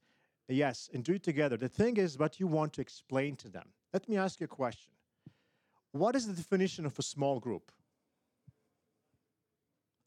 Yes, 0.49 0.91
and 0.93 1.05
do 1.05 1.13
it 1.15 1.23
together. 1.23 1.57
The 1.57 1.69
thing 1.69 1.99
is 1.99 2.19
what 2.19 2.41
you 2.41 2.49
want 2.49 2.73
to 2.75 2.81
explain 2.81 3.37
to 3.37 3.49
them. 3.49 3.69
Let 3.93 4.09
me 4.09 4.17
ask 4.17 4.41
you 4.41 4.45
a 4.45 4.49
question. 4.49 4.93
What 5.93 6.17
is 6.17 6.27
the 6.27 6.33
definition 6.33 6.87
of 6.87 6.99
a 6.99 7.03
small 7.03 7.39
group? 7.39 7.71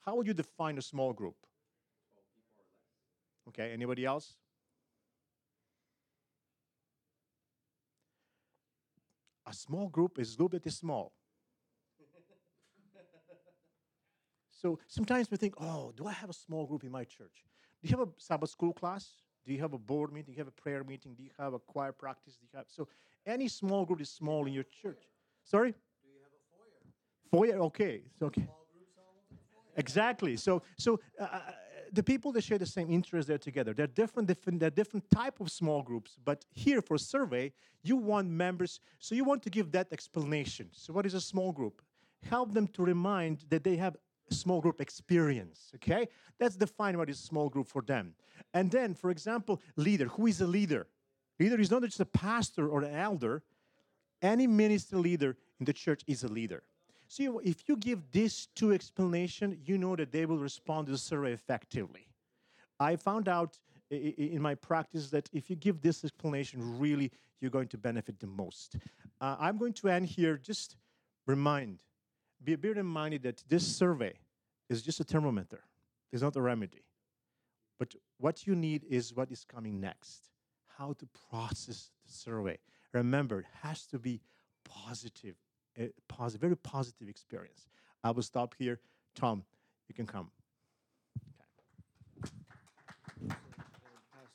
How 0.02 0.15
would 0.15 0.28
you 0.28 0.34
define 0.34 0.78
a 0.78 0.82
small 0.82 1.13
group? 1.13 1.36
Okay, 3.48 3.71
anybody 3.71 4.06
else? 4.06 4.34
A 9.48 9.54
small 9.54 9.88
group 9.88 10.17
is 10.17 10.34
a 10.34 10.38
group 10.38 10.54
that 10.54 10.65
is 10.65 10.76
small. 10.76 11.13
so 14.50 14.80
sometimes 14.88 15.30
we 15.30 15.38
think, 15.38 15.54
oh, 15.60 15.93
do 15.95 16.08
I 16.08 16.13
have 16.13 16.32
a 16.32 16.34
small 16.34 16.65
group 16.65 16.84
in 16.84 16.91
my 16.91 17.04
church? 17.04 17.45
Do 17.84 17.89
you 17.89 17.98
have 17.98 18.08
a 18.08 18.12
Sabbath 18.17 18.50
school 18.50 18.74
class? 18.74 19.08
Do 19.45 19.54
you 19.54 19.62
have 19.62 19.74
a 19.74 19.78
board 19.78 20.12
meeting? 20.12 20.34
Do 20.34 20.38
you 20.38 20.39
have 20.39 20.48
a 20.48 20.62
prayer 20.62 20.84
meeting? 20.84 21.13
Do 21.13 21.21
you 21.21 21.30
have 21.38 21.54
a 21.54 21.60
choir 21.60 21.91
practice? 21.91 22.38
Do 22.38 22.48
you 22.52 22.58
have 22.58 22.65
so 22.67 22.88
any 23.28 23.48
small 23.48 23.86
group 23.86 24.02
is 24.02 24.10
small 24.10 24.45
in 24.45 24.54
your 24.54 24.63
church. 24.63 25.04
Sorry? 25.46 25.72
Do 25.72 25.78
you 26.10 26.20
have 26.24 27.46
a 27.46 27.48
foyer? 27.48 27.58
Foyer, 27.58 27.66
okay. 27.68 28.02
So, 28.20 28.26
okay. 28.26 28.48
Exactly. 29.78 30.38
So, 30.38 30.64
so 30.78 31.00
uh, 31.20 31.40
the 31.92 32.04
people 32.04 32.32
that 32.34 32.44
share 32.44 32.58
the 32.58 32.66
same 32.66 32.92
interests, 32.92 33.28
they're 33.28 33.38
together. 33.38 33.74
They're 33.74 33.88
different, 33.88 34.28
different, 34.28 34.60
they're 34.60 34.70
different 34.70 35.10
type 35.10 35.40
of 35.40 35.52
small 35.52 35.82
groups. 35.84 36.18
But 36.24 36.46
here 36.52 36.82
for 36.82 36.98
survey, 36.98 37.54
you 37.84 37.96
want 37.96 38.28
members, 38.28 38.80
so 39.00 39.16
you 39.16 39.24
want 39.24 39.44
to 39.44 39.50
give 39.50 39.72
that 39.72 39.88
explanation. 39.92 40.70
So, 40.72 40.94
what 40.94 41.06
is 41.06 41.14
a 41.14 41.22
small 41.22 41.52
group? 41.52 41.82
Help 42.24 42.54
them 42.54 42.68
to 42.70 42.84
remind 42.84 43.46
that 43.50 43.64
they 43.64 43.76
have 43.76 43.96
small 44.32 44.60
group 44.62 44.82
experience. 44.82 45.72
Okay, 45.76 46.08
let's 46.40 46.56
define 46.56 46.98
what 46.98 47.10
is 47.10 47.20
small 47.20 47.50
group 47.50 47.68
for 47.68 47.82
them. 47.82 48.16
And 48.54 48.72
then, 48.72 48.96
for 48.96 49.12
example, 49.12 49.62
leader. 49.76 50.08
Who 50.08 50.28
is 50.28 50.42
a 50.42 50.48
leader? 50.48 50.88
Leader 51.40 51.60
is 51.60 51.70
not 51.70 51.84
just 51.84 52.00
a 52.00 52.06
pastor 52.06 52.68
or 52.68 52.82
an 52.82 52.96
elder. 52.96 53.44
Any 54.21 54.47
ministry 54.47 54.99
leader 54.99 55.38
in 55.60 55.65
the 55.65 55.73
church 55.73 56.04
is 56.08 56.23
a 56.23 56.28
leader. 56.28 56.63
So 57.08 57.39
if 57.39 57.67
you 57.67 57.78
give 57.78 58.12
these 58.12 58.47
two 58.56 58.73
explanation, 58.73 59.60
you 59.65 59.78
know 59.78 59.95
that 59.95 60.12
they 60.12 60.25
will 60.25 60.39
respond 60.39 60.88
to 60.88 60.93
the 60.93 60.97
survey 60.97 61.34
effectively. 61.34 62.08
I 62.80 62.95
found 62.95 63.28
out 63.28 63.60
in 63.89 64.41
my 64.41 64.56
practice 64.56 65.10
that 65.12 65.30
if 65.32 65.49
you 65.49 65.56
give 65.56 65.82
this 65.82 66.04
explanation, 66.04 66.80
really 66.80 67.12
you're 67.39 67.51
going 67.51 67.67
to 67.69 67.78
benefit 67.78 68.19
the 68.19 68.28
most. 68.28 68.78
Uh, 69.21 69.36
I'm 69.39 69.58
going 69.58 69.73
to 69.73 69.89
end 69.89 70.08
here. 70.08 70.38
Just 70.38 70.75
remind 71.28 71.80
be, 72.45 72.56
bear 72.56 72.73
in 72.73 72.86
mind 72.86 73.19
that 73.23 73.43
this 73.47 73.65
survey 73.65 74.13
is 74.69 74.82
just 74.82 74.99
a 74.99 75.04
thermometer. 75.04 75.62
It's 76.12 76.21
not 76.21 76.36
a 76.36 76.41
remedy. 76.41 76.84
But 77.80 77.95
what 78.19 78.47
you 78.47 78.56
need 78.56 78.86
is 78.89 79.13
what 79.13 79.32
is 79.32 79.43
coming 79.43 79.82
next. 79.82 80.30
How 80.78 80.93
to 80.93 81.08
process 81.30 81.89
the 82.06 82.13
survey. 82.13 82.58
Remember, 82.96 83.40
it 83.40 83.46
has 83.62 83.86
to 83.88 84.00
be 84.00 84.22
positive, 84.64 85.36
a 85.78 85.90
positive, 86.08 86.40
very 86.40 86.56
positive 86.56 87.10
experience. 87.10 87.68
I 88.02 88.12
will 88.12 88.24
stop 88.24 88.56
here. 88.58 88.80
Tom, 89.16 89.44
you 89.89 89.93
can 89.93 90.06
come. 90.06 90.32
Okay. 92.24 93.36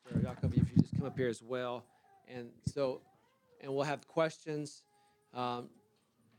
Pastor 0.05 0.21
Jakov, 0.21 0.53
if 0.53 0.57
you 0.57 0.83
just 0.83 0.95
come 0.95 1.07
up 1.07 1.17
here 1.17 1.29
as 1.29 1.43
well, 1.43 1.87
and 2.29 2.51
so, 2.67 3.01
and 3.63 3.73
we'll 3.73 3.85
have 3.85 4.07
questions. 4.07 4.83
Um, 5.33 5.71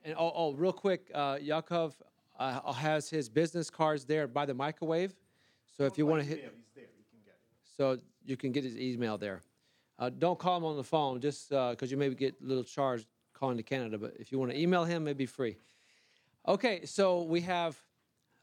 and 0.05 0.13
oh, 0.15 0.31
oh 0.35 0.53
real 0.53 0.73
quick, 0.73 1.09
uh, 1.15 1.37
Jakov 1.37 1.93
uh, 2.37 2.71
has 2.71 3.09
his 3.09 3.29
business 3.29 3.71
cards 3.71 4.05
there 4.05 4.27
by 4.27 4.45
the 4.45 4.53
microwave. 4.53 5.15
So 5.75 5.85
if 5.85 5.97
you 5.97 6.05
want 6.05 6.21
to 6.21 6.27
hit, 6.27 6.53
so 7.75 7.97
you 8.23 8.37
can 8.37 8.51
get 8.51 8.63
his 8.63 8.77
email 8.77 9.17
there. 9.17 9.41
Uh, 10.01 10.09
don't 10.09 10.39
call 10.39 10.57
him 10.57 10.65
on 10.65 10.75
the 10.75 10.83
phone, 10.83 11.21
just 11.21 11.49
because 11.49 11.83
uh, 11.83 11.85
you 11.85 11.95
maybe 11.95 12.15
get 12.15 12.33
a 12.43 12.47
little 12.47 12.63
charged 12.63 13.05
calling 13.33 13.55
to 13.55 13.61
Canada. 13.61 13.99
But 13.99 14.15
if 14.17 14.31
you 14.31 14.39
want 14.39 14.49
to 14.49 14.59
email 14.59 14.83
him, 14.83 15.03
maybe 15.03 15.27
free. 15.27 15.57
Okay, 16.47 16.85
so 16.85 17.21
we 17.21 17.41
have 17.41 17.77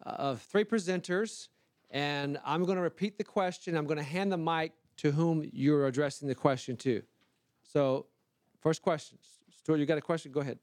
uh, 0.06 0.36
three 0.36 0.62
presenters, 0.62 1.48
and 1.90 2.38
I'm 2.44 2.64
going 2.64 2.76
to 2.76 2.82
repeat 2.82 3.18
the 3.18 3.24
question. 3.24 3.76
I'm 3.76 3.86
going 3.86 3.98
to 3.98 4.04
hand 4.04 4.30
the 4.30 4.38
mic 4.38 4.70
to 4.98 5.10
whom 5.10 5.50
you're 5.52 5.88
addressing 5.88 6.28
the 6.28 6.34
question 6.36 6.76
to. 6.76 7.02
So, 7.64 8.06
first 8.60 8.80
question. 8.80 9.18
Stuart, 9.50 9.78
you 9.78 9.86
got 9.86 9.98
a 9.98 10.00
question? 10.00 10.30
Go 10.30 10.38
ahead. 10.38 10.60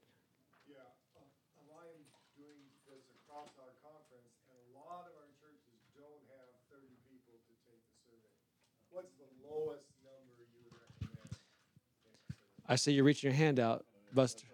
Yeah, 0.64 0.80
um, 1.20 1.28
Alliance 1.68 2.08
doing 2.40 2.56
this 2.88 3.04
across 3.20 3.52
our 3.60 3.76
conference, 3.84 4.32
and 4.48 4.56
a 4.72 4.80
lot 4.80 5.04
of 5.04 5.12
our 5.20 5.28
churches 5.44 5.76
don't 5.92 6.24
have 6.32 6.48
thirty 6.72 6.96
people 7.12 7.36
to 7.36 7.52
take 7.68 7.84
the 7.84 7.96
survey. 8.08 8.32
What's 8.88 9.12
the 9.20 9.28
lowest 9.44 9.84
number 10.00 10.32
you 10.40 10.64
would 10.64 10.72
recommend? 10.72 11.36
I 12.68 12.76
see 12.76 12.92
you're 12.92 13.04
reaching 13.04 13.30
your 13.30 13.36
hand 13.36 13.60
out, 13.60 13.84
Buster. 14.14 14.46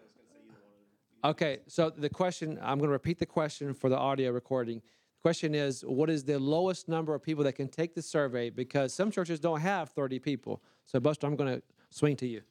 Okay, 1.25 1.61
so 1.69 1.89
the 1.89 2.09
question, 2.09 2.59
I'm 2.61 2.79
going 2.79 2.89
to 2.89 2.93
repeat 2.93 3.19
the 3.19 3.27
question 3.27 3.75
for 3.75 3.89
the 3.89 3.97
audio 3.97 4.33
recording. 4.33 4.79
The 4.79 5.23
question 5.23 5.55
is, 5.55 5.83
what 5.83 6.11
is 6.11 6.25
the 6.25 6.39
lowest 6.39 6.89
number 6.89 7.15
of 7.15 7.23
people 7.23 7.45
that 7.45 7.53
can 7.53 7.69
take 7.69 7.95
the 7.95 8.03
survey? 8.03 8.51
Because 8.51 8.93
some 8.93 9.11
churches 9.11 9.39
don't 9.39 9.61
have 9.61 9.91
30 9.91 10.19
people. 10.19 10.63
So, 10.87 10.99
Buster, 10.99 11.27
I'm 11.27 11.37
going 11.37 11.57
to 11.57 11.63
swing 11.91 12.17
to 12.17 12.27
you. 12.27 12.43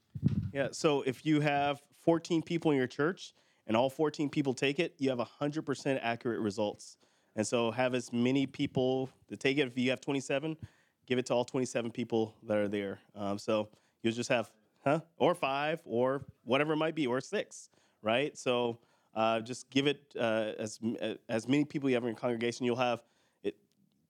Yeah, 0.54 0.70
so 0.72 1.02
if 1.02 1.26
you 1.26 1.42
have 1.42 1.82
14 2.04 2.42
people 2.42 2.72
in 2.72 2.78
your 2.78 2.88
church 2.88 3.34
and 3.68 3.76
all 3.76 3.90
14 3.90 4.30
people 4.30 4.54
take 4.54 4.80
it, 4.80 4.96
you 4.98 5.10
have 5.10 5.20
100% 5.20 6.00
accurate 6.02 6.40
results. 6.40 6.98
And 7.36 7.46
so 7.46 7.72
have 7.72 7.94
as 7.94 8.12
many 8.12 8.46
people 8.46 9.10
to 9.30 9.38
take 9.38 9.58
it. 9.58 9.68
If 9.68 9.78
you 9.78 9.90
have 9.90 10.02
27, 10.02 10.58
give 11.06 11.20
it 11.20 11.26
to 11.28 11.34
all 11.34 11.46
27 11.46 11.92
people 11.92 12.36
that 12.44 12.58
are 12.58 12.68
there. 12.68 13.00
Um, 13.16 13.38
so 13.38 13.70
you'll 14.04 14.14
just 14.14 14.30
have, 14.30 14.50
huh? 14.84 15.02
Or 15.18 15.36
five, 15.36 15.80
or 15.86 16.26
whatever 16.44 16.74
it 16.74 16.78
might 16.78 16.96
be, 16.96 17.08
or 17.08 17.22
six, 17.22 17.70
right? 18.02 18.38
So 18.38 18.80
uh, 19.16 19.42
just 19.42 19.70
give 19.70 19.88
it 19.88 20.02
uh, 20.20 20.54
as 20.58 20.80
as 21.28 21.48
many 21.48 21.66
people 21.66 21.90
you 21.90 21.96
have 21.96 22.04
in 22.04 22.10
your 22.10 22.18
congregation. 22.18 22.66
You'll 22.66 22.76
have 22.78 23.02
it. 23.44 23.56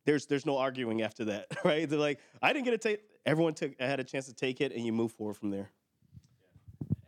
There's 0.06 0.26
there's 0.26 0.46
no 0.46 0.58
arguing 0.58 1.02
after 1.02 1.26
that, 1.26 1.48
right? 1.66 1.90
They're 1.90 2.00
like, 2.00 2.20
I 2.42 2.54
didn't 2.54 2.66
get 2.66 2.72
to 2.72 2.78
take. 2.78 3.02
Everyone 3.26 3.54
took 3.54 3.74
I 3.80 3.86
had 3.86 4.00
a 4.00 4.04
chance 4.04 4.26
to 4.28 4.34
take 4.34 4.62
it, 4.62 4.72
and 4.72 4.86
you 4.86 4.94
move 4.94 5.12
forward 5.12 5.38
from 5.38 5.50
there. 5.50 5.72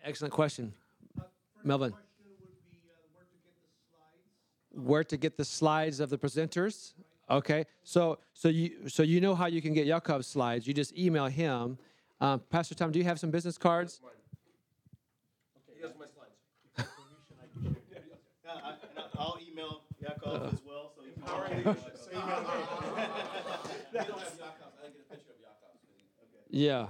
Excellent 0.04 0.34
question. 0.34 0.74
Melvin. 1.64 1.92
Question 1.92 2.08
be, 2.26 2.78
uh, 2.90 2.98
where 3.14 3.24
to 3.26 3.38
get 3.38 3.56
the 3.62 3.68
slides? 3.88 4.88
Where 4.88 5.04
to 5.04 5.18
get 5.18 5.38
the 5.38 5.46
slides 5.46 6.00
of 6.00 6.10
the 6.10 6.18
presenters? 6.18 6.94
Okay, 7.30 7.66
so 7.84 8.20
so 8.34 8.50
you 8.50 8.90
so 8.90 9.02
you 9.04 9.22
know 9.22 9.34
how 9.34 9.46
you 9.46 9.62
can 9.62 9.74
get 9.74 9.88
Jakov's 9.88 10.28
slides. 10.28 10.68
You 10.68 10.74
just 10.74 10.98
email 10.98 11.28
him. 11.28 11.78
Um, 12.24 12.40
Pastor 12.50 12.74
Tom, 12.74 12.90
do 12.94 13.00
you 13.00 13.04
have 13.04 13.20
some 13.20 13.32
business 13.32 13.58
cards? 13.58 14.00
I'll 19.20 19.38
email 19.46 19.82
Jakov 20.02 20.54
as 20.54 20.62
well, 20.66 20.94
so 20.96 21.04
you 21.06 21.12
can 21.64 21.76
Yeah. 26.50 26.88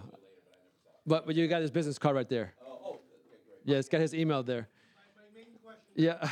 But 1.07 1.25
but 1.25 1.33
you 1.33 1.47
got 1.47 1.63
his 1.63 1.71
business 1.71 1.97
card 1.97 2.15
right 2.15 2.29
there. 2.29 2.53
Oh, 2.63 2.89
okay, 2.91 2.99
great. 3.27 3.61
Yeah, 3.65 3.79
it's 3.79 3.89
got 3.89 4.01
his 4.01 4.13
email 4.13 4.43
there. 4.43 4.69
My, 5.17 5.23
my 5.23 5.27
main 5.33 5.47
question 5.63 5.81
Yeah. 5.95 6.19
would 6.21 6.29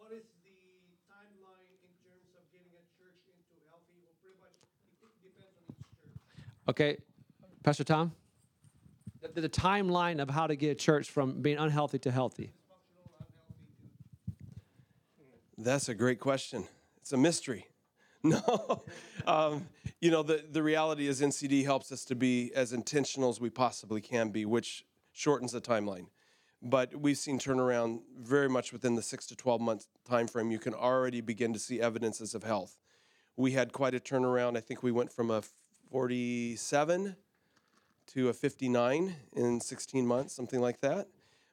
what 0.00 0.12
is 0.16 0.24
the 0.42 0.56
timeline 1.04 1.68
in 1.84 1.92
terms 2.00 2.24
of 2.32 2.40
getting 2.50 2.72
a 2.72 2.80
church 2.96 3.20
into 3.28 3.60
healthy? 3.68 4.00
Well, 4.00 4.16
pretty 4.24 4.40
much, 4.40 4.56
it 4.56 5.20
depends 5.20 5.52
on 5.52 5.68
each 5.68 5.84
church. 6.00 6.16
Okay, 6.70 6.96
Pastor 7.66 7.82
Tom. 7.82 8.12
The, 9.34 9.40
the 9.40 9.48
timeline 9.48 10.22
of 10.22 10.30
how 10.30 10.46
to 10.46 10.54
get 10.54 10.70
a 10.70 10.74
church 10.76 11.10
from 11.10 11.42
being 11.42 11.58
unhealthy 11.58 11.98
to 11.98 12.12
healthy. 12.12 12.52
That's 15.58 15.88
a 15.88 15.94
great 15.96 16.20
question. 16.20 16.62
It's 16.98 17.12
a 17.12 17.16
mystery. 17.16 17.66
No, 18.22 18.82
um, 19.28 19.68
you 20.00 20.10
know 20.10 20.24
the 20.24 20.42
the 20.50 20.60
reality 20.60 21.06
is 21.06 21.20
NCD 21.20 21.64
helps 21.64 21.92
us 21.92 22.04
to 22.06 22.16
be 22.16 22.50
as 22.56 22.72
intentional 22.72 23.30
as 23.30 23.40
we 23.40 23.50
possibly 23.50 24.00
can 24.00 24.30
be, 24.30 24.44
which 24.44 24.84
shortens 25.12 25.52
the 25.52 25.60
timeline. 25.60 26.06
But 26.60 26.96
we've 26.96 27.18
seen 27.18 27.38
turnaround 27.38 28.00
very 28.18 28.48
much 28.48 28.72
within 28.72 28.96
the 28.96 29.02
six 29.02 29.26
to 29.26 29.36
twelve 29.36 29.60
month 29.60 29.86
time 30.04 30.26
frame. 30.26 30.50
You 30.50 30.58
can 30.58 30.74
already 30.74 31.20
begin 31.20 31.52
to 31.52 31.60
see 31.60 31.80
evidences 31.80 32.34
of 32.34 32.42
health. 32.42 32.78
We 33.36 33.52
had 33.52 33.72
quite 33.72 33.94
a 33.94 34.00
turnaround. 34.00 34.56
I 34.56 34.60
think 34.60 34.82
we 34.82 34.90
went 34.90 35.12
from 35.12 35.30
a 35.30 35.42
47 35.92 37.16
to 38.08 38.28
a 38.28 38.32
59 38.32 39.14
in 39.34 39.60
16 39.60 40.06
months, 40.06 40.34
something 40.34 40.60
like 40.60 40.80
that. 40.80 41.08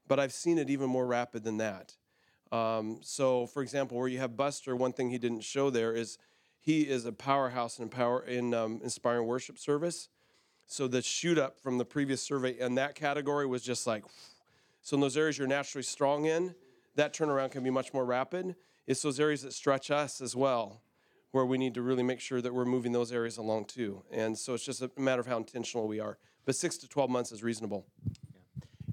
But 0.07 0.19
I've 0.19 0.33
seen 0.33 0.57
it 0.57 0.69
even 0.69 0.89
more 0.89 1.05
rapid 1.05 1.43
than 1.43 1.57
that. 1.57 1.95
Um, 2.51 2.99
so, 3.01 3.47
for 3.47 3.63
example, 3.63 3.97
where 3.97 4.07
you 4.07 4.19
have 4.19 4.37
Buster, 4.37 4.75
one 4.75 4.93
thing 4.93 5.09
he 5.09 5.17
didn't 5.17 5.41
show 5.41 5.69
there 5.69 5.93
is 5.93 6.17
he 6.59 6.81
is 6.81 7.05
a 7.05 7.11
powerhouse 7.11 7.79
in 7.79 7.89
power 7.89 8.23
in 8.23 8.53
um, 8.53 8.79
inspiring 8.83 9.27
worship 9.27 9.57
service. 9.57 10.09
So 10.65 10.87
the 10.87 11.01
shoot 11.01 11.37
up 11.37 11.59
from 11.59 11.77
the 11.77 11.85
previous 11.85 12.21
survey 12.21 12.57
in 12.57 12.75
that 12.75 12.95
category 12.95 13.45
was 13.45 13.63
just 13.63 13.85
like, 13.85 14.05
so 14.81 14.95
in 14.95 15.01
those 15.01 15.17
areas 15.17 15.37
you're 15.37 15.47
naturally 15.47 15.83
strong 15.83 16.25
in, 16.25 16.55
that 16.95 17.13
turnaround 17.13 17.51
can 17.51 17.63
be 17.63 17.69
much 17.69 17.93
more 17.93 18.05
rapid. 18.05 18.55
It's 18.87 19.01
those 19.01 19.19
areas 19.19 19.41
that 19.41 19.53
stretch 19.53 19.91
us 19.91 20.21
as 20.21 20.35
well, 20.35 20.81
where 21.31 21.45
we 21.45 21.57
need 21.57 21.73
to 21.73 21.81
really 21.81 22.03
make 22.03 22.19
sure 22.19 22.41
that 22.41 22.53
we're 22.53 22.65
moving 22.65 22.91
those 22.91 23.11
areas 23.11 23.37
along 23.37 23.65
too. 23.65 24.03
And 24.11 24.37
so 24.37 24.53
it's 24.53 24.65
just 24.65 24.81
a 24.81 24.91
matter 24.97 25.19
of 25.19 25.27
how 25.27 25.37
intentional 25.37 25.87
we 25.87 25.99
are. 25.99 26.17
But 26.45 26.55
six 26.55 26.77
to 26.77 26.87
12 26.87 27.09
months 27.09 27.31
is 27.31 27.43
reasonable. 27.43 27.85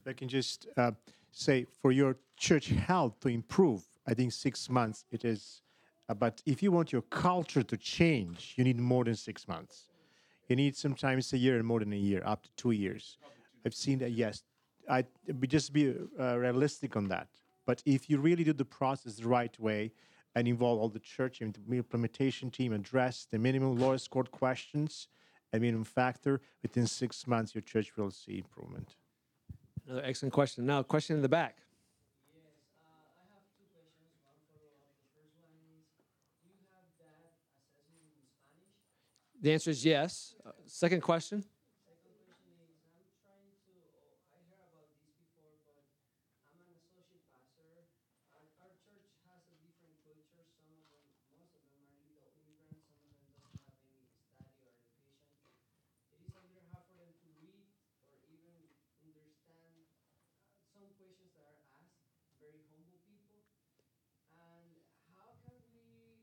I 0.07 0.13
can 0.13 0.29
just 0.29 0.67
uh, 0.77 0.93
say, 1.31 1.67
for 1.83 1.93
your 1.93 2.17
church 2.37 2.69
health 2.69 3.21
to 3.21 3.29
improve, 3.29 3.83
I 4.07 4.15
think 4.15 4.33
six 4.33 4.69
months 4.69 5.05
it 5.11 5.25
is. 5.25 5.63
Uh, 6.09 6.15
but 6.15 6.43
if 6.47 6.63
you 6.63 6.73
want 6.73 6.93
your 6.93 7.03
culture 7.03 7.63
to 7.63 7.77
change, 7.77 8.55
you 8.57 8.65
need 8.65 8.79
more 8.79 9.05
than 9.05 9.15
six 9.15 9.47
months. 9.47 9.91
You 10.49 10.57
need 10.57 10.77
sometimes 10.77 11.33
a 11.33 11.39
year 11.39 11.57
and 11.57 11.67
more 11.67 11.79
than 11.79 11.93
a 11.93 11.97
year, 11.97 12.23
up 12.25 12.43
to 12.43 12.51
two 12.57 12.73
years. 12.73 13.19
I've 13.65 13.75
seen 13.75 13.99
that. 13.99 14.11
Yes, 14.11 14.43
I 14.89 15.05
just 15.47 15.73
be 15.73 15.95
uh, 16.19 16.39
realistic 16.39 16.97
on 16.97 17.07
that. 17.09 17.29
But 17.67 17.83
if 17.87 18.11
you 18.11 18.19
really 18.19 18.43
do 18.43 18.53
the 18.53 18.65
process 18.65 19.17
the 19.17 19.29
right 19.29 19.57
way 19.61 19.93
and 20.35 20.49
involve 20.49 20.81
all 20.81 20.89
the 20.89 20.99
church 20.99 21.41
and 21.41 21.57
the 21.69 21.77
implementation 21.77 22.51
team, 22.51 22.73
address 22.73 23.27
the 23.31 23.39
minimum 23.39 23.79
lowest 23.79 24.07
scored 24.07 24.31
questions, 24.33 25.07
minimum 25.59 25.85
factor, 25.85 26.41
within 26.63 26.87
six 26.87 27.27
months 27.27 27.55
your 27.55 27.63
church 27.63 27.97
will 27.97 28.11
see 28.11 28.39
improvement. 28.39 28.95
Another 29.87 30.05
excellent 30.05 30.33
question. 30.33 30.67
Now, 30.67 30.83
question 30.83 31.17
in 31.17 31.23
the 31.23 31.29
back. 31.29 31.57
Uh? 31.61 32.37
The 39.43 39.53
answer 39.55 39.71
is 39.71 39.85
yes. 39.85 40.35
Uh, 40.45 40.53
second 40.67 41.01
question. 41.01 41.43
Second 41.43 42.13
question 42.29 42.53
is, 42.61 42.77
I'm 42.93 43.09
trying 43.25 43.57
to, 43.65 43.73
oh, 43.97 44.21
I 44.37 44.45
heard 44.53 44.61
about 44.69 44.93
this 44.93 45.17
before, 45.17 45.57
but 45.65 45.81
I'm 46.53 46.61
an 46.61 46.77
associate 46.77 47.25
pastor. 47.33 47.89
Our, 48.37 48.45
our 48.61 48.77
church 48.85 49.09
has 49.33 49.41
a 49.49 49.57
different 49.65 49.97
culture. 50.05 50.45
Some 50.61 50.69
of 50.77 50.85
them, 50.93 51.09
most 51.41 51.57
of 51.57 51.65
them 51.73 51.89
are 51.89 51.97
legal 52.05 52.29
immigrants. 52.37 52.85
Some 53.01 53.09
of 53.09 53.25
them 53.25 53.33
don't 53.33 53.49
have 53.49 53.57
any 53.89 54.05
study 54.13 54.45
or 54.61 54.77
education. 54.77 55.25
It 56.13 56.29
is 56.29 56.37
a 56.37 56.45
little 56.45 56.69
hard 56.69 56.85
for 56.93 57.01
them 57.01 57.17
to 57.17 57.29
read 57.41 57.65
or 58.13 58.21
even 58.29 58.61
understand 59.09 59.89
uh, 59.89 60.61
some 60.69 60.85
questions 61.01 61.33
that 61.41 61.49
are 61.49 61.65
asked. 61.81 61.97
Very 62.45 62.61
humble 62.69 63.01
people. 63.09 63.41
And 64.37 64.69
how 65.17 65.33
can 65.49 65.65
we, 65.73 66.21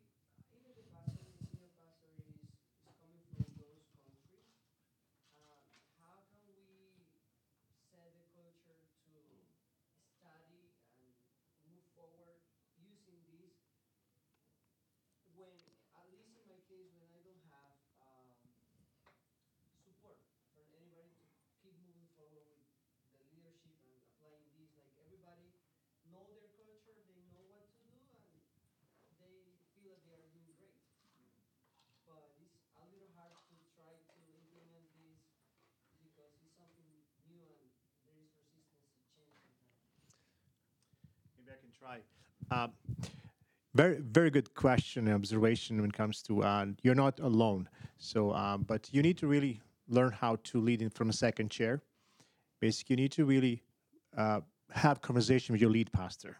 even 0.54 0.70
the 0.78 0.86
pastor, 0.94 1.26
the 1.34 1.42
senior 1.50 1.74
pastor 1.82 2.14
is, 2.22 2.46
is 2.86 2.96
coming 2.98 3.22
from 3.30 3.46
those 3.62 3.86
countries. 4.02 4.58
Um, 5.38 5.78
how 6.02 6.26
can 6.34 6.42
we 6.50 6.98
set 7.94 8.10
the 8.18 8.26
culture 8.34 8.82
to 9.06 9.18
study 10.18 10.74
and 10.98 11.14
move 11.70 11.86
forward 11.94 12.42
using 12.82 13.22
this 13.30 13.54
when, 15.38 15.54
at 15.94 16.10
least 16.10 16.34
in 16.34 16.46
my 16.50 16.58
case, 16.66 16.90
when 16.98 17.14
I 17.14 17.22
don't 17.22 17.46
have 17.54 17.78
um, 18.02 18.34
support 19.86 20.18
from 20.58 20.66
anybody 20.74 21.14
to 21.14 21.28
keep 21.62 21.78
moving 21.86 22.10
forward 22.18 22.50
with 22.50 23.22
the 23.22 23.28
leadership 23.30 23.78
and 23.86 23.94
applying 24.10 24.50
this, 24.58 24.74
like 24.74 24.96
everybody 24.98 25.54
know 26.10 26.26
their 26.34 26.50
culture, 26.58 26.98
they 27.06 27.22
know 27.30 27.46
what 27.52 27.70
to 27.78 27.86
do, 27.94 28.10
and 29.14 29.20
they 29.22 29.54
feel 29.78 29.94
that 29.94 30.02
they 30.08 30.18
are 30.18 30.26
doing 30.34 30.50
great. 30.58 30.82
But 32.08 32.32
it's 32.40 32.64
a 32.80 32.88
little 32.88 33.12
hard 33.20 33.36
to 33.52 33.56
try 33.76 33.92
to 33.92 34.20
implement 34.32 34.88
this 34.96 35.20
because 36.00 36.32
it's 36.40 36.56
something 36.56 36.88
new 37.28 37.44
and 37.52 37.60
there 38.08 38.16
is 38.16 38.32
resistance 38.48 38.96
to 38.96 39.04
change 39.12 39.36
sometimes. 39.44 40.16
Maybe 41.36 41.52
I 41.52 41.60
can 41.60 41.67
try. 41.80 42.00
Um, 42.52 42.72
very, 43.74 44.00
very 44.00 44.30
good 44.30 44.54
question 44.56 45.08
and 45.08 45.16
observation 45.16 45.78
when 45.78 45.90
it 45.90 45.94
comes 45.94 46.22
to 46.24 46.44
uh, 46.44 46.66
you're 46.82 46.96
not 46.96 47.20
alone. 47.20 47.70
So, 47.98 48.34
um, 48.34 48.64
but 48.64 48.90
you 48.92 49.02
need 49.02 49.18
to 49.20 49.28
really 49.28 49.62
learn 49.88 50.12
how 50.12 50.38
to 50.44 50.60
lead 50.60 50.82
in 50.82 50.90
from 50.90 51.10
a 51.10 51.14
second 51.14 51.50
chair. 51.52 51.82
Basically, 52.60 52.96
you 52.96 53.04
need 53.04 53.12
to 53.14 53.26
really 53.26 53.64
uh, 54.18 54.42
have 54.72 55.02
conversation 55.02 55.54
with 55.54 55.62
your 55.62 55.70
lead 55.70 55.92
pastor 55.92 56.38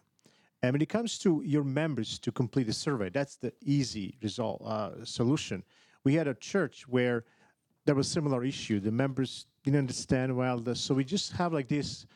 And 0.62 0.72
when 0.72 0.82
it 0.82 0.88
comes 0.88 1.18
to 1.20 1.42
your 1.44 1.64
members 1.64 2.18
to 2.18 2.32
complete 2.32 2.66
the 2.66 2.72
survey, 2.72 3.10
that's 3.10 3.36
the 3.36 3.52
easy 3.62 4.18
result 4.22 4.62
uh, 4.64 5.04
solution. 5.04 5.62
We 6.04 6.14
had 6.14 6.26
a 6.26 6.34
church 6.34 6.88
where 6.88 7.24
there 7.84 7.94
was 7.94 8.08
similar 8.08 8.44
issue. 8.44 8.80
The 8.80 8.90
members 8.90 9.46
didn't 9.62 9.78
understand 9.78 10.36
well, 10.36 10.58
the, 10.58 10.74
so 10.74 10.94
we 10.94 11.04
just 11.04 11.32
have 11.32 11.52
like 11.52 11.68
this, 11.68 12.06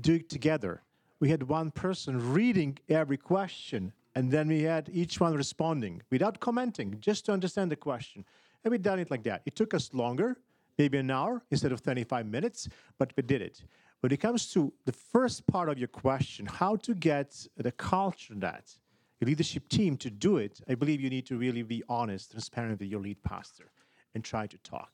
do 0.00 0.14
it 0.14 0.28
together. 0.28 0.82
We 1.18 1.30
had 1.30 1.44
one 1.44 1.70
person 1.70 2.32
reading 2.34 2.78
every 2.88 3.16
question, 3.16 3.92
and 4.14 4.30
then 4.30 4.48
we 4.48 4.62
had 4.62 4.90
each 4.92 5.18
one 5.18 5.34
responding 5.34 6.02
without 6.10 6.40
commenting, 6.40 6.98
just 7.00 7.24
to 7.26 7.32
understand 7.32 7.70
the 7.70 7.76
question. 7.76 8.24
And 8.64 8.72
we 8.72 8.78
done 8.78 8.98
it 8.98 9.10
like 9.10 9.22
that. 9.24 9.42
It 9.46 9.56
took 9.56 9.72
us 9.72 9.94
longer, 9.94 10.36
maybe 10.78 10.98
an 10.98 11.10
hour 11.10 11.42
instead 11.50 11.72
of 11.72 11.82
25 11.82 12.26
minutes, 12.26 12.68
but 12.98 13.12
we 13.16 13.22
did 13.22 13.40
it. 13.40 13.62
When 14.00 14.12
it 14.12 14.20
comes 14.20 14.52
to 14.52 14.72
the 14.84 14.92
first 14.92 15.46
part 15.46 15.68
of 15.68 15.78
your 15.78 15.88
question, 15.88 16.46
how 16.46 16.76
to 16.76 16.94
get 16.94 17.46
the 17.56 17.72
culture 17.72 18.34
that 18.36 18.76
your 19.20 19.28
leadership 19.28 19.68
team 19.70 19.96
to 19.96 20.10
do 20.10 20.36
it, 20.36 20.60
I 20.68 20.74
believe 20.74 21.00
you 21.00 21.08
need 21.08 21.26
to 21.26 21.38
really 21.38 21.62
be 21.62 21.82
honest, 21.88 22.32
transparent 22.32 22.78
with 22.78 22.88
your 22.88 23.00
lead 23.00 23.22
pastor, 23.22 23.70
and 24.14 24.22
try 24.22 24.46
to 24.46 24.58
talk, 24.58 24.92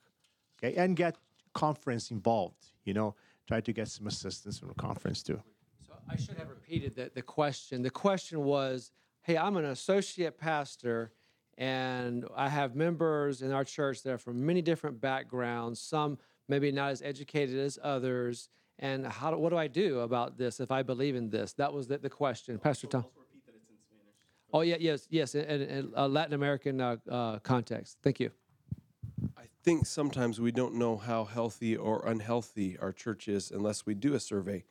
okay, 0.57 0.75
and 0.75 0.95
get 0.95 1.17
conference 1.53 2.11
involved. 2.11 2.71
You 2.85 2.93
know, 2.93 3.15
try 3.45 3.59
to 3.59 3.73
get 3.73 3.89
some 3.89 4.07
assistance 4.07 4.59
from 4.59 4.69
the 4.69 4.75
conference 4.75 5.21
too. 5.21 5.41
So 6.05 6.13
I 6.13 6.15
should 6.17 6.37
have 6.37 6.49
repeated 6.49 6.95
the, 6.95 7.11
the 7.13 7.21
question. 7.21 7.81
The 7.81 7.89
question 7.89 8.43
was, 8.43 8.91
hey, 9.21 9.37
I'm 9.37 9.57
an 9.57 9.65
associate 9.65 10.37
pastor 10.37 11.11
and 11.57 12.25
I 12.35 12.49
have 12.49 12.75
members 12.75 13.41
in 13.41 13.51
our 13.51 13.63
church 13.63 14.03
that 14.03 14.13
are 14.13 14.17
from 14.17 14.45
many 14.45 14.61
different 14.61 14.99
backgrounds, 14.99 15.79
some 15.79 16.17
maybe 16.47 16.71
not 16.71 16.91
as 16.91 17.01
educated 17.01 17.57
as 17.57 17.77
others. 17.81 18.49
And 18.79 19.05
how 19.05 19.31
do, 19.31 19.37
what 19.37 19.49
do 19.49 19.57
I 19.57 19.67
do 19.67 19.99
about 19.99 20.37
this 20.37 20.59
if 20.59 20.71
I 20.71 20.81
believe 20.81 21.15
in 21.15 21.29
this? 21.29 21.53
That 21.53 21.71
was 21.71 21.87
the, 21.87 21.99
the 21.99 22.09
question. 22.09 22.57
Pastor 22.57 22.87
Tom. 22.87 23.05
Oh, 24.51 24.61
yeah, 24.61 24.75
yes, 24.79 25.07
yes, 25.09 25.33
in, 25.35 25.45
in, 25.45 25.61
in 25.61 25.91
a 25.95 26.07
Latin 26.07 26.33
American 26.33 26.79
uh, 26.79 26.97
uh, 27.09 27.39
context. 27.39 27.97
Thank 28.03 28.19
you. 28.19 28.31
I 29.35 29.43
think 29.63 29.85
sometimes 29.85 30.39
we 30.39 30.51
don't 30.51 30.75
know 30.75 30.97
how 30.97 31.23
healthy 31.23 31.75
or 31.75 32.05
unhealthy 32.05 32.77
our 32.79 32.91
church 32.91 33.27
is 33.27 33.49
unless 33.49 33.85
we 33.85 33.93
do 33.95 34.13
a 34.13 34.19
survey. 34.19 34.63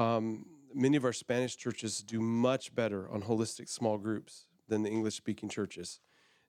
Um, 0.00 0.46
many 0.74 0.96
of 0.96 1.04
our 1.04 1.12
Spanish 1.12 1.56
churches 1.56 2.02
do 2.02 2.20
much 2.20 2.74
better 2.74 3.08
on 3.10 3.22
holistic 3.22 3.68
small 3.68 3.98
groups 3.98 4.46
than 4.66 4.82
the 4.82 4.88
English 4.88 5.14
speaking 5.14 5.50
churches. 5.50 6.00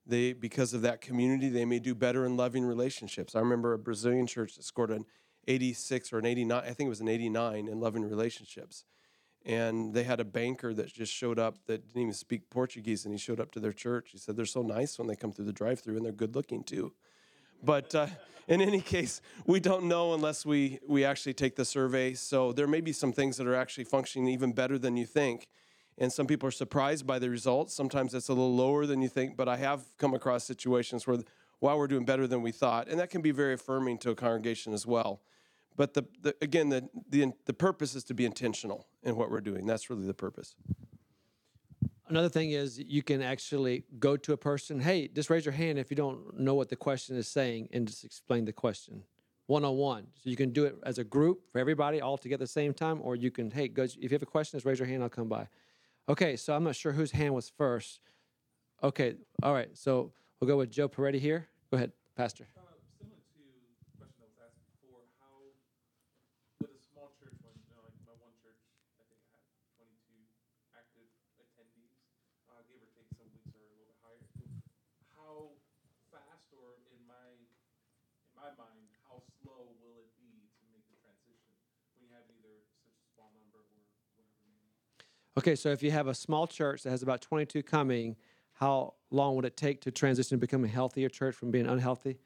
They, 0.06 0.32
because 0.32 0.72
of 0.72 0.80
that 0.82 1.02
community, 1.02 1.50
they 1.50 1.66
may 1.66 1.78
do 1.78 1.94
better 1.94 2.24
in 2.24 2.36
loving 2.36 2.64
relationships. 2.64 3.36
I 3.36 3.40
remember 3.40 3.74
a 3.74 3.78
Brazilian 3.78 4.26
church 4.26 4.56
that 4.56 4.64
scored 4.64 4.90
an 4.90 5.04
86 5.46 6.14
or 6.14 6.18
an 6.18 6.26
89, 6.26 6.62
I 6.64 6.72
think 6.72 6.86
it 6.86 6.88
was 6.88 7.02
an 7.02 7.08
89 7.08 7.68
in 7.68 7.78
loving 7.78 8.04
relationships. 8.04 8.84
And 9.44 9.92
they 9.92 10.04
had 10.04 10.18
a 10.18 10.24
banker 10.24 10.72
that 10.72 10.86
just 10.86 11.12
showed 11.12 11.38
up 11.38 11.58
that 11.66 11.88
didn't 11.88 12.00
even 12.00 12.14
speak 12.14 12.48
Portuguese, 12.48 13.04
and 13.04 13.12
he 13.12 13.18
showed 13.18 13.40
up 13.40 13.50
to 13.52 13.60
their 13.60 13.72
church. 13.72 14.10
He 14.12 14.18
said, 14.18 14.36
They're 14.36 14.46
so 14.46 14.62
nice 14.62 14.98
when 14.98 15.08
they 15.08 15.16
come 15.16 15.32
through 15.32 15.46
the 15.46 15.52
drive 15.52 15.80
through, 15.80 15.96
and 15.96 16.04
they're 16.04 16.12
good 16.12 16.36
looking 16.36 16.62
too. 16.62 16.92
But 17.62 17.94
uh, 17.94 18.06
in 18.48 18.60
any 18.60 18.80
case, 18.80 19.20
we 19.46 19.60
don't 19.60 19.84
know 19.84 20.14
unless 20.14 20.44
we, 20.44 20.80
we 20.86 21.04
actually 21.04 21.34
take 21.34 21.56
the 21.56 21.64
survey. 21.64 22.14
So 22.14 22.52
there 22.52 22.66
may 22.66 22.80
be 22.80 22.92
some 22.92 23.12
things 23.12 23.36
that 23.36 23.46
are 23.46 23.54
actually 23.54 23.84
functioning 23.84 24.28
even 24.28 24.52
better 24.52 24.78
than 24.78 24.96
you 24.96 25.06
think. 25.06 25.48
And 25.98 26.12
some 26.12 26.26
people 26.26 26.48
are 26.48 26.52
surprised 26.52 27.06
by 27.06 27.18
the 27.18 27.30
results. 27.30 27.74
Sometimes 27.74 28.14
it's 28.14 28.28
a 28.28 28.32
little 28.32 28.54
lower 28.54 28.86
than 28.86 29.02
you 29.02 29.08
think, 29.08 29.36
but 29.36 29.48
I 29.48 29.56
have 29.58 29.84
come 29.98 30.14
across 30.14 30.44
situations 30.44 31.06
where, 31.06 31.18
wow, 31.60 31.76
we're 31.76 31.86
doing 31.86 32.04
better 32.04 32.26
than 32.26 32.42
we 32.42 32.50
thought. 32.50 32.88
And 32.88 32.98
that 32.98 33.10
can 33.10 33.22
be 33.22 33.30
very 33.30 33.54
affirming 33.54 33.98
to 33.98 34.10
a 34.10 34.14
congregation 34.14 34.72
as 34.72 34.86
well. 34.86 35.20
But 35.76 35.94
the, 35.94 36.04
the, 36.20 36.34
again, 36.42 36.68
the, 36.70 36.88
the, 37.08 37.32
the 37.46 37.52
purpose 37.54 37.94
is 37.94 38.04
to 38.04 38.14
be 38.14 38.24
intentional 38.24 38.86
in 39.02 39.16
what 39.16 39.30
we're 39.30 39.40
doing. 39.40 39.66
That's 39.66 39.88
really 39.88 40.06
the 40.06 40.14
purpose. 40.14 40.54
Another 42.12 42.28
thing 42.28 42.50
is 42.50 42.78
you 42.78 43.02
can 43.02 43.22
actually 43.22 43.84
go 43.98 44.18
to 44.18 44.34
a 44.34 44.36
person, 44.36 44.78
hey, 44.78 45.08
just 45.08 45.30
raise 45.30 45.46
your 45.46 45.54
hand 45.54 45.78
if 45.78 45.90
you 45.90 45.96
don't 45.96 46.38
know 46.38 46.52
what 46.52 46.68
the 46.68 46.76
question 46.76 47.16
is 47.16 47.26
saying 47.26 47.70
and 47.72 47.88
just 47.88 48.04
explain 48.04 48.44
the 48.44 48.52
question 48.52 49.02
one 49.46 49.64
on 49.64 49.78
one. 49.78 50.06
So 50.22 50.28
you 50.28 50.36
can 50.36 50.50
do 50.50 50.66
it 50.66 50.76
as 50.84 50.98
a 50.98 51.04
group 51.04 51.50
for 51.50 51.58
everybody 51.58 52.02
all 52.02 52.18
together 52.18 52.42
at 52.42 52.48
the 52.48 52.52
same 52.52 52.74
time, 52.74 53.00
or 53.02 53.16
you 53.16 53.30
can, 53.30 53.50
hey, 53.50 53.66
go, 53.66 53.84
if 53.84 53.96
you 53.96 54.10
have 54.10 54.20
a 54.20 54.26
question, 54.26 54.58
just 54.58 54.66
raise 54.66 54.78
your 54.78 54.88
hand, 54.88 55.02
I'll 55.02 55.08
come 55.08 55.28
by. 55.28 55.48
Okay, 56.06 56.36
so 56.36 56.54
I'm 56.54 56.64
not 56.64 56.76
sure 56.76 56.92
whose 56.92 57.12
hand 57.12 57.32
was 57.32 57.48
first. 57.48 58.00
Okay, 58.82 59.14
all 59.42 59.54
right, 59.54 59.70
so 59.72 60.12
we'll 60.38 60.48
go 60.48 60.58
with 60.58 60.70
Joe 60.70 60.90
Peretti 60.90 61.18
here. 61.18 61.48
Go 61.70 61.78
ahead, 61.78 61.92
Pastor. 62.14 62.46
Uh, 62.58 62.60
similar 63.00 63.16
to 63.24 63.40
the 63.40 63.96
question 63.96 64.20
that 64.20 64.28
was 64.28 64.36
asked 64.44 64.60
before, 64.68 65.00
how 65.16 65.48
with 66.60 66.76
a 66.76 66.82
small 66.92 67.08
church, 67.16 67.32
when 67.40 67.56
you 67.56 67.72
know, 67.72 67.80
like 67.80 67.96
my 68.04 68.12
one 68.20 68.36
church, 68.44 68.60
I 69.00 69.04
think 69.08 69.24
I 69.24 69.32
had 69.32 69.56
22 69.80 69.96
active 70.76 71.08
attendees, 71.40 72.02
uh, 72.62 72.70
give 72.70 72.78
or 72.78 72.90
take 72.94 73.10
some 73.18 73.26
weeks 73.34 73.50
are 73.50 73.58
a 73.58 73.66
little 73.66 73.82
bit 73.82 73.98
higher. 73.98 74.22
How 75.18 75.50
fast, 76.14 76.46
or 76.54 76.78
in 76.94 77.02
my 77.10 77.34
in 77.34 78.32
my 78.38 78.54
mind, 78.54 78.86
how 79.02 79.18
slow 79.42 79.74
will 79.82 79.98
it 79.98 80.14
be 80.22 80.46
to 80.46 80.64
make 80.70 80.86
the 80.86 80.94
transition 81.02 81.58
when 81.98 82.06
you 82.06 82.14
have 82.14 82.22
either 82.30 82.62
such 82.86 82.94
a 82.94 83.06
small 83.18 83.34
number 83.34 83.58
or 83.58 83.82
whatever? 84.14 84.46
Okay, 85.38 85.56
so 85.56 85.74
if 85.74 85.82
you 85.82 85.90
have 85.90 86.06
a 86.06 86.14
small 86.14 86.46
church 86.46 86.82
that 86.86 86.90
has 86.90 87.02
about 87.02 87.20
22 87.22 87.62
coming, 87.62 88.16
how 88.54 88.94
long 89.10 89.34
would 89.36 89.44
it 89.44 89.56
take 89.56 89.80
to 89.82 89.90
transition 89.90 90.36
to 90.36 90.40
become 90.40 90.62
a 90.64 90.68
healthier 90.68 91.08
church 91.08 91.34
from 91.34 91.50
being 91.50 91.66
unhealthy? 91.66 92.18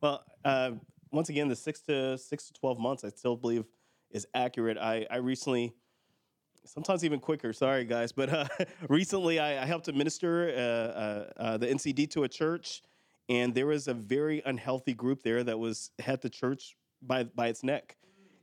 Well, 0.00 0.24
uh, 0.44 0.72
once 1.12 1.28
again, 1.28 1.48
the 1.48 1.56
six 1.56 1.80
to 1.82 2.16
six 2.16 2.46
to 2.46 2.52
twelve 2.54 2.78
months, 2.78 3.04
I 3.04 3.10
still 3.10 3.36
believe 3.36 3.64
is 4.10 4.26
accurate. 4.34 4.78
I, 4.78 5.06
I 5.10 5.16
recently, 5.16 5.74
sometimes 6.64 7.04
even 7.04 7.20
quicker. 7.20 7.52
Sorry, 7.52 7.84
guys, 7.84 8.12
but 8.12 8.30
uh, 8.30 8.46
recently 8.88 9.38
I, 9.38 9.62
I 9.62 9.66
helped 9.66 9.88
administer 9.88 10.48
uh, 10.48 10.60
uh, 10.60 11.30
uh, 11.36 11.56
the 11.56 11.66
NCD 11.66 12.10
to 12.10 12.24
a 12.24 12.28
church, 12.28 12.82
and 13.28 13.54
there 13.54 13.66
was 13.66 13.88
a 13.88 13.94
very 13.94 14.42
unhealthy 14.44 14.94
group 14.94 15.22
there 15.22 15.42
that 15.44 15.58
was 15.58 15.90
had 15.98 16.20
the 16.20 16.30
church 16.30 16.76
by 17.02 17.24
by 17.24 17.48
its 17.48 17.62
neck. 17.62 17.96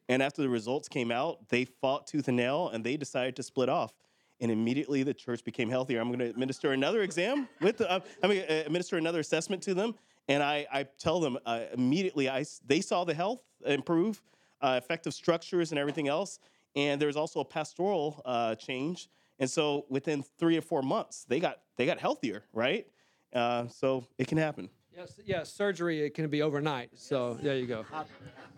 And 0.09 0.23
after 0.23 0.41
the 0.41 0.49
results 0.49 0.87
came 0.87 1.11
out, 1.11 1.49
they 1.49 1.65
fought 1.65 2.07
tooth 2.07 2.27
and 2.27 2.37
nail, 2.37 2.69
and 2.69 2.83
they 2.83 2.95
decided 2.95 3.35
to 3.37 3.43
split 3.43 3.67
off. 3.67 3.93
And 4.39 4.51
immediately 4.51 5.03
the 5.03 5.13
church 5.13 5.43
became 5.43 5.69
healthier. 5.69 5.99
I'm 5.99 6.07
going 6.07 6.19
to 6.19 6.29
administer 6.29 6.71
another 6.71 7.01
exam 7.01 7.49
with, 7.59 7.77
the, 7.77 8.01
going 8.21 8.37
to 8.37 8.65
administer 8.65 8.97
another 8.97 9.19
assessment 9.19 9.63
to 9.63 9.73
them, 9.73 9.95
and 10.29 10.41
I, 10.43 10.65
I 10.71 10.83
tell 10.83 11.19
them 11.19 11.37
uh, 11.45 11.61
immediately. 11.73 12.29
I, 12.29 12.45
they 12.65 12.79
saw 12.79 13.03
the 13.03 13.13
health 13.13 13.41
improve, 13.65 14.21
uh, 14.61 14.79
effective 14.81 15.13
structures, 15.13 15.71
and 15.71 15.79
everything 15.79 16.07
else. 16.07 16.39
And 16.75 17.01
there's 17.01 17.15
also 17.15 17.39
a 17.39 17.45
pastoral 17.45 18.21
uh, 18.25 18.55
change. 18.55 19.09
And 19.39 19.49
so 19.49 19.85
within 19.89 20.23
three 20.37 20.57
or 20.57 20.61
four 20.61 20.81
months, 20.81 21.25
they 21.27 21.39
got 21.39 21.59
they 21.77 21.85
got 21.85 21.99
healthier, 21.99 22.43
right? 22.53 22.87
Uh, 23.33 23.67
so 23.67 24.05
it 24.17 24.27
can 24.27 24.37
happen. 24.37 24.69
Yes, 24.95 25.19
yes, 25.25 25.53
surgery 25.53 26.01
it 26.01 26.15
can 26.15 26.27
be 26.27 26.41
overnight. 26.41 26.89
So 26.95 27.37
there 27.41 27.55
you 27.55 27.67
go. 27.67 27.85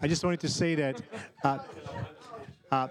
I 0.01 0.07
just 0.07 0.23
wanted 0.23 0.39
to 0.39 0.47
say 0.47 0.75
that 0.75 1.01
uh, 1.43 1.59
uh, 2.71 2.87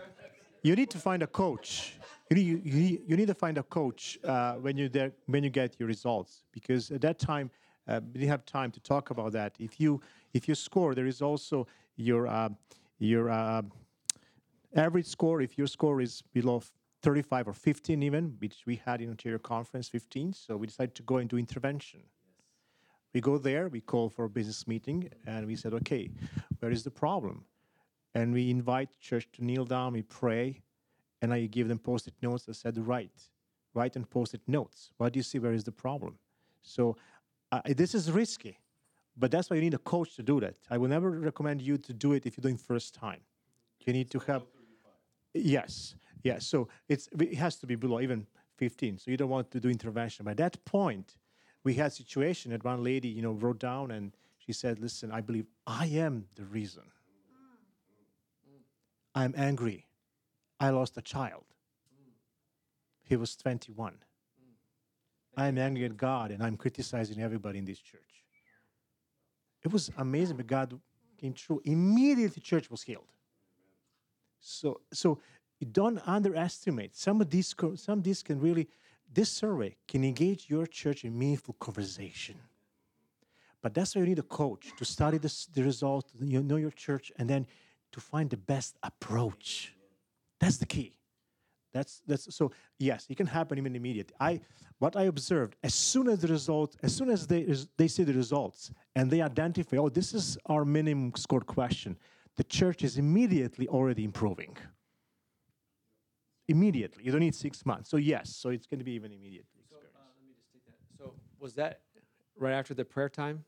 you 0.62 0.76
need 0.76 0.90
to 0.90 0.98
find 0.98 1.22
a 1.22 1.26
coach. 1.26 1.94
You 2.30 2.36
need, 2.36 2.46
you, 2.66 2.72
need, 2.72 3.00
you 3.06 3.16
need 3.16 3.28
to 3.28 3.34
find 3.34 3.56
a 3.56 3.62
coach 3.62 4.18
uh, 4.22 4.54
when 4.56 4.76
you 4.76 4.90
there, 4.90 5.12
when 5.26 5.42
you 5.42 5.48
get 5.48 5.80
your 5.80 5.86
results 5.86 6.42
because 6.52 6.90
at 6.90 7.00
that 7.00 7.18
time 7.18 7.50
uh, 7.88 8.00
we 8.12 8.20
didn't 8.20 8.28
have 8.28 8.44
time 8.44 8.70
to 8.72 8.80
talk 8.80 9.08
about 9.08 9.32
that. 9.32 9.54
If 9.58 9.80
you 9.80 10.00
if 10.34 10.46
you 10.46 10.54
score, 10.54 10.94
there 10.94 11.06
is 11.06 11.22
also 11.22 11.66
your 11.96 12.26
uh, 12.26 12.50
your 12.98 13.30
uh, 13.30 13.62
average 14.74 15.06
score. 15.06 15.40
If 15.40 15.56
your 15.58 15.66
score 15.66 16.00
is 16.00 16.22
below 16.32 16.62
35 17.02 17.48
or 17.48 17.52
15 17.52 18.02
even, 18.02 18.36
which 18.38 18.64
we 18.66 18.76
had 18.76 19.00
in 19.00 19.10
Ontario 19.10 19.38
Conference 19.38 19.88
15, 19.88 20.32
so 20.32 20.56
we 20.56 20.66
decided 20.66 20.94
to 20.96 21.02
go 21.02 21.18
into 21.18 21.38
intervention. 21.38 22.00
We 23.14 23.20
go 23.20 23.38
there, 23.38 23.68
we 23.68 23.80
call 23.80 24.08
for 24.10 24.24
a 24.24 24.28
business 24.28 24.66
meeting, 24.66 25.10
and 25.26 25.46
we 25.46 25.56
said, 25.56 25.72
okay, 25.74 26.10
where 26.58 26.70
is 26.70 26.84
the 26.84 26.90
problem? 26.90 27.44
And 28.14 28.32
we 28.32 28.50
invite 28.50 29.00
church 29.00 29.28
to 29.34 29.44
kneel 29.44 29.64
down, 29.64 29.92
we 29.94 30.02
pray, 30.02 30.62
and 31.22 31.32
I 31.32 31.46
give 31.46 31.68
them 31.68 31.78
post-it 31.78 32.14
notes 32.22 32.44
that 32.44 32.54
said, 32.54 32.76
write, 32.86 33.30
write 33.74 33.96
and 33.96 34.08
post-it 34.08 34.42
notes. 34.46 34.90
What 34.98 35.12
do 35.12 35.18
you 35.18 35.22
see? 35.22 35.38
Where 35.38 35.52
is 35.52 35.64
the 35.64 35.72
problem? 35.72 36.18
So 36.62 36.96
uh, 37.50 37.60
this 37.64 37.94
is 37.94 38.10
risky, 38.10 38.58
but 39.16 39.30
that's 39.30 39.48
why 39.50 39.56
you 39.56 39.62
need 39.62 39.74
a 39.74 39.78
coach 39.78 40.14
to 40.16 40.22
do 40.22 40.40
that. 40.40 40.56
I 40.70 40.78
will 40.78 40.88
never 40.88 41.10
recommend 41.10 41.62
you 41.62 41.78
to 41.78 41.92
do 41.92 42.12
it 42.12 42.26
if 42.26 42.36
you're 42.36 42.42
doing 42.42 42.58
first 42.58 42.94
time. 42.94 43.20
You 43.86 43.92
need 43.92 44.10
to 44.10 44.18
have, 44.20 44.42
yes, 45.34 45.94
yes. 46.22 46.46
So 46.46 46.68
it 46.88 47.34
has 47.34 47.56
to 47.56 47.66
be 47.66 47.74
below 47.74 48.00
even 48.00 48.26
15. 48.56 48.98
So 48.98 49.10
you 49.10 49.16
don't 49.16 49.28
want 49.28 49.50
to 49.52 49.60
do 49.60 49.68
intervention. 49.68 50.24
By 50.24 50.34
that 50.34 50.64
point, 50.64 51.16
we 51.64 51.74
had 51.74 51.88
a 51.88 51.94
situation 51.94 52.50
that 52.50 52.64
one 52.64 52.82
lady, 52.82 53.08
you 53.08 53.22
know, 53.22 53.32
wrote 53.32 53.58
down 53.58 53.90
and 53.90 54.16
she 54.38 54.52
said, 54.52 54.78
"Listen, 54.78 55.12
I 55.12 55.20
believe 55.20 55.46
I 55.66 55.86
am 55.86 56.26
the 56.34 56.44
reason. 56.44 56.84
I'm 59.14 59.34
angry. 59.36 59.86
I 60.60 60.70
lost 60.70 60.96
a 60.96 61.02
child. 61.02 61.44
He 63.02 63.16
was 63.16 63.36
21. 63.36 63.94
I'm 65.36 65.58
angry 65.58 65.84
at 65.84 65.96
God 65.96 66.30
and 66.30 66.42
I'm 66.42 66.56
criticizing 66.56 67.20
everybody 67.20 67.58
in 67.58 67.64
this 67.64 67.80
church." 67.80 68.24
It 69.62 69.72
was 69.72 69.90
amazing, 69.98 70.36
but 70.36 70.46
God 70.46 70.80
came 71.18 71.34
through. 71.34 71.62
Immediately, 71.64 72.34
the 72.34 72.40
church 72.40 72.70
was 72.70 72.82
healed. 72.82 73.12
So, 74.40 74.80
so 74.92 75.18
don't 75.72 76.00
underestimate 76.06 76.96
some 76.96 77.20
of 77.20 77.30
these. 77.30 77.54
Some 77.76 77.98
of 77.98 78.04
these 78.04 78.22
can 78.22 78.40
really. 78.40 78.68
This 79.10 79.30
survey 79.30 79.74
can 79.86 80.04
engage 80.04 80.50
your 80.50 80.66
church 80.66 81.04
in 81.04 81.18
meaningful 81.18 81.54
conversation. 81.58 82.34
But 83.62 83.74
that's 83.74 83.94
why 83.94 84.02
you 84.02 84.06
need 84.06 84.18
a 84.18 84.22
coach 84.22 84.68
to 84.76 84.84
study 84.84 85.18
this, 85.18 85.46
the 85.46 85.62
result, 85.62 86.10
you 86.20 86.42
know 86.42 86.56
your 86.56 86.70
church, 86.70 87.10
and 87.18 87.28
then 87.28 87.46
to 87.92 88.00
find 88.00 88.30
the 88.30 88.36
best 88.36 88.76
approach. 88.82 89.74
That's 90.38 90.58
the 90.58 90.66
key. 90.66 90.92
That's 91.72 92.02
that's 92.06 92.34
so 92.34 92.52
yes, 92.78 93.06
it 93.08 93.16
can 93.16 93.26
happen 93.26 93.58
even 93.58 93.76
immediately. 93.76 94.14
I 94.20 94.40
what 94.78 94.96
I 94.96 95.04
observed 95.04 95.56
as 95.62 95.74
soon 95.74 96.08
as 96.08 96.20
the 96.20 96.28
result, 96.28 96.76
as 96.82 96.94
soon 96.94 97.10
as 97.10 97.26
they 97.26 97.46
they 97.76 97.88
see 97.88 98.04
the 98.04 98.14
results 98.14 98.70
and 98.94 99.10
they 99.10 99.20
identify, 99.20 99.76
oh, 99.76 99.88
this 99.88 100.14
is 100.14 100.38
our 100.46 100.64
minimum 100.64 101.12
score 101.16 101.40
question, 101.40 101.96
the 102.38 102.44
church 102.44 102.84
is 102.84 102.96
immediately 102.96 103.66
already 103.68 104.04
improving. 104.04 104.56
Immediately, 106.46 107.02
you 107.04 107.10
don't 107.10 107.20
need 107.20 107.34
six 107.34 107.66
months. 107.66 107.90
So 107.90 107.96
yes, 107.98 108.34
so 108.34 108.48
it's 108.48 108.66
going 108.66 108.78
to 108.78 108.84
be 108.84 108.92
even 108.92 109.12
immediate 109.12 109.44
experience. 109.58 109.92
So 110.96 111.14
was 111.38 111.52
that 111.54 111.80
right 112.38 112.52
after 112.52 112.74
the 112.74 112.84
prayer 112.84 113.08
time? 113.08 113.44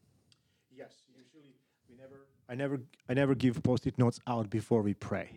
Yes, 0.77 0.93
usually 1.17 1.55
we 1.89 1.95
never. 1.97 2.27
I 2.49 2.55
never. 2.57 2.81
I 3.09 3.15
never 3.15 3.35
give 3.35 3.63
post-it 3.63 3.97
notes 3.97 4.19
out 4.27 4.51
before 4.51 4.83
we 4.83 4.95
pray. 4.95 5.29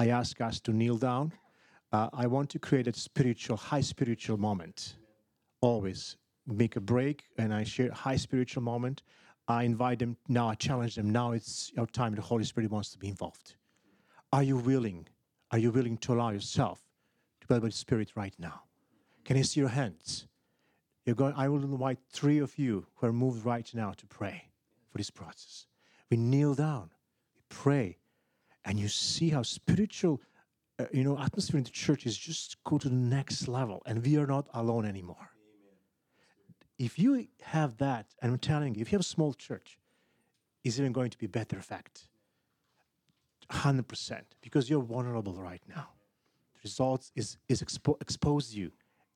I 0.00 0.08
ask 0.08 0.40
us 0.40 0.58
to 0.60 0.72
kneel 0.72 0.96
down. 0.96 1.32
Uh, 1.92 2.08
I 2.14 2.26
want 2.26 2.48
to 2.50 2.58
create 2.58 2.88
a 2.88 2.94
spiritual, 2.94 3.58
high 3.58 3.82
spiritual 3.82 4.38
moment. 4.38 4.96
Always 5.60 6.16
make 6.46 6.76
a 6.76 6.80
break, 6.80 7.24
and 7.36 7.52
I 7.52 7.62
share 7.64 7.92
high 7.92 8.16
spiritual 8.16 8.62
moment. 8.62 9.02
I 9.48 9.64
invite 9.64 9.98
them 9.98 10.16
now. 10.28 10.48
I 10.48 10.54
challenge 10.54 10.94
them. 10.94 11.10
Now 11.10 11.32
it's 11.32 11.72
your 11.74 11.86
time. 11.86 12.14
The 12.14 12.22
Holy 12.22 12.44
Spirit 12.44 12.70
wants 12.70 12.90
to 12.90 12.98
be 12.98 13.08
involved. 13.08 13.54
Are 14.32 14.42
you 14.42 14.56
willing? 14.56 15.08
Are 15.50 15.58
you 15.58 15.70
willing 15.70 15.98
to 15.98 16.14
allow 16.14 16.30
yourself 16.30 16.80
to 17.40 17.46
be 17.46 17.54
with 17.54 17.72
the 17.72 17.78
Spirit 17.78 18.12
right 18.14 18.34
now? 18.38 18.62
Can 19.24 19.36
I 19.36 19.42
see 19.42 19.60
your 19.60 19.68
hands? 19.68 20.26
You're 21.04 21.16
going, 21.16 21.34
I 21.36 21.48
will 21.48 21.62
invite 21.64 21.98
three 22.10 22.38
of 22.38 22.56
you 22.58 22.86
who 22.94 23.06
are 23.06 23.12
moved 23.12 23.44
right 23.44 23.68
now 23.74 23.92
to 23.92 24.06
pray 24.06 24.44
for 24.90 24.98
this 24.98 25.10
process. 25.10 25.66
We 26.10 26.16
kneel 26.16 26.54
down, 26.54 26.90
we 27.34 27.42
pray, 27.48 27.98
and 28.64 28.78
you 28.78 28.88
see 28.88 29.30
how 29.30 29.42
spiritual, 29.42 30.20
uh, 30.78 30.86
you 30.92 31.02
know, 31.02 31.18
atmosphere 31.18 31.58
in 31.58 31.64
the 31.64 31.70
church 31.70 32.06
is 32.06 32.16
just 32.16 32.62
go 32.64 32.78
to 32.78 32.88
the 32.88 32.94
next 32.94 33.48
level, 33.48 33.82
and 33.86 34.04
we 34.04 34.16
are 34.16 34.26
not 34.26 34.46
alone 34.54 34.86
anymore. 34.86 35.31
If 36.82 36.98
you 36.98 37.28
have 37.42 37.76
that, 37.78 38.06
and 38.20 38.32
I'm 38.32 38.38
telling 38.38 38.74
you, 38.74 38.80
if 38.80 38.90
you 38.90 38.96
have 38.96 39.02
a 39.02 39.14
small 39.16 39.34
church, 39.34 39.78
is 40.64 40.80
even 40.80 40.92
going 40.92 41.10
to 41.10 41.18
be 41.18 41.28
better 41.28 41.56
effect. 41.56 42.08
100% 43.50 44.22
because 44.40 44.68
you're 44.68 44.82
vulnerable 44.82 45.34
right 45.34 45.62
now. 45.68 45.90
The 46.54 46.60
results 46.64 47.12
is, 47.14 47.36
is 47.48 47.62
expo- 47.62 48.00
expose 48.00 48.52
you 48.52 48.72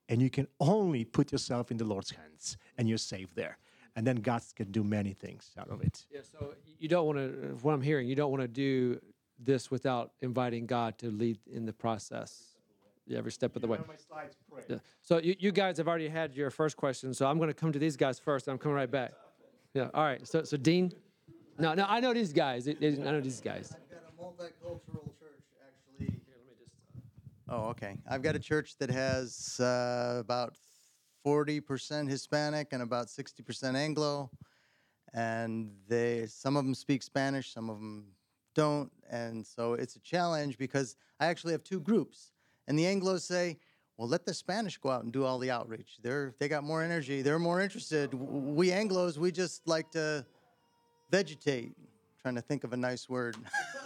and 0.08 0.22
you 0.22 0.30
can 0.30 0.46
only 0.60 1.04
put 1.04 1.32
yourself 1.32 1.72
in 1.72 1.76
the 1.76 1.84
Lord's 1.84 2.10
hands 2.10 2.56
and 2.78 2.88
you're 2.88 2.98
safe 2.98 3.34
there. 3.34 3.58
And 3.96 4.06
then 4.06 4.16
God 4.16 4.42
can 4.54 4.70
do 4.70 4.84
many 4.84 5.12
things 5.12 5.50
out 5.58 5.68
of 5.68 5.82
it. 5.82 6.06
Yeah. 6.08 6.20
So 6.22 6.54
you 6.78 6.86
don't 6.86 7.06
want 7.06 7.18
to. 7.18 7.56
What 7.62 7.72
I'm 7.72 7.80
hearing, 7.80 8.06
you 8.06 8.14
don't 8.14 8.30
want 8.30 8.42
to 8.42 8.48
do 8.48 9.00
this 9.38 9.70
without 9.70 10.12
inviting 10.20 10.66
God 10.66 10.98
to 10.98 11.10
lead 11.10 11.38
in 11.50 11.64
the 11.64 11.72
process 11.72 12.55
every 13.14 13.30
step 13.32 13.54
of 13.56 13.62
the 13.62 13.68
way. 13.68 13.78
Yeah. 14.68 14.76
So 15.02 15.18
you, 15.18 15.36
you 15.38 15.52
guys 15.52 15.78
have 15.78 15.86
already 15.88 16.08
had 16.08 16.34
your 16.34 16.50
first 16.50 16.76
question, 16.76 17.14
so 17.14 17.26
I'm 17.26 17.38
going 17.38 17.48
to 17.48 17.54
come 17.54 17.72
to 17.72 17.78
these 17.78 17.96
guys 17.96 18.18
first, 18.18 18.46
and 18.46 18.52
I'm 18.52 18.58
coming 18.58 18.76
right 18.76 18.90
back. 18.90 19.12
Yeah. 19.74 19.88
All 19.94 20.04
right. 20.04 20.26
So 20.26 20.42
so 20.42 20.56
Dean, 20.56 20.92
no, 21.58 21.74
no, 21.74 21.84
I 21.88 22.00
know 22.00 22.12
these 22.14 22.32
guys. 22.32 22.66
It- 22.66 22.82
it- 22.82 22.98
I 23.00 23.10
know 23.12 23.20
these 23.20 23.40
guys. 23.40 23.72
I've 23.74 23.88
got 23.90 24.02
a 24.08 24.22
multicultural 24.22 25.06
church, 25.18 25.42
actually. 25.66 26.20
Oh, 27.48 27.68
okay. 27.70 27.96
I've 28.10 28.22
got 28.22 28.34
a 28.34 28.40
church 28.40 28.76
that 28.78 28.90
has 28.90 29.60
uh, 29.60 30.16
about 30.18 30.56
40% 31.24 32.08
Hispanic 32.08 32.68
and 32.72 32.82
about 32.82 33.06
60% 33.06 33.74
Anglo. 33.76 34.30
And 35.14 35.70
they, 35.88 36.26
some 36.26 36.56
of 36.56 36.64
them 36.64 36.74
speak 36.74 37.02
Spanish, 37.02 37.52
some 37.52 37.70
of 37.70 37.76
them 37.78 38.08
don't. 38.54 38.90
And 39.10 39.46
so 39.46 39.74
it's 39.74 39.96
a 39.96 40.00
challenge 40.00 40.58
because 40.58 40.96
I 41.20 41.26
actually 41.26 41.52
have 41.52 41.62
two 41.62 41.80
groups. 41.80 42.32
And 42.68 42.78
the 42.78 42.84
Anglos 42.84 43.20
say, 43.20 43.58
well, 43.96 44.08
let 44.08 44.26
the 44.26 44.34
Spanish 44.34 44.76
go 44.76 44.90
out 44.90 45.04
and 45.04 45.12
do 45.12 45.24
all 45.24 45.38
the 45.38 45.50
outreach. 45.50 45.98
They're, 46.02 46.34
they 46.38 46.48
got 46.48 46.64
more 46.64 46.82
energy. 46.82 47.22
They're 47.22 47.38
more 47.38 47.62
interested. 47.62 48.12
We 48.12 48.68
Anglos, 48.68 49.16
we 49.16 49.32
just 49.32 49.66
like 49.66 49.90
to 49.92 50.26
vegetate. 51.10 51.72
Trying 52.20 52.34
to 52.34 52.42
think 52.42 52.64
of 52.64 52.72
a 52.72 52.76
nice 52.76 53.08
word. 53.08 53.36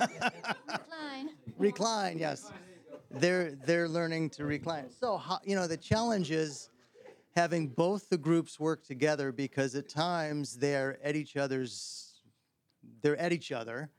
Recline. 0.00 1.30
recline 1.58 2.18
yes 2.18 2.50
they're 3.10 3.52
they're 3.66 3.88
learning 3.88 4.30
to 4.30 4.44
recline 4.44 4.88
so 4.90 5.20
you 5.44 5.54
know 5.54 5.66
the 5.66 5.76
challenge 5.76 6.30
is 6.30 6.70
having 7.34 7.68
both 7.68 8.08
the 8.08 8.16
groups 8.16 8.58
work 8.58 8.84
together 8.84 9.30
because 9.30 9.74
at 9.74 9.88
times 9.88 10.56
they're 10.56 10.98
at 11.04 11.16
each 11.16 11.36
other's 11.36 12.22
they're 13.02 13.16
at 13.18 13.32
each 13.32 13.52
other 13.52 13.90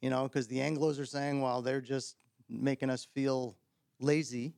you 0.00 0.08
know 0.08 0.22
because 0.22 0.46
the 0.46 0.58
anglos 0.58 0.98
are 0.98 1.06
saying 1.06 1.40
well 1.40 1.60
they're 1.60 1.80
just 1.80 2.16
making 2.48 2.88
us 2.88 3.06
feel 3.14 3.56
lazy 4.02 4.54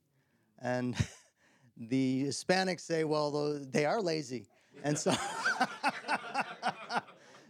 and 0.61 0.97
the 1.77 2.25
hispanics 2.25 2.81
say 2.81 3.05
well 3.05 3.61
they 3.71 3.85
are 3.85 4.01
lazy 4.01 4.47
and 4.83 4.99
so 4.99 5.13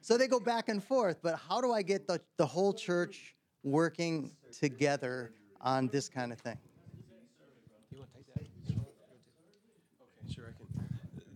so 0.01 0.19
they 0.19 0.27
go 0.27 0.41
back 0.41 0.69
and 0.69 0.83
forth 0.83 1.19
but 1.23 1.39
how 1.49 1.61
do 1.61 1.73
i 1.73 1.83
get 1.83 2.07
the, 2.07 2.21
the 2.37 2.47
whole 2.47 2.73
church 2.73 3.35
working 3.65 4.31
together 4.53 5.33
on 5.61 5.89
this 5.89 6.09
kind 6.09 6.31
of 6.31 6.39
thing. 6.39 6.59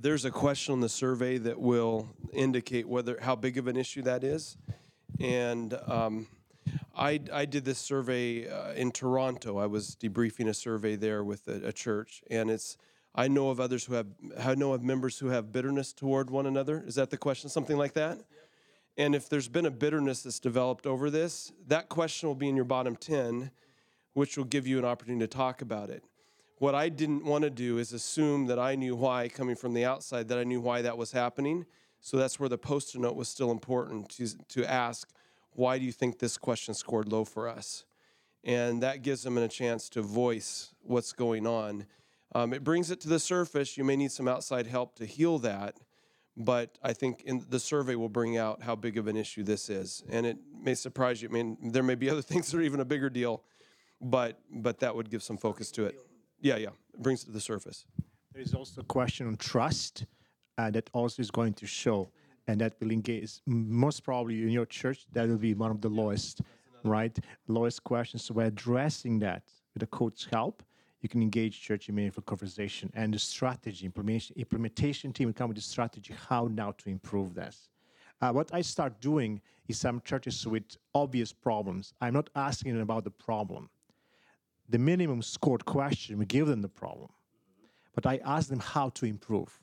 There's 0.01 0.25
a 0.25 0.31
question 0.31 0.75
on 0.75 0.81
the 0.81 0.89
survey 0.89 1.39
that 1.39 1.59
will 1.59 2.09
indicate 2.33 2.87
whether 2.87 3.19
how 3.21 3.35
big 3.35 3.59
of 3.59 3.67
an 3.67 3.77
issue 3.77 4.03
that 4.03 4.23
is, 4.23 4.57
and 5.19 5.77
um, 5.89 6.29
I 6.99 7.21
I 7.33 7.45
did 7.45 7.65
this 7.65 7.79
survey 7.79 8.49
uh, 8.49 8.73
in 8.73 8.91
Toronto. 8.91 9.59
I 9.59 9.67
was 9.67 9.97
debriefing 9.97 10.49
a 10.49 10.55
survey 10.55 10.97
there 10.97 11.23
with 11.23 11.47
a, 11.49 11.69
a 11.69 11.73
church, 11.73 12.23
and 12.31 12.51
it's 12.51 12.77
I 13.15 13.29
know 13.29 13.51
of 13.51 13.61
others 13.61 13.85
who 13.85 13.95
have 13.95 14.07
I 14.39 14.55
know 14.55 14.73
of 14.73 14.83
members 14.83 15.19
who 15.19 15.29
have 15.29 15.53
bitterness 15.53 15.93
toward 15.93 16.31
one 16.31 16.47
another. 16.47 16.83
Is 16.87 16.97
that 16.97 17.11
the 17.11 17.17
question? 17.17 17.49
Something 17.49 17.77
like 17.77 17.95
that. 17.95 18.19
And 18.97 19.15
if 19.15 19.29
there's 19.29 19.49
been 19.49 19.67
a 19.67 19.71
bitterness 19.71 20.23
that's 20.23 20.41
developed 20.41 20.85
over 20.85 21.09
this, 21.09 21.53
that 21.69 21.89
question 21.89 22.29
will 22.29 22.35
be 22.35 22.49
in 22.49 22.57
your 22.57 22.65
bottom 22.65 22.97
10, 22.97 23.53
which 24.15 24.37
will 24.37 24.45
give 24.45 24.67
you 24.67 24.77
an 24.77 24.85
opportunity 24.85 25.25
to 25.25 25.29
talk 25.29 25.63
about 25.63 25.89
it. 25.89 26.03
What 26.57 26.75
I 26.75 26.89
didn't 26.89 27.25
want 27.25 27.45
to 27.45 27.51
do 27.51 27.79
is 27.79 27.93
assume 27.93 28.47
that 28.47 28.59
I 28.59 28.75
knew 28.75 28.97
why, 28.97 29.29
coming 29.29 29.55
from 29.55 29.73
the 29.73 29.85
outside, 29.85 30.27
that 30.29 30.39
I 30.39 30.43
knew 30.43 30.61
why 30.61 30.83
that 30.83 30.99
was 30.99 31.13
happening. 31.13 31.65
So 32.01 32.17
that's 32.17 32.41
where 32.41 32.49
the 32.49 32.59
post-it 32.59 33.01
note 33.01 33.15
was 33.15 33.29
still 33.29 33.53
important 33.53 34.09
to, 34.11 34.37
to 34.49 34.69
ask, 34.69 35.09
why 35.59 35.77
do 35.77 35.85
you 35.85 35.91
think 35.91 36.21
this 36.21 36.39
question 36.39 36.73
scored 36.73 37.11
low 37.11 37.25
for 37.25 37.49
us? 37.49 37.85
And 38.45 38.81
that 38.85 39.03
gives 39.03 39.25
them 39.25 39.37
a 39.37 39.49
chance 39.49 39.89
to 39.91 40.03
voice 40.03 40.73
what's 40.83 41.13
going 41.13 41.49
on. 41.49 41.87
Um, 42.33 42.53
it 42.55 42.63
brings 42.63 42.93
it 42.93 43.01
to 43.01 43.09
the 43.09 43.19
surface. 43.19 43.77
You 43.77 43.83
may 43.83 43.97
need 43.97 44.13
some 44.13 44.29
outside 44.29 44.69
help 44.69 44.95
to 44.97 45.05
heal 45.05 45.39
that, 45.41 45.75
but 46.37 46.79
I 46.83 46.93
think 46.93 47.23
in 47.23 47.45
the 47.49 47.59
survey 47.59 47.97
will 47.97 48.09
bring 48.09 48.39
out 48.39 48.63
how 48.63 48.77
big 48.77 48.97
of 48.97 49.09
an 49.09 49.17
issue 49.17 49.43
this 49.43 49.69
is, 49.69 50.05
and 50.09 50.25
it 50.27 50.39
may 50.63 50.75
surprise 50.75 51.21
you. 51.21 51.29
I 51.29 51.33
mean, 51.33 51.59
there 51.73 51.83
may 51.83 51.97
be 51.97 52.09
other 52.09 52.23
things 52.31 52.53
that 52.53 52.59
are 52.59 52.63
even 52.63 52.79
a 52.79 52.85
bigger 52.85 53.11
deal, 53.11 53.43
but 54.01 54.39
but 54.51 54.79
that 54.79 54.95
would 54.95 55.11
give 55.11 55.25
some 55.25 55.37
focus 55.37 55.73
to 55.73 55.87
it. 55.87 55.97
Yeah, 56.41 56.57
yeah, 56.57 56.69
it 56.95 57.03
brings 57.03 57.25
it 57.25 57.27
to 57.27 57.33
the 57.33 57.41
surface. 57.41 57.85
There 58.33 58.43
is 58.43 58.55
also 58.55 58.83
a 58.83 58.85
question 58.85 59.27
on 59.27 59.37
trust 59.37 60.07
uh, 60.57 60.71
that 60.71 60.89
also 60.93 61.21
is 61.21 61.33
going 61.33 61.55
to 61.55 61.67
show, 61.67 62.13
and 62.49 62.61
that 62.61 62.75
will 62.81 62.91
engage 62.91 63.41
most 63.47 64.03
probably 64.03 64.43
in 64.43 64.49
your 64.49 64.67
church. 64.67 65.07
That 65.13 65.29
will 65.29 65.37
be 65.37 65.55
one 65.55 65.71
of 65.71 65.81
the 65.81 65.89
lowest, 65.89 66.41
right? 66.83 67.17
Lowest 67.47 67.85
questions. 67.85 68.25
So 68.25 68.35
we're 68.35 68.47
addressing 68.47 69.21
that 69.21 69.43
with 69.75 69.81
the 69.81 69.87
coach's 69.87 70.27
help, 70.33 70.63
you 71.01 71.09
can 71.09 71.23
engage 71.23 71.61
church 71.61 71.89
in 71.89 71.95
meaningful 71.95 72.25
conversation 72.25 72.91
and 72.95 73.15
the 73.15 73.19
strategy 73.19 73.87
implementation. 73.87 74.35
Implementation 74.37 75.13
team 75.13 75.29
will 75.29 75.35
come 75.35 75.49
with 75.49 75.59
the 75.59 75.63
strategy 75.63 76.15
how 76.29 76.49
now 76.51 76.73
to 76.73 76.89
improve 76.89 77.35
this. 77.35 77.69
Uh, 78.21 78.33
what 78.33 78.53
I 78.53 78.63
start 78.63 79.01
doing 79.01 79.41
is 79.69 79.79
some 79.79 80.01
churches 80.05 80.45
with 80.45 80.65
obvious 80.95 81.33
problems. 81.33 81.93
I'm 82.01 82.15
not 82.15 82.31
asking 82.35 82.73
them 82.73 82.83
about 82.83 83.05
the 83.05 83.11
problem. 83.11 83.69
The 84.71 84.79
minimum 84.79 85.23
scored 85.23 85.65
question, 85.65 86.19
we 86.19 86.27
give 86.27 86.49
them 86.49 86.63
the 86.63 86.69
problem 86.69 87.11
but 87.99 88.07
I 88.07 88.21
ask 88.25 88.49
them 88.49 88.61
how 88.61 88.91
to 88.91 89.07
improve. 89.07 89.59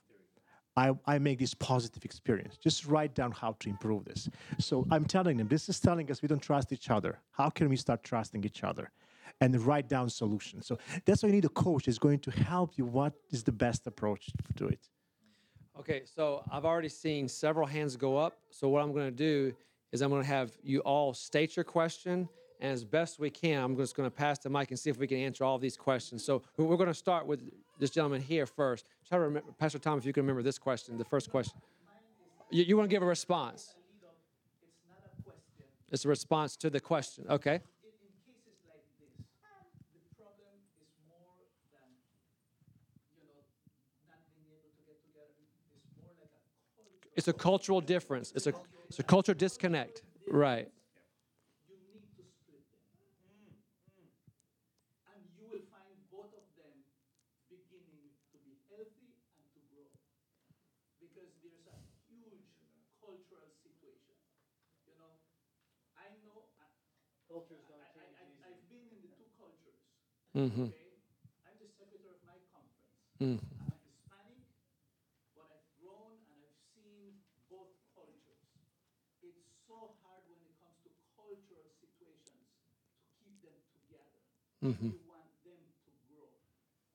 I, 0.78 0.92
I 1.06 1.20
make 1.20 1.40
this 1.40 1.54
positive 1.54 2.04
experience. 2.04 2.58
Just 2.58 2.86
write 2.86 3.14
down 3.16 3.32
how 3.32 3.56
to 3.60 3.70
improve 3.70 4.06
this. 4.06 4.30
So 4.60 4.86
I'm 4.92 5.06
telling 5.06 5.38
them, 5.38 5.48
this 5.48 5.70
is 5.70 5.80
telling 5.80 6.12
us 6.12 6.22
we 6.22 6.28
don't 6.28 6.42
trust 6.42 6.74
each 6.74 6.90
other. 6.90 7.20
How 7.32 7.50
can 7.50 7.70
we 7.70 7.78
start 7.78 8.04
trusting 8.04 8.44
each 8.44 8.64
other? 8.64 8.92
And 9.42 9.60
write 9.62 9.90
down 9.90 10.10
solutions. 10.10 10.66
So 10.68 10.78
that's 11.06 11.22
why 11.22 11.28
you 11.28 11.36
need 11.36 11.46
a 11.46 11.50
coach 11.50 11.86
that's 11.86 11.98
going 11.98 12.20
to 12.20 12.32
help 12.32 12.78
you. 12.78 12.86
What 12.86 13.14
is 13.32 13.44
the 13.44 13.52
best 13.52 13.88
approach 13.88 14.30
to 14.58 14.68
it? 14.68 14.90
Okay, 15.80 16.04
so 16.06 16.44
I've 16.52 16.64
already 16.64 16.90
seen 16.90 17.28
several 17.28 17.68
hands 17.68 17.98
go 17.98 18.18
up. 18.18 18.38
So 18.50 18.70
what 18.70 18.82
I'm 18.82 18.94
going 18.94 19.08
to 19.08 19.12
do 19.12 19.54
is 19.92 20.02
I'm 20.02 20.10
going 20.10 20.22
to 20.22 20.28
have 20.28 20.52
you 20.64 20.80
all 20.82 21.14
state 21.14 21.56
your 21.58 21.66
question, 21.66 22.30
And 22.60 22.72
as 22.72 22.86
best 22.86 23.20
we 23.20 23.30
can, 23.30 23.64
I'm 23.64 23.76
just 23.76 23.96
going 23.96 24.10
to 24.10 24.16
pass 24.16 24.40
the 24.40 24.50
mic 24.50 24.72
and 24.72 24.80
see 24.80 24.90
if 24.90 24.98
we 24.98 25.08
can 25.08 25.18
answer 25.18 25.44
all 25.44 25.56
of 25.56 25.62
these 25.62 25.78
questions. 25.78 26.24
So 26.24 26.42
we're 26.58 26.78
going 26.78 26.88
to 26.88 26.94
start 26.94 27.28
with 27.28 27.42
this 27.80 27.90
gentleman 27.90 28.22
here 28.22 28.46
first. 28.46 28.86
Try 29.08 29.18
to 29.18 29.24
remember, 29.24 29.52
Pastor 29.58 29.80
Tom, 29.80 29.98
if 29.98 30.06
you 30.06 30.14
can 30.14 30.24
remember 30.24 30.44
this 30.44 30.58
question, 30.58 30.98
the 30.98 31.06
first 31.06 31.30
question. 31.30 31.60
You, 32.50 32.64
you 32.64 32.78
want 32.78 32.90
to 32.90 32.94
give 32.94 33.04
a 33.04 33.06
response? 33.06 33.76
It's 35.92 36.06
a 36.06 36.10
response 36.10 36.56
to 36.58 36.70
the 36.70 36.80
question. 36.80 37.26
Okay. 37.30 37.62
It's 47.16 47.30
a 47.30 47.34
cultural 47.34 47.80
difference. 47.80 48.34
It's 48.36 48.46
a 48.46 48.54
it's 48.90 49.00
a 49.00 49.04
cultural 49.04 49.38
disconnect. 49.38 50.04
Right. 50.28 50.68
You 51.72 51.80
need 51.80 52.04
to 52.20 52.24
split 52.28 52.60
them. 52.68 52.84
And 55.16 55.24
you 55.40 55.48
will 55.48 55.64
find 55.72 55.96
both 56.12 56.36
of 56.36 56.44
them 56.60 56.76
beginning 57.48 58.12
to 58.36 58.38
be 58.44 58.60
healthy 58.68 59.16
and 59.40 59.48
to 59.48 59.60
grow. 59.72 59.88
Because 61.00 61.32
there's 61.40 61.64
a 61.72 61.80
huge 62.12 62.52
cultural 63.00 63.48
situation. 63.64 64.20
You 64.84 65.00
know, 65.00 65.16
I 65.96 66.12
know. 66.28 66.52
Cultures 67.32 67.64
don't 67.72 67.80
change 67.96 68.12
I, 68.12 68.28
I, 68.28 68.52
I've 68.52 68.64
been 68.68 68.92
in 68.92 69.00
the 69.08 69.12
two 69.16 69.32
cultures. 69.40 69.80
Mm-hmm. 70.36 70.68
Okay? 70.68 70.92
I'm 71.48 71.56
the 71.64 71.70
secretary 71.80 72.12
of 72.12 72.20
my 72.28 72.36
conference. 72.52 72.92
Mm. 73.24 73.40
I'm 73.40 73.72
a 73.72 73.80
Hispanic, 73.88 74.44
but 75.32 75.48
I've 75.48 75.70
grown 75.80 76.20
and 76.28 76.38
I've 76.44 76.60
seen 76.76 77.16
both 77.48 77.72
cultures. 77.96 78.44
It's 79.24 79.48
so 79.64 79.96
hard 80.04 80.28
when 80.28 80.44
it 80.44 80.52
comes 80.60 80.76
to 80.84 80.92
cultural 81.16 81.72
situations 81.80 82.44
to 82.52 83.08
keep 83.24 83.40
them 83.40 83.56
together. 83.72 84.20
Mhm. 84.60 84.92
You 84.92 85.08
want 85.08 85.32
them 85.48 85.64
to 85.88 85.92
grow. 86.12 86.28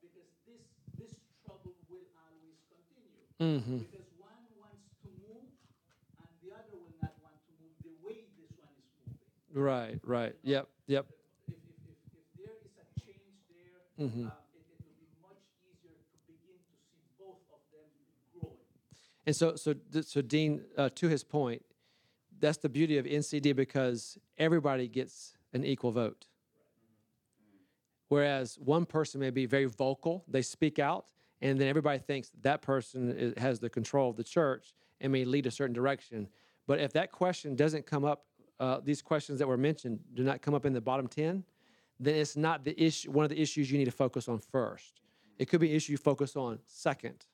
Because 0.05 0.28
this 0.45 0.61
this 1.01 1.16
trouble 1.41 1.72
will 1.88 2.09
always 2.20 2.61
continue. 2.68 3.24
Mhm. 3.41 3.88
Because 3.88 4.12
one 4.20 4.45
wants 4.61 4.84
to 5.01 5.09
move 5.16 5.49
and 6.20 6.28
the 6.45 6.53
other 6.53 6.76
will 6.76 6.93
not 7.01 7.16
want 7.24 7.41
to 7.49 7.53
move 7.57 7.72
the 7.80 7.95
way 8.05 8.28
this 8.36 8.53
one 8.61 8.68
is 8.76 8.84
moving. 9.01 9.16
Right. 9.57 9.97
Right. 10.05 10.36
Yep. 10.45 10.68
Yep. 10.86 11.07
If, 11.09 11.57
if, 11.57 11.57
if, 11.88 11.99
if 12.20 12.26
there 12.36 12.55
is 12.61 12.72
a 12.76 12.86
change 13.01 13.34
Mhm. 14.01 14.05
uh, 14.05 14.07
it, 14.09 14.09
it 14.09 14.81
will 14.81 14.97
be 14.99 15.07
much 15.21 15.37
easier 15.61 15.93
to 15.93 16.19
begin 16.27 16.57
to 16.57 16.73
see 16.73 17.05
both 17.19 17.37
of 17.53 17.61
them 17.71 18.41
growing. 18.41 18.57
And 19.27 19.37
so, 19.37 19.57
so, 19.57 19.75
so 20.01 20.23
Dean, 20.23 20.65
uh, 20.79 20.89
to 20.95 21.09
his 21.09 21.23
point, 21.23 21.63
that's 22.39 22.57
the 22.59 22.71
beauty 22.71 22.97
of 22.97 23.05
NCD 23.05 23.55
because 23.55 24.17
everybody 24.39 24.89
gets 24.89 25.35
an 25.53 25.65
equal 25.65 25.93
vote. 25.93 26.27
Whereas 28.09 28.59
one 28.59 28.87
person 28.87 29.21
may 29.21 29.31
be 29.31 29.47
very 29.47 29.67
vocal, 29.67 30.25
they 30.27 30.43
speak 30.43 30.79
out, 30.79 31.07
and 31.43 31.61
then 31.61 31.69
everybody 31.69 31.99
thinks 31.99 32.31
that 32.43 32.63
person 32.63 33.11
is, 33.17 33.35
has 33.37 33.61
the 33.61 33.69
control 33.71 34.11
of 34.11 34.17
the 34.17 34.25
church 34.25 34.75
and 35.01 35.13
may 35.13 35.25
lead 35.25 35.47
a 35.47 35.51
certain 35.51 35.75
direction. 35.75 36.27
But 36.67 36.81
if 36.81 36.93
that 36.95 37.13
question 37.13 37.55
doesn't 37.55 37.87
come 37.87 38.05
up, 38.05 38.25
uh, 38.59 38.81
these 38.83 39.01
questions 39.03 39.39
that 39.39 39.47
were 39.47 39.57
mentioned 39.57 40.01
do 40.15 40.23
not 40.23 40.43
come 40.43 40.55
up 40.55 40.65
in 40.67 40.73
the 40.73 40.81
bottom 40.81 41.07
10, 41.07 41.45
then 42.01 42.15
it's 42.15 42.37
not 42.37 42.65
the 42.65 42.75
issue, 42.83 43.11
one 43.11 43.25
of 43.25 43.31
the 43.31 43.41
issues 43.41 43.71
you 43.71 43.77
need 43.77 43.85
to 43.85 43.91
focus 43.91 44.27
on 44.27 44.39
first. 44.39 45.03
It 45.39 45.49
could 45.49 45.61
be 45.61 45.71
an 45.71 45.77
issue 45.77 45.93
you 45.93 45.99
focus 45.99 46.35
on 46.35 46.59
second. 46.67 47.27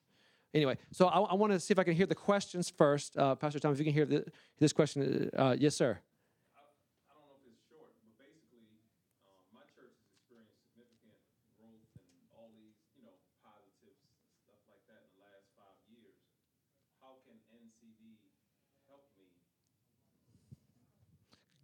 Anyway, 0.53 0.77
so 0.91 1.07
I, 1.07 1.19
I 1.19 1.35
want 1.35 1.53
to 1.53 1.59
see 1.59 1.71
if 1.71 1.79
I 1.79 1.83
can 1.83 1.95
hear 1.95 2.05
the 2.05 2.15
questions 2.15 2.69
first. 2.69 3.17
Uh, 3.17 3.35
Pastor 3.35 3.59
Tom, 3.59 3.71
if 3.71 3.79
you 3.79 3.85
can 3.85 3.93
hear 3.93 4.05
the, 4.05 4.25
this 4.59 4.73
question. 4.73 5.29
Uh, 5.35 5.55
yes, 5.57 5.75
sir. 5.75 5.99
I 6.55 7.15
don't 7.15 7.27
know 7.31 7.39
if 7.39 7.47
it's 7.47 7.63
short, 7.71 7.95
but 8.03 8.11
basically, 8.19 8.67
um, 9.23 9.39
my 9.55 9.63
church 9.71 9.95
has 9.95 10.11
experienced 10.11 10.55
significant 10.59 11.15
growth 11.55 11.87
and 11.99 12.27
all 12.35 12.51
these, 12.51 12.75
you 12.99 13.07
know, 13.07 13.15
positives 13.39 14.03
and 14.03 14.11
stuff 14.43 14.59
like 14.67 14.83
that 14.91 14.99
in 15.07 15.11
the 15.15 15.23
last 15.23 15.47
five 15.55 15.79
years. 15.91 16.15
How 16.99 17.23
can 17.23 17.39
NCD 17.51 18.19
help 18.87 19.07
me? 19.15 19.31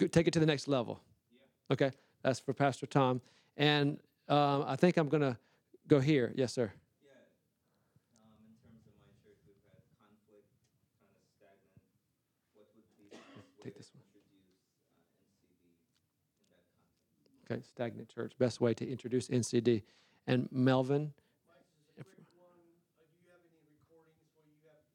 Take 0.08 0.28
it 0.28 0.34
to 0.36 0.44
the 0.44 0.48
next 0.48 0.72
level. 0.72 1.04
Okay, 1.72 1.92
that's 2.24 2.40
for 2.40 2.54
Pastor 2.54 2.86
Tom. 2.88 3.22
And 3.58 4.00
um, 4.30 4.64
I 4.66 4.76
think 4.76 4.98
I'm 4.98 5.10
going 5.10 5.22
to 5.22 5.38
go 5.88 6.00
here. 6.00 6.32
Yes, 6.36 6.54
sir. 6.54 6.72
Yeah, 7.04 7.12
um, 8.24 8.32
in 8.48 8.56
terms 8.64 8.82
of 8.88 8.96
my 9.04 9.12
church, 9.22 9.38
we've 9.46 9.60
had 9.68 9.84
conflict, 10.00 10.48
kind 11.04 11.12
of 11.14 11.22
stagnant. 11.36 11.84
What 12.56 12.66
would 12.74 12.88
be 12.98 13.12
the 13.12 13.20
best 13.20 13.28
way 13.36 13.62
Take 13.62 13.76
this 13.78 13.92
one. 13.94 14.02
introduce 14.08 14.56
uh, 14.88 15.04
NCD 15.20 15.62
in 15.68 16.48
that 16.50 16.66
context? 16.72 17.52
Okay, 17.52 17.60
stagnant 17.68 18.10
church. 18.10 18.32
Best 18.40 18.64
way 18.64 18.74
to 18.74 18.88
introduce 18.90 19.28
NCD. 19.28 19.84
And 20.26 20.48
Melvin. 20.50 21.12
Mike, 21.52 21.68
this 21.76 21.92
is 21.92 22.00
a 22.00 22.08
quick 22.08 22.32
one. 22.40 22.48
Uh, 22.96 23.04
do 23.04 23.20
you 23.20 23.28
have 23.36 23.44
any 23.44 23.60
recordings 23.68 24.24
where 24.32 24.48
you 24.48 24.64
have 24.72 24.88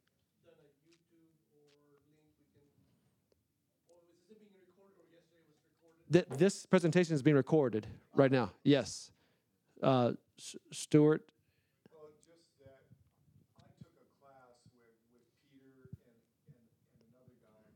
done 0.49 0.57
a 0.57 0.69
YouTube 0.89 1.37
or 1.53 1.69
link 1.93 2.33
we 2.41 2.49
can, 2.57 2.65
or 3.93 4.01
is 4.01 4.09
this 4.09 4.41
being 4.41 4.49
recorded 4.57 4.97
or 4.97 5.07
yesterday 5.13 5.45
was 5.45 5.61
recorded? 5.69 5.98
Th- 6.11 6.25
this 6.31 6.65
presentation 6.67 7.15
is 7.15 7.23
being 7.23 7.37
recorded 7.37 7.87
right 8.15 8.33
now. 8.33 8.53
Yes. 8.65 9.11
Uh, 9.83 10.13
S- 10.39 10.57
Stuart. 10.73 11.21
Well, 11.93 12.09
just 12.25 12.49
that 12.65 12.81
I 13.61 13.69
took 13.77 13.93
a 14.01 14.07
class 14.17 14.57
with, 14.73 14.97
with 15.13 15.29
Peter 15.53 15.85
and, 16.09 16.17
and, 16.49 16.65
and 16.97 17.05
another 17.13 17.37
guy, 17.45 17.69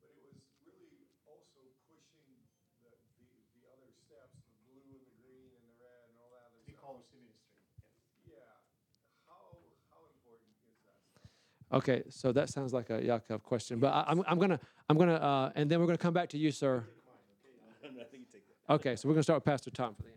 but 0.00 0.08
it 0.08 0.24
was 0.24 0.40
really 0.64 1.04
also 1.28 1.60
pushing 1.84 2.32
the, 2.80 2.96
the, 2.96 3.28
the 3.60 3.62
other 3.68 3.92
steps, 3.92 4.40
the 4.40 4.56
blue 4.64 4.96
and 4.96 5.04
the 5.04 5.14
green 5.20 5.52
and 5.52 5.64
the 5.68 5.76
red 5.84 6.08
and 6.08 6.16
all 6.16 6.32
that 6.32 6.48
other 6.48 6.64
stuff. 6.64 6.96
Ministry. 7.12 7.28
Yeah. 8.24 8.56
How, 9.28 9.60
how 9.92 10.00
important 10.08 10.48
is 10.64 10.80
that 10.88 10.96
stuff? 11.12 11.28
Okay, 11.76 12.08
so 12.08 12.32
that 12.32 12.48
sounds 12.48 12.72
like 12.72 12.88
a 12.88 13.04
Jakov 13.04 13.44
question, 13.44 13.76
but 13.84 13.92
I, 13.92 14.08
I'm, 14.08 14.24
I'm 14.24 14.40
gonna, 14.40 14.58
I'm 14.88 14.96
gonna, 14.96 15.20
uh, 15.20 15.52
and 15.54 15.68
then 15.68 15.76
we're 15.78 15.86
gonna 15.92 16.00
come 16.00 16.16
back 16.16 16.30
to 16.32 16.38
you, 16.40 16.50
sir. 16.56 16.88
Okay, 18.70 18.94
so 18.94 19.08
we're 19.08 19.14
gonna 19.14 19.24
start 19.24 19.38
with 19.38 19.44
Pastor 19.46 19.72
Tom 19.72 19.96
for 19.96 20.04
the 20.04 20.10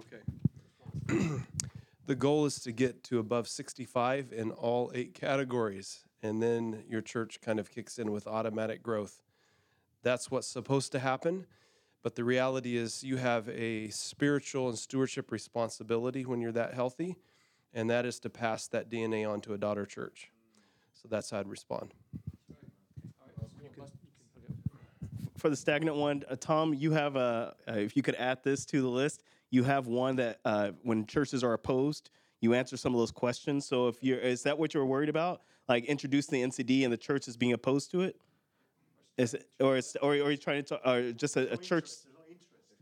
answer. 0.00 0.18
Okay. 1.08 1.40
the 2.06 2.16
goal 2.16 2.44
is 2.44 2.58
to 2.62 2.72
get 2.72 3.04
to 3.04 3.20
above 3.20 3.46
65 3.46 4.32
in 4.32 4.50
all 4.50 4.90
eight 4.92 5.14
categories, 5.14 6.00
and 6.20 6.42
then 6.42 6.82
your 6.88 7.00
church 7.00 7.40
kind 7.40 7.60
of 7.60 7.70
kicks 7.70 8.00
in 8.00 8.10
with 8.10 8.26
automatic 8.26 8.82
growth. 8.82 9.22
That's 10.02 10.32
what's 10.32 10.48
supposed 10.48 10.90
to 10.92 10.98
happen, 10.98 11.46
but 12.02 12.16
the 12.16 12.24
reality 12.24 12.76
is 12.76 13.04
you 13.04 13.18
have 13.18 13.48
a 13.50 13.88
spiritual 13.90 14.68
and 14.68 14.76
stewardship 14.76 15.30
responsibility 15.30 16.26
when 16.26 16.40
you're 16.40 16.50
that 16.50 16.74
healthy, 16.74 17.14
and 17.72 17.88
that 17.88 18.04
is 18.04 18.18
to 18.18 18.28
pass 18.28 18.66
that 18.66 18.90
DNA 18.90 19.30
on 19.30 19.40
to 19.42 19.54
a 19.54 19.58
daughter 19.58 19.86
church. 19.86 20.32
So 20.92 21.06
that's 21.08 21.30
how 21.30 21.38
I'd 21.38 21.46
respond. 21.46 21.94
For 25.46 25.50
the 25.50 25.56
stagnant 25.56 25.96
one, 25.96 26.24
uh, 26.28 26.34
Tom, 26.34 26.74
you 26.74 26.90
have 26.90 27.14
a. 27.14 27.54
Uh, 27.68 27.74
if 27.74 27.96
you 27.96 28.02
could 28.02 28.16
add 28.16 28.42
this 28.42 28.66
to 28.66 28.82
the 28.82 28.88
list, 28.88 29.22
you 29.50 29.62
have 29.62 29.86
one 29.86 30.16
that 30.16 30.40
uh, 30.44 30.72
when 30.82 31.06
churches 31.06 31.44
are 31.44 31.52
opposed, 31.52 32.10
you 32.40 32.52
answer 32.52 32.76
some 32.76 32.92
of 32.92 32.98
those 32.98 33.12
questions. 33.12 33.64
So 33.64 33.86
if 33.86 34.02
you're, 34.02 34.18
is 34.18 34.42
that 34.42 34.58
what 34.58 34.74
you're 34.74 34.84
worried 34.84 35.08
about? 35.08 35.42
Like 35.68 35.84
introducing 35.84 36.40
the 36.40 36.48
NCD 36.48 36.82
and 36.82 36.92
the 36.92 36.96
church 36.96 37.28
is 37.28 37.36
being 37.36 37.52
opposed 37.52 37.92
to 37.92 38.00
it? 38.00 38.16
Is 39.18 39.34
it, 39.34 39.48
or 39.60 39.76
is, 39.76 39.96
or, 40.02 40.16
or 40.16 40.22
are 40.22 40.30
you 40.32 40.36
trying 40.36 40.64
to, 40.64 40.68
talk, 40.68 40.80
or 40.84 41.12
just 41.12 41.36
a, 41.36 41.52
a 41.52 41.56
church? 41.56 41.90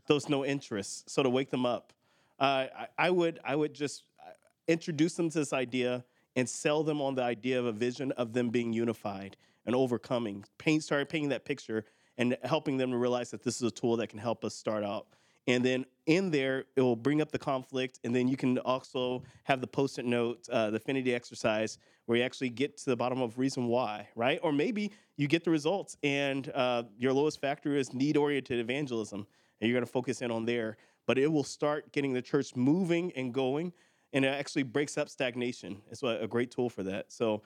There's 0.07 0.27
no 0.27 0.43
interest. 0.43 1.07
So 1.07 1.21
to 1.21 1.29
wake 1.29 1.51
them 1.51 1.67
up, 1.67 1.93
uh, 2.39 2.65
I, 2.75 2.87
I 2.97 3.09
would, 3.11 3.39
I 3.45 3.55
would 3.55 3.75
just 3.75 4.05
uh, 4.19 4.31
introduce 4.67 5.13
them 5.13 5.29
to 5.29 5.37
this 5.37 5.53
idea 5.53 6.03
and 6.35 6.49
sell 6.49 6.81
them 6.81 6.99
on 6.99 7.13
the 7.13 7.21
idea 7.21 7.59
of 7.59 7.67
a 7.67 7.71
vision 7.71 8.11
of 8.13 8.33
them 8.33 8.49
being 8.49 8.73
unified 8.73 9.37
and 9.67 9.75
overcoming. 9.75 10.45
Paint, 10.57 10.83
start 10.83 11.09
painting 11.09 11.29
that 11.29 11.45
picture 11.45 11.85
and 12.17 12.37
helping 12.43 12.77
them 12.77 12.91
to 12.91 12.97
realize 12.97 13.31
that 13.31 13.43
this 13.43 13.57
is 13.57 13.63
a 13.63 13.71
tool 13.71 13.97
that 13.97 14.07
can 14.07 14.19
help 14.19 14.45
us 14.45 14.55
start 14.55 14.83
out. 14.83 15.07
And 15.47 15.63
then 15.63 15.85
in 16.07 16.31
there, 16.31 16.65
it 16.75 16.81
will 16.81 16.95
bring 16.95 17.21
up 17.21 17.31
the 17.31 17.37
conflict, 17.37 17.99
and 18.03 18.15
then 18.15 18.27
you 18.27 18.35
can 18.35 18.57
also 18.59 19.23
have 19.43 19.61
the 19.61 19.67
post-it 19.67 20.05
note, 20.05 20.47
uh, 20.49 20.71
the 20.71 20.77
affinity 20.77 21.13
exercise, 21.13 21.77
where 22.05 22.17
you 22.17 22.23
actually 22.23 22.49
get 22.49 22.77
to 22.77 22.85
the 22.85 22.95
bottom 22.95 23.21
of 23.21 23.37
reason 23.37 23.67
why, 23.67 24.07
right? 24.15 24.39
Or 24.41 24.51
maybe 24.51 24.91
you 25.17 25.27
get 25.27 25.43
the 25.43 25.51
results, 25.51 25.97
and 26.01 26.51
uh, 26.55 26.83
your 26.97 27.13
lowest 27.13 27.39
factor 27.41 27.75
is 27.75 27.93
need-oriented 27.93 28.59
evangelism, 28.59 29.27
and 29.61 29.69
you're 29.69 29.75
going 29.75 29.85
to 29.85 29.91
focus 29.91 30.21
in 30.21 30.31
on 30.31 30.45
there. 30.45 30.77
But 31.05 31.19
it 31.19 31.31
will 31.31 31.43
start 31.43 31.91
getting 31.91 32.13
the 32.13 32.21
church 32.21 32.55
moving 32.55 33.11
and 33.15 33.31
going, 33.31 33.71
and 34.13 34.25
it 34.25 34.29
actually 34.29 34.63
breaks 34.63 34.97
up 34.97 35.09
stagnation. 35.09 35.81
It's 35.91 36.01
a 36.01 36.27
great 36.27 36.49
tool 36.49 36.69
for 36.69 36.81
that. 36.83 37.11
So 37.11 37.43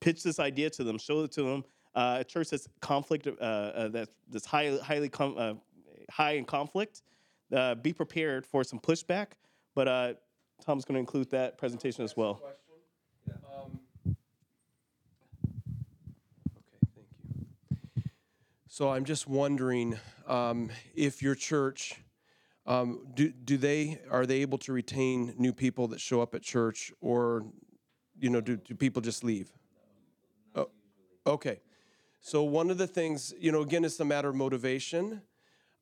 pitch 0.00 0.24
this 0.24 0.40
idea 0.40 0.70
to 0.70 0.82
them, 0.82 0.98
show 0.98 1.22
it 1.22 1.32
to 1.32 1.42
them. 1.44 1.64
Uh, 1.94 2.18
a 2.20 2.24
church 2.24 2.48
that's 2.50 2.68
conflict, 2.80 3.26
uh, 3.26 3.44
uh, 3.44 3.88
that's, 3.88 4.10
that's 4.30 4.46
high, 4.46 4.78
highly 4.82 5.10
com- 5.10 5.36
uh, 5.36 5.54
high 6.10 6.32
in 6.32 6.44
conflict, 6.44 7.02
uh, 7.54 7.74
be 7.74 7.92
prepared 7.92 8.46
for 8.46 8.64
some 8.64 8.78
pushback. 8.78 9.32
But 9.74 9.88
uh, 9.88 10.14
Tom's 10.64 10.84
going 10.84 10.94
to 10.94 11.00
include 11.00 11.30
that 11.30 11.58
presentation 11.58 12.02
as 12.02 12.16
well. 12.16 12.40
Um, 13.28 13.78
okay, 16.46 16.78
thank 16.82 16.96
you. 16.96 18.02
So 18.68 18.88
I'm 18.90 19.04
just 19.04 19.28
wondering 19.28 19.98
um, 20.26 20.70
if 20.94 21.22
your 21.22 21.34
church, 21.34 22.00
um, 22.66 23.06
do, 23.12 23.30
do 23.30 23.58
they, 23.58 23.98
are 24.10 24.24
they 24.24 24.40
able 24.40 24.56
to 24.58 24.72
retain 24.72 25.34
new 25.36 25.52
people 25.52 25.88
that 25.88 26.00
show 26.00 26.22
up 26.22 26.34
at 26.34 26.40
church 26.40 26.90
or, 27.02 27.44
you 28.18 28.30
know, 28.30 28.40
do, 28.40 28.56
do 28.56 28.74
people 28.74 29.02
just 29.02 29.22
leave? 29.24 29.52
Oh, 30.54 30.70
okay. 31.26 31.60
So 32.24 32.44
one 32.44 32.70
of 32.70 32.78
the 32.78 32.86
things, 32.86 33.34
you 33.36 33.50
know, 33.50 33.62
again, 33.62 33.84
it's 33.84 33.98
a 33.98 34.04
matter 34.04 34.28
of 34.28 34.36
motivation. 34.36 35.22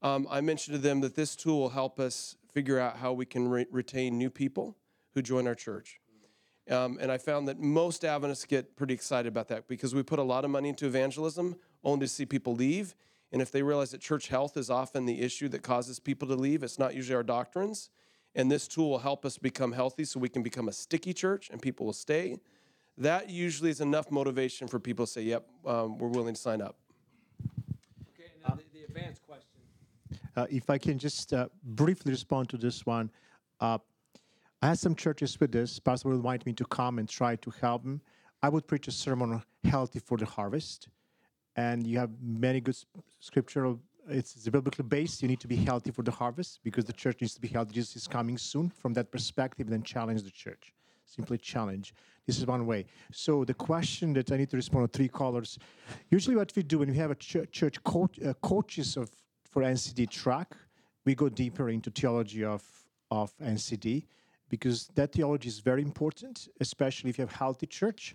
Um, 0.00 0.26
I 0.30 0.40
mentioned 0.40 0.74
to 0.74 0.80
them 0.80 1.02
that 1.02 1.14
this 1.14 1.36
tool 1.36 1.60
will 1.60 1.68
help 1.68 2.00
us 2.00 2.34
figure 2.50 2.78
out 2.78 2.96
how 2.96 3.12
we 3.12 3.26
can 3.26 3.46
re- 3.46 3.66
retain 3.70 4.16
new 4.16 4.30
people 4.30 4.78
who 5.12 5.20
join 5.20 5.46
our 5.46 5.54
church. 5.54 6.00
Um, 6.70 6.96
and 6.98 7.12
I 7.12 7.18
found 7.18 7.46
that 7.48 7.60
most 7.60 8.06
Adventists 8.06 8.46
get 8.46 8.74
pretty 8.74 8.94
excited 8.94 9.28
about 9.28 9.48
that 9.48 9.68
because 9.68 9.94
we 9.94 10.02
put 10.02 10.18
a 10.18 10.22
lot 10.22 10.46
of 10.46 10.50
money 10.50 10.70
into 10.70 10.86
evangelism 10.86 11.56
only 11.84 12.06
to 12.06 12.08
see 12.08 12.24
people 12.24 12.54
leave. 12.54 12.94
And 13.32 13.42
if 13.42 13.52
they 13.52 13.62
realize 13.62 13.90
that 13.90 14.00
church 14.00 14.28
health 14.28 14.56
is 14.56 14.70
often 14.70 15.04
the 15.04 15.20
issue 15.20 15.48
that 15.50 15.62
causes 15.62 16.00
people 16.00 16.26
to 16.28 16.36
leave, 16.36 16.62
it's 16.62 16.78
not 16.78 16.94
usually 16.94 17.16
our 17.16 17.22
doctrines. 17.22 17.90
And 18.34 18.50
this 18.50 18.66
tool 18.66 18.88
will 18.88 18.98
help 19.00 19.26
us 19.26 19.36
become 19.36 19.72
healthy 19.72 20.04
so 20.04 20.18
we 20.18 20.30
can 20.30 20.42
become 20.42 20.68
a 20.68 20.72
sticky 20.72 21.12
church 21.12 21.50
and 21.50 21.60
people 21.60 21.84
will 21.84 21.92
stay. 21.92 22.38
That 23.00 23.30
usually 23.30 23.70
is 23.70 23.80
enough 23.80 24.10
motivation 24.10 24.68
for 24.68 24.78
people 24.78 25.06
to 25.06 25.10
say, 25.10 25.22
yep, 25.22 25.46
um, 25.64 25.96
we're 25.96 26.08
willing 26.08 26.34
to 26.34 26.40
sign 26.40 26.60
up. 26.60 26.76
Okay, 28.14 28.30
now 28.42 28.54
then 28.54 28.64
the, 28.74 28.80
the 28.80 28.84
advanced 28.84 29.26
question. 29.26 29.60
Uh, 30.36 30.46
if 30.50 30.68
I 30.68 30.76
can 30.76 30.98
just 30.98 31.32
uh, 31.32 31.48
briefly 31.64 32.12
respond 32.12 32.50
to 32.50 32.58
this 32.58 32.84
one. 32.84 33.10
Uh, 33.58 33.78
I 34.62 34.68
had 34.68 34.78
some 34.78 34.94
churches 34.94 35.40
with 35.40 35.50
this. 35.50 35.78
Pastor 35.78 36.10
would 36.10 36.16
invite 36.16 36.44
me 36.44 36.52
to 36.52 36.64
come 36.66 36.98
and 36.98 37.08
try 37.08 37.36
to 37.36 37.50
help 37.62 37.84
them. 37.84 38.02
I 38.42 38.50
would 38.50 38.66
preach 38.66 38.86
a 38.88 38.92
sermon 38.92 39.32
on 39.32 39.42
healthy 39.64 39.98
for 39.98 40.18
the 40.18 40.26
harvest. 40.26 40.88
And 41.56 41.86
you 41.86 41.98
have 41.98 42.10
many 42.22 42.60
good 42.60 42.76
scriptural, 43.18 43.80
it's, 44.08 44.36
it's 44.36 44.46
biblically 44.50 44.84
based. 44.84 45.22
You 45.22 45.28
need 45.28 45.40
to 45.40 45.48
be 45.48 45.56
healthy 45.56 45.90
for 45.90 46.02
the 46.02 46.10
harvest 46.10 46.60
because 46.62 46.84
the 46.84 46.92
church 46.92 47.22
needs 47.22 47.32
to 47.32 47.40
be 47.40 47.48
healthy. 47.48 47.72
Jesus 47.72 47.96
is 47.96 48.06
coming 48.06 48.36
soon. 48.36 48.68
From 48.68 48.92
that 48.92 49.10
perspective, 49.10 49.70
then 49.70 49.82
challenge 49.82 50.22
the 50.22 50.30
church. 50.30 50.74
Simply 51.10 51.38
challenge. 51.38 51.92
This 52.24 52.38
is 52.38 52.46
one 52.46 52.66
way. 52.66 52.86
So 53.10 53.44
the 53.44 53.54
question 53.54 54.12
that 54.12 54.30
I 54.30 54.36
need 54.36 54.50
to 54.50 54.56
respond 54.56 54.92
to 54.92 54.96
three 54.96 55.08
callers. 55.08 55.58
Usually, 56.08 56.36
what 56.36 56.52
we 56.54 56.62
do 56.62 56.78
when 56.78 56.90
we 56.90 56.96
have 56.98 57.10
a 57.10 57.16
church, 57.16 57.50
church 57.50 57.78
uh, 57.84 58.32
coaches 58.42 58.96
of 58.96 59.10
for 59.50 59.62
NCD 59.62 60.08
track, 60.08 60.54
we 61.04 61.16
go 61.16 61.28
deeper 61.28 61.68
into 61.68 61.90
theology 61.90 62.44
of 62.44 62.62
of 63.10 63.36
NCD 63.38 64.04
because 64.48 64.88
that 64.94 65.10
theology 65.12 65.48
is 65.48 65.58
very 65.58 65.82
important, 65.82 66.48
especially 66.60 67.10
if 67.10 67.18
you 67.18 67.22
have 67.22 67.32
healthy 67.32 67.66
church. 67.66 68.14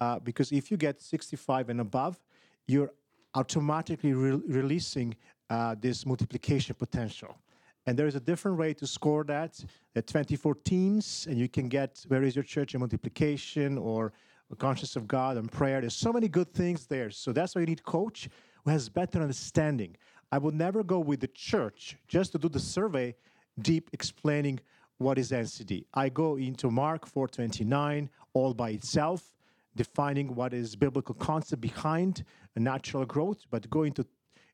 Uh, 0.00 0.18
because 0.18 0.52
if 0.52 0.70
you 0.70 0.76
get 0.76 1.00
65 1.00 1.70
and 1.70 1.80
above, 1.80 2.18
you're 2.66 2.90
automatically 3.34 4.12
re- 4.12 4.42
releasing 4.46 5.14
uh, 5.48 5.74
this 5.80 6.04
multiplication 6.04 6.74
potential. 6.74 7.38
And 7.86 7.98
there 7.98 8.06
is 8.06 8.14
a 8.14 8.20
different 8.20 8.56
way 8.58 8.72
to 8.74 8.86
score 8.86 9.24
that. 9.24 9.62
At 9.94 10.06
24 10.06 10.54
teams, 10.56 11.26
and 11.28 11.38
you 11.38 11.48
can 11.48 11.68
get 11.68 12.04
where 12.08 12.22
is 12.22 12.34
your 12.34 12.44
church 12.44 12.74
in 12.74 12.80
multiplication 12.80 13.78
or 13.78 14.12
a 14.50 14.56
conscience 14.56 14.96
of 14.96 15.06
God 15.06 15.36
and 15.36 15.50
prayer. 15.50 15.80
There's 15.80 15.94
so 15.94 16.12
many 16.12 16.28
good 16.28 16.52
things 16.52 16.86
there. 16.86 17.10
So 17.10 17.32
that's 17.32 17.54
why 17.54 17.60
you 17.60 17.66
need 17.66 17.82
coach 17.84 18.28
who 18.64 18.70
has 18.70 18.88
better 18.88 19.20
understanding. 19.20 19.96
I 20.32 20.38
would 20.38 20.54
never 20.54 20.82
go 20.82 20.98
with 20.98 21.20
the 21.20 21.28
church 21.28 21.96
just 22.08 22.32
to 22.32 22.38
do 22.38 22.48
the 22.48 22.60
survey, 22.60 23.14
deep 23.60 23.90
explaining 23.92 24.60
what 24.98 25.18
is 25.18 25.30
NCD. 25.30 25.84
I 25.92 26.08
go 26.08 26.36
into 26.36 26.70
Mark 26.70 27.06
4:29 27.06 28.08
all 28.32 28.54
by 28.54 28.70
itself, 28.70 29.36
defining 29.76 30.34
what 30.34 30.52
is 30.54 30.76
biblical 30.76 31.14
concept 31.14 31.60
behind 31.60 32.24
natural 32.56 33.04
growth, 33.04 33.44
but 33.50 33.68
go 33.70 33.82
into 33.82 34.06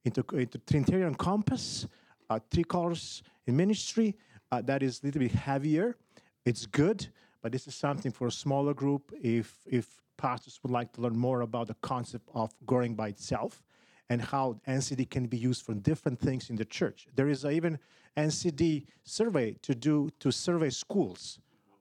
into, 0.05 0.25
into 0.33 0.59
Trinitarian 0.59 1.15
compass, 1.15 1.87
three 2.39 2.65
colors 2.65 3.23
in 3.47 3.57
ministry. 3.57 4.17
Uh, 4.53 4.63
that 4.63 4.83
is 4.83 5.01
a 5.03 5.07
little 5.07 5.21
bit 5.21 5.33
heavier. 5.33 5.97
It's 6.45 6.67
good, 6.67 7.09
but 7.43 7.53
this 7.53 7.67
is 7.67 7.75
something 7.75 8.13
for 8.13 8.27
a 8.29 8.33
smaller 8.33 8.75
group. 8.75 9.13
If 9.23 9.59
if 9.67 10.01
pastors 10.17 10.61
would 10.63 10.71
like 10.71 10.93
to 10.93 11.01
learn 11.01 11.17
more 11.17 11.41
about 11.41 11.69
the 11.69 11.75
concept 11.81 12.29
of 12.35 12.51
growing 12.67 12.95
by 12.95 13.09
itself 13.09 13.63
and 14.11 14.21
how 14.21 14.61
NCD 14.69 15.09
can 15.09 15.27
be 15.27 15.39
used 15.39 15.65
for 15.65 15.73
different 15.75 16.19
things 16.19 16.51
in 16.51 16.57
the 16.57 16.65
church. 16.65 17.07
There 17.15 17.29
is 17.29 17.45
even 17.45 17.79
NCD 18.17 18.87
survey 19.05 19.57
to 19.63 19.75
do 19.75 20.11
to 20.19 20.31
survey 20.31 20.71
schools 20.71 21.39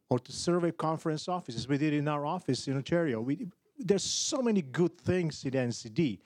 or 0.10 0.20
to 0.20 0.32
survey 0.32 0.72
conference 0.72 1.28
offices. 1.28 1.68
We 1.68 1.78
did 1.78 1.94
in 1.94 2.08
our 2.08 2.26
office 2.26 2.68
in 2.68 2.76
Ontario. 2.76 3.20
We, 3.20 3.48
there's 3.78 4.04
so 4.04 4.42
many 4.42 4.62
good 4.62 4.98
things 4.98 5.44
in 5.44 5.52
NCD, 5.52 6.20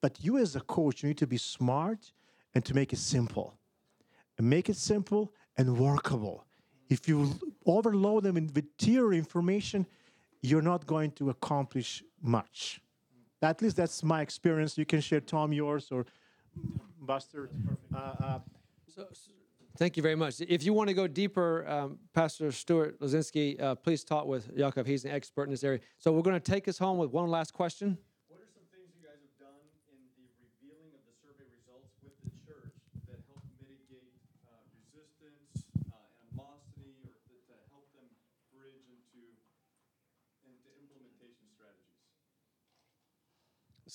but 0.00 0.22
you 0.22 0.38
as 0.38 0.56
a 0.56 0.60
coach, 0.60 1.02
you 1.02 1.08
need 1.08 1.18
to 1.18 1.26
be 1.26 1.38
smart 1.38 2.12
and 2.54 2.64
to 2.64 2.74
make 2.74 2.92
it 2.92 2.98
simple. 2.98 3.57
And 4.38 4.48
make 4.48 4.68
it 4.68 4.76
simple 4.76 5.32
and 5.56 5.76
workable. 5.78 6.44
If 6.88 7.08
you 7.08 7.38
overload 7.66 8.22
them 8.22 8.36
in- 8.36 8.50
with 8.54 8.66
theory 8.78 9.18
information, 9.18 9.86
you're 10.42 10.62
not 10.62 10.86
going 10.86 11.10
to 11.12 11.30
accomplish 11.30 12.02
much. 12.22 12.80
At 13.42 13.60
least 13.62 13.76
that's 13.76 14.02
my 14.02 14.20
experience. 14.22 14.78
You 14.78 14.86
can 14.86 15.00
share 15.00 15.20
Tom 15.20 15.52
yours 15.52 15.90
or 15.90 16.06
Buster. 17.00 17.50
Uh, 17.94 17.96
uh, 17.98 18.38
So, 18.88 19.06
s- 19.10 19.28
thank 19.76 19.96
you 19.96 20.02
very 20.02 20.16
much. 20.16 20.40
If 20.40 20.62
you 20.64 20.72
want 20.72 20.88
to 20.88 20.94
go 20.94 21.06
deeper, 21.06 21.66
um, 21.68 21.98
Pastor 22.14 22.50
Stuart 22.52 22.98
Lozinski, 23.00 23.60
uh, 23.60 23.74
please 23.76 24.02
talk 24.02 24.26
with 24.26 24.54
Jakov. 24.56 24.86
He's 24.86 25.04
an 25.04 25.10
expert 25.12 25.44
in 25.44 25.50
this 25.50 25.62
area. 25.62 25.80
So 25.98 26.12
we're 26.12 26.22
going 26.22 26.40
to 26.40 26.50
take 26.52 26.66
us 26.68 26.78
home 26.78 26.98
with 26.98 27.10
one 27.10 27.28
last 27.30 27.52
question. 27.52 27.98
What 28.28 28.40
are 28.42 28.50
some 28.50 28.66
things 28.74 28.90
you 28.98 29.02
guys 29.06 29.20
have 29.22 29.36
done 29.38 29.62
in 29.92 29.98
the 30.18 30.26
revealing 30.42 30.90
of 30.98 31.02
the 31.06 31.14
survey 31.22 31.46
results 31.54 31.94
with 32.02 32.16
the 32.26 32.30
church 32.42 32.74
that 33.06 33.20
help 33.30 33.44
mitigate 33.62 34.10
uh, 34.50 34.58
resistance, 34.82 35.62
uh, 35.94 35.94
animosity, 36.26 36.90
or 37.06 37.14
that, 37.30 37.38
that 37.46 37.62
help 37.70 37.86
them 37.94 38.08
bridge 38.50 38.82
into 38.90 39.22
into 40.42 40.68
implementation 40.82 41.46
strategies? 41.54 42.02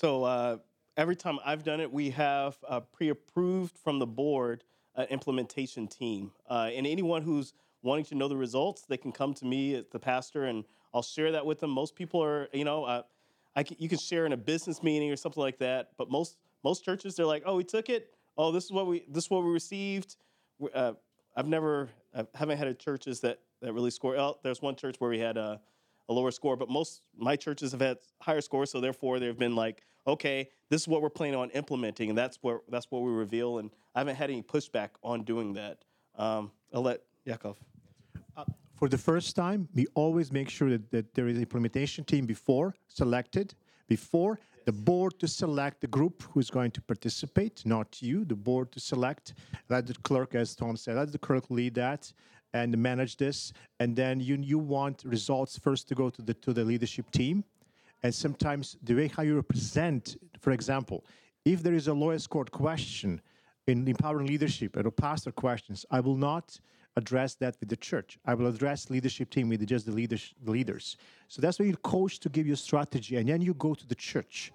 So 0.04 0.26
uh, 0.26 0.58
every 0.98 1.16
time 1.16 1.40
I've 1.46 1.64
done 1.64 1.80
it, 1.80 1.90
we 1.90 2.10
have 2.10 2.58
uh, 2.68 2.82
pre-approved 2.82 3.78
from 3.78 4.00
the 4.00 4.06
board 4.06 4.66
an 4.96 5.08
implementation 5.10 5.88
team, 5.88 6.34
uh, 6.50 6.70
and 6.76 6.86
anyone 6.86 7.22
who's 7.22 7.54
wanting 7.84 8.04
to 8.08 8.16
know 8.16 8.28
the 8.28 8.36
results, 8.36 8.82
they 8.82 8.98
can 8.98 9.14
come 9.14 9.34
to 9.36 9.46
me 9.46 9.76
as 9.76 9.86
the 9.94 10.00
pastor, 10.00 10.44
and 10.44 10.66
I'll 10.94 11.04
share 11.04 11.32
that 11.32 11.46
with 11.46 11.62
them. 11.62 11.70
Most 11.70 11.96
people 11.96 12.22
are, 12.22 12.50
you 12.52 12.66
know, 12.66 12.84
uh, 12.84 13.04
can, 13.64 13.78
you 13.80 13.88
can 13.88 13.98
share 13.98 14.26
in 14.26 14.34
a 14.34 14.38
business 14.38 14.84
meeting 14.84 15.10
or 15.10 15.16
something 15.16 15.42
like 15.42 15.58
that, 15.60 15.92
but 15.98 16.12
most 16.12 16.36
most 16.66 16.84
churches 16.84 17.16
they're 17.16 17.26
like, 17.26 17.44
oh, 17.46 17.56
we 17.56 17.64
took 17.64 17.88
it. 17.88 18.14
Oh, 18.38 18.52
this 18.52 18.66
is 18.66 18.74
what 18.74 18.88
we 18.88 19.06
this 19.08 19.24
is 19.24 19.30
what 19.30 19.46
we 19.46 19.52
received. 19.52 20.18
Uh, 20.74 20.92
I've 21.38 21.48
never 21.48 21.88
I 22.14 22.26
haven't 22.36 22.58
had 22.58 22.68
a 22.68 22.74
churches 22.74 23.22
that 23.22 23.40
that 23.62 23.72
really 23.72 23.90
score. 23.90 24.18
Oh, 24.18 24.38
there's 24.44 24.62
one 24.62 24.76
church 24.76 24.98
where 25.00 25.10
we 25.10 25.20
had 25.20 25.38
a 25.38 25.62
a 26.10 26.14
lower 26.14 26.32
score, 26.32 26.58
but 26.58 26.70
most 26.70 27.04
my 27.18 27.38
churches 27.38 27.72
have 27.72 27.80
had 27.80 28.00
higher 28.22 28.42
scores, 28.42 28.70
so 28.70 28.82
therefore 28.82 29.20
they've 29.20 29.40
been 29.40 29.56
like, 29.56 29.84
okay, 30.06 30.50
this 30.70 30.82
is 30.82 30.88
what 30.88 31.02
we're 31.02 31.10
planning 31.10 31.36
on 31.36 31.50
implementing, 31.52 32.10
and 32.10 32.18
that's 32.18 32.38
where 32.42 32.62
that's 32.70 32.88
what 32.90 33.02
we 33.04 33.12
reveal. 33.12 33.60
And 33.60 33.70
I 33.96 34.00
haven't 34.00 34.16
had 34.16 34.30
any 34.30 34.44
pushback 34.44 34.90
on 35.04 35.24
doing 35.24 35.54
that. 35.54 35.84
Um, 36.18 36.52
I'll 36.74 36.82
let 36.82 37.02
Jakov. 37.28 37.56
for 38.76 38.90
the 38.90 38.98
first 38.98 39.36
time, 39.36 39.68
we 39.74 39.86
always 39.94 40.32
make 40.32 40.50
sure 40.50 40.70
that, 40.70 40.92
that 40.92 41.14
there 41.14 41.28
is 41.28 41.38
an 41.38 41.42
implementation 41.42 42.04
team 42.04 42.26
before 42.26 42.76
selected, 42.88 43.54
before 43.88 44.40
the 44.66 44.72
board 44.72 45.20
to 45.20 45.28
select 45.28 45.82
the 45.82 45.88
group 45.88 46.24
who's 46.32 46.50
going 46.50 46.72
to 46.72 46.82
participate, 46.82 47.66
not 47.66 48.02
you, 48.02 48.24
the 48.26 48.36
board 48.36 48.72
to 48.72 48.80
select. 48.80 49.34
Let 49.70 49.88
the 49.88 49.94
clerk, 49.94 50.36
as 50.36 50.56
Tom 50.56 50.78
said, 50.78 50.96
let 50.96 51.12
the 51.12 51.18
clerk 51.18 51.50
lead 51.50 51.76
that 51.76 52.12
and 52.54 52.78
manage 52.78 53.18
this. 53.18 53.52
And 53.80 53.96
then 53.96 54.20
you 54.20 54.36
you 54.38 54.60
want 54.60 55.04
results 55.06 55.58
first 55.58 55.88
to 55.90 55.96
go 55.96 56.10
to 56.10 56.22
the 56.22 56.34
to 56.36 56.54
the 56.54 56.64
leadership 56.64 57.10
team. 57.12 57.44
And 58.04 58.14
sometimes 58.14 58.78
the 58.84 58.96
way 58.96 59.08
how 59.08 59.24
you 59.24 59.36
represent, 59.36 60.18
for 60.40 60.52
example, 60.52 61.06
if 61.46 61.64
there 61.64 61.74
is 61.74 61.88
a 61.88 61.94
lowest 61.94 62.26
scored 62.26 62.52
question 62.52 63.22
in 63.68 63.88
empowering 63.88 64.28
leadership 64.28 64.76
or 64.78 64.92
pastor 64.92 65.32
questions, 65.32 65.86
I 65.90 66.02
will 66.02 66.18
not 66.18 66.60
address 66.96 67.36
that 67.36 67.58
with 67.60 67.70
the 67.70 67.78
church. 67.78 68.20
I 68.26 68.34
will 68.34 68.48
address 68.48 68.90
leadership 68.90 69.30
team 69.30 69.50
with 69.50 69.66
just 69.66 69.86
the 69.86 69.92
leaders. 69.92 70.34
leaders. 70.46 70.98
So 71.28 71.42
that's 71.42 71.60
why 71.60 71.66
you 71.66 71.78
coach 71.78 72.20
to 72.20 72.30
give 72.30 72.46
you 72.46 72.56
strategy, 72.56 73.16
and 73.16 73.28
then 73.28 73.42
you 73.42 73.54
go 73.54 73.74
to 73.74 73.88
the 73.88 73.96
church. 73.96 74.52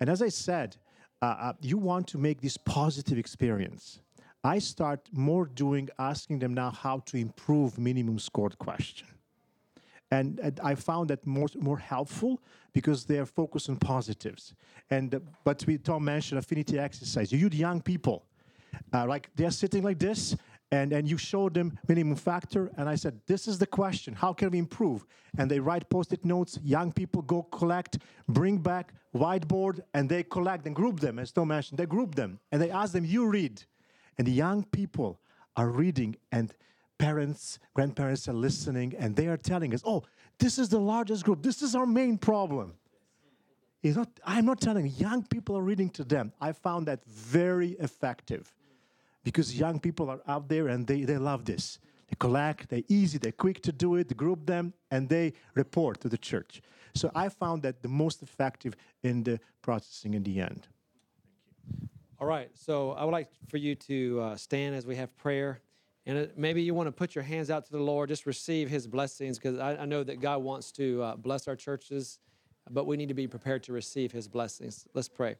And 0.00 0.08
as 0.08 0.22
I 0.22 0.28
said, 0.28 0.76
uh, 1.20 1.26
uh, 1.26 1.52
you 1.60 1.78
want 1.78 2.06
to 2.08 2.18
make 2.18 2.40
this 2.40 2.56
positive 2.56 3.18
experience. 3.18 4.00
I 4.42 4.58
start 4.58 5.08
more 5.12 5.46
doing 5.46 5.88
asking 5.98 6.40
them 6.40 6.54
now 6.54 6.70
how 6.70 7.00
to 7.06 7.16
improve 7.16 7.78
minimum 7.78 8.18
scored 8.18 8.58
question. 8.58 9.06
And, 10.12 10.38
and 10.40 10.60
I 10.62 10.74
found 10.74 11.08
that 11.08 11.26
more 11.26 11.48
more 11.68 11.78
helpful 11.78 12.32
because 12.74 13.06
they 13.06 13.18
are 13.18 13.30
focused 13.40 13.70
on 13.70 13.76
positives. 13.76 14.54
And 14.90 15.08
but 15.42 15.64
we 15.66 15.78
Tom 15.78 16.04
mentioned 16.04 16.38
affinity 16.38 16.78
exercise. 16.78 17.32
You 17.32 17.48
young 17.48 17.80
people, 17.80 18.18
uh, 18.92 19.06
like 19.06 19.30
they're 19.36 19.56
sitting 19.62 19.82
like 19.82 19.98
this, 19.98 20.36
and 20.72 20.92
and 20.92 21.08
you 21.08 21.16
showed 21.16 21.54
them 21.54 21.78
minimum 21.86 22.16
factor 22.16 22.70
and 22.76 22.88
i 22.88 22.96
said 22.96 23.14
this 23.26 23.46
is 23.46 23.58
the 23.58 23.66
question 23.66 24.14
how 24.14 24.32
can 24.32 24.50
we 24.50 24.58
improve 24.58 25.04
and 25.38 25.50
they 25.50 25.60
write 25.60 25.88
post-it 25.90 26.24
notes 26.24 26.58
young 26.64 26.90
people 26.90 27.20
go 27.22 27.42
collect 27.58 27.98
bring 28.26 28.56
back 28.56 28.94
whiteboard 29.14 29.80
and 29.94 30.08
they 30.08 30.22
collect 30.22 30.66
and 30.66 30.74
group 30.74 30.98
them 30.98 31.18
as 31.18 31.30
tom 31.30 31.48
mentioned 31.48 31.78
they 31.78 31.86
group 31.86 32.14
them 32.14 32.40
and 32.50 32.60
they 32.60 32.70
ask 32.70 32.92
them 32.92 33.04
you 33.04 33.28
read 33.28 33.62
and 34.16 34.26
the 34.26 34.32
young 34.44 34.64
people 34.64 35.20
are 35.56 35.68
reading 35.68 36.16
and 36.32 36.54
parents 37.06 37.58
grandparents 37.74 38.28
are 38.30 38.38
listening 38.48 38.94
and 39.02 39.16
they 39.16 39.26
are 39.32 39.40
telling 39.50 39.70
us 39.74 39.82
oh 39.92 40.00
this 40.38 40.54
is 40.62 40.68
the 40.68 40.82
largest 40.94 41.24
group 41.24 41.42
this 41.42 41.62
is 41.66 41.74
our 41.74 41.88
main 42.00 42.16
problem 42.30 42.68
it's 43.82 43.96
not, 43.96 44.08
I'm 44.24 44.46
not 44.46 44.60
telling 44.60 44.86
young 44.86 45.24
people 45.24 45.56
are 45.58 45.62
reading 45.62 45.90
to 45.90 46.04
them. 46.04 46.32
I 46.40 46.52
found 46.52 46.86
that 46.86 47.04
very 47.06 47.70
effective 47.80 48.54
because 49.24 49.58
young 49.58 49.80
people 49.80 50.08
are 50.08 50.20
out 50.28 50.48
there 50.48 50.68
and 50.68 50.86
they, 50.86 51.02
they 51.02 51.18
love 51.18 51.44
this. 51.44 51.80
They 52.08 52.16
collect, 52.18 52.68
they're 52.68 52.82
easy, 52.88 53.18
they're 53.18 53.32
quick 53.32 53.60
to 53.62 53.72
do 53.72 53.96
it, 53.96 54.16
group 54.16 54.46
them, 54.46 54.72
and 54.90 55.08
they 55.08 55.32
report 55.54 56.00
to 56.02 56.08
the 56.08 56.18
church. 56.18 56.62
So 56.94 57.10
I 57.14 57.28
found 57.28 57.62
that 57.62 57.82
the 57.82 57.88
most 57.88 58.22
effective 58.22 58.76
in 59.02 59.24
the 59.24 59.40
processing 59.62 60.14
in 60.14 60.22
the 60.22 60.40
end. 60.40 60.68
All 62.20 62.26
right. 62.26 62.50
So 62.54 62.92
I 62.92 63.04
would 63.04 63.12
like 63.12 63.30
for 63.48 63.56
you 63.56 63.74
to 63.74 64.20
uh, 64.20 64.36
stand 64.36 64.76
as 64.76 64.86
we 64.86 64.94
have 64.94 65.16
prayer. 65.16 65.60
And 66.04 66.30
maybe 66.36 66.62
you 66.62 66.74
want 66.74 66.88
to 66.88 66.92
put 66.92 67.14
your 67.14 67.22
hands 67.22 67.48
out 67.50 67.64
to 67.66 67.72
the 67.72 67.78
Lord, 67.80 68.08
just 68.08 68.26
receive 68.26 68.68
his 68.68 68.86
blessings, 68.86 69.38
because 69.38 69.58
I, 69.58 69.76
I 69.76 69.84
know 69.84 70.02
that 70.02 70.20
God 70.20 70.42
wants 70.42 70.72
to 70.72 71.02
uh, 71.02 71.16
bless 71.16 71.46
our 71.46 71.54
churches, 71.54 72.18
but 72.70 72.86
we 72.86 72.96
need 72.96 73.08
to 73.08 73.14
be 73.14 73.28
prepared 73.28 73.62
to 73.64 73.72
receive 73.72 74.10
his 74.10 74.26
blessings. 74.26 74.86
Let's 74.94 75.08
pray. 75.08 75.36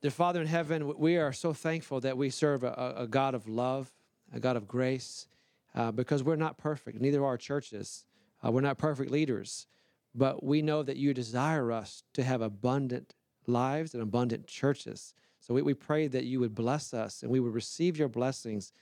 Dear 0.00 0.10
Father 0.10 0.40
in 0.40 0.46
heaven, 0.46 0.98
we 0.98 1.16
are 1.18 1.32
so 1.32 1.52
thankful 1.52 2.00
that 2.00 2.16
we 2.16 2.30
serve 2.30 2.64
a, 2.64 2.94
a- 2.96 3.02
a 3.04 3.06
God 3.06 3.34
of 3.34 3.46
love, 3.48 3.92
a 4.32 4.40
God 4.40 4.56
of 4.56 4.66
grace, 4.66 5.26
uh, 5.74 5.90
because 5.92 6.22
we're 6.22 6.36
not 6.36 6.56
perfect, 6.56 7.00
neither 7.00 7.20
are 7.22 7.26
our 7.26 7.36
churches. 7.38 8.04
Uh, 8.44 8.50
we're 8.50 8.60
not 8.60 8.78
perfect 8.78 9.10
leaders, 9.10 9.66
but 10.14 10.42
we 10.44 10.62
know 10.62 10.82
that 10.82 10.96
you 10.96 11.12
desire 11.14 11.72
us 11.72 12.02
to 12.12 12.22
have 12.22 12.40
abundant 12.42 13.14
lives 13.46 13.94
and 13.94 14.02
abundant 14.02 14.46
churches. 14.46 15.14
So 15.46 15.52
we, 15.52 15.60
we 15.60 15.74
pray 15.74 16.06
that 16.08 16.24
you 16.24 16.40
would 16.40 16.54
bless 16.54 16.94
us 16.94 17.22
and 17.22 17.30
we 17.30 17.38
would 17.38 17.52
receive 17.52 17.98
your 17.98 18.08
blessings. 18.08 18.72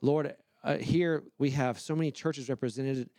Lord, 0.00 0.34
uh, 0.64 0.78
here 0.78 1.24
we 1.38 1.50
have 1.50 1.78
so 1.78 1.94
many 1.94 2.10
churches 2.10 2.48
represented, 2.48 3.10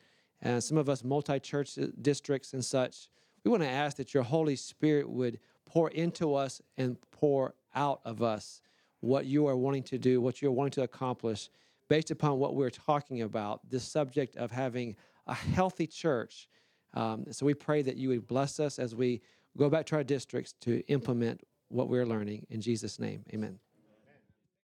and 0.42 0.64
some 0.64 0.78
of 0.78 0.90
us 0.90 1.04
multi 1.04 1.40
church 1.40 1.78
districts 2.02 2.54
and 2.54 2.66
such. 2.66 3.10
We 3.44 3.52
want 3.52 3.62
to 3.62 3.70
ask 3.70 3.98
that 3.98 4.16
your 4.16 4.24
Holy 4.24 4.56
Spirit 4.56 5.08
would 5.08 5.40
pour 5.64 5.92
into 5.92 6.34
us 6.34 6.60
and 6.76 6.98
pour 7.12 7.54
out 7.76 8.02
of 8.04 8.24
us 8.24 8.62
what 9.02 9.26
you 9.28 9.46
are 9.46 9.56
wanting 9.56 9.84
to 9.84 10.00
do, 10.00 10.20
what 10.20 10.42
you're 10.42 10.52
wanting 10.52 10.72
to 10.72 10.82
accomplish, 10.82 11.52
based 11.90 12.10
upon 12.10 12.40
what 12.40 12.56
we're 12.56 12.72
talking 12.72 13.22
about, 13.22 13.62
this 13.70 13.84
subject 13.84 14.36
of 14.38 14.50
having 14.50 14.96
a 15.28 15.36
healthy 15.36 15.86
church. 15.86 16.50
Um, 16.96 17.26
so 17.30 17.46
we 17.46 17.54
pray 17.54 17.84
that 17.84 17.96
you 17.96 18.10
would 18.10 18.26
bless 18.26 18.60
us 18.60 18.80
as 18.80 18.96
we 18.96 19.22
go 19.56 19.70
back 19.70 19.86
to 19.88 19.98
our 19.98 20.04
districts 20.04 20.54
to 20.62 20.80
implement 20.88 21.42
what 21.70 21.90
we're 21.90 22.06
learning. 22.06 22.46
In 22.50 22.62
Jesus' 22.62 23.00
name, 23.00 23.24
amen. 23.34 23.60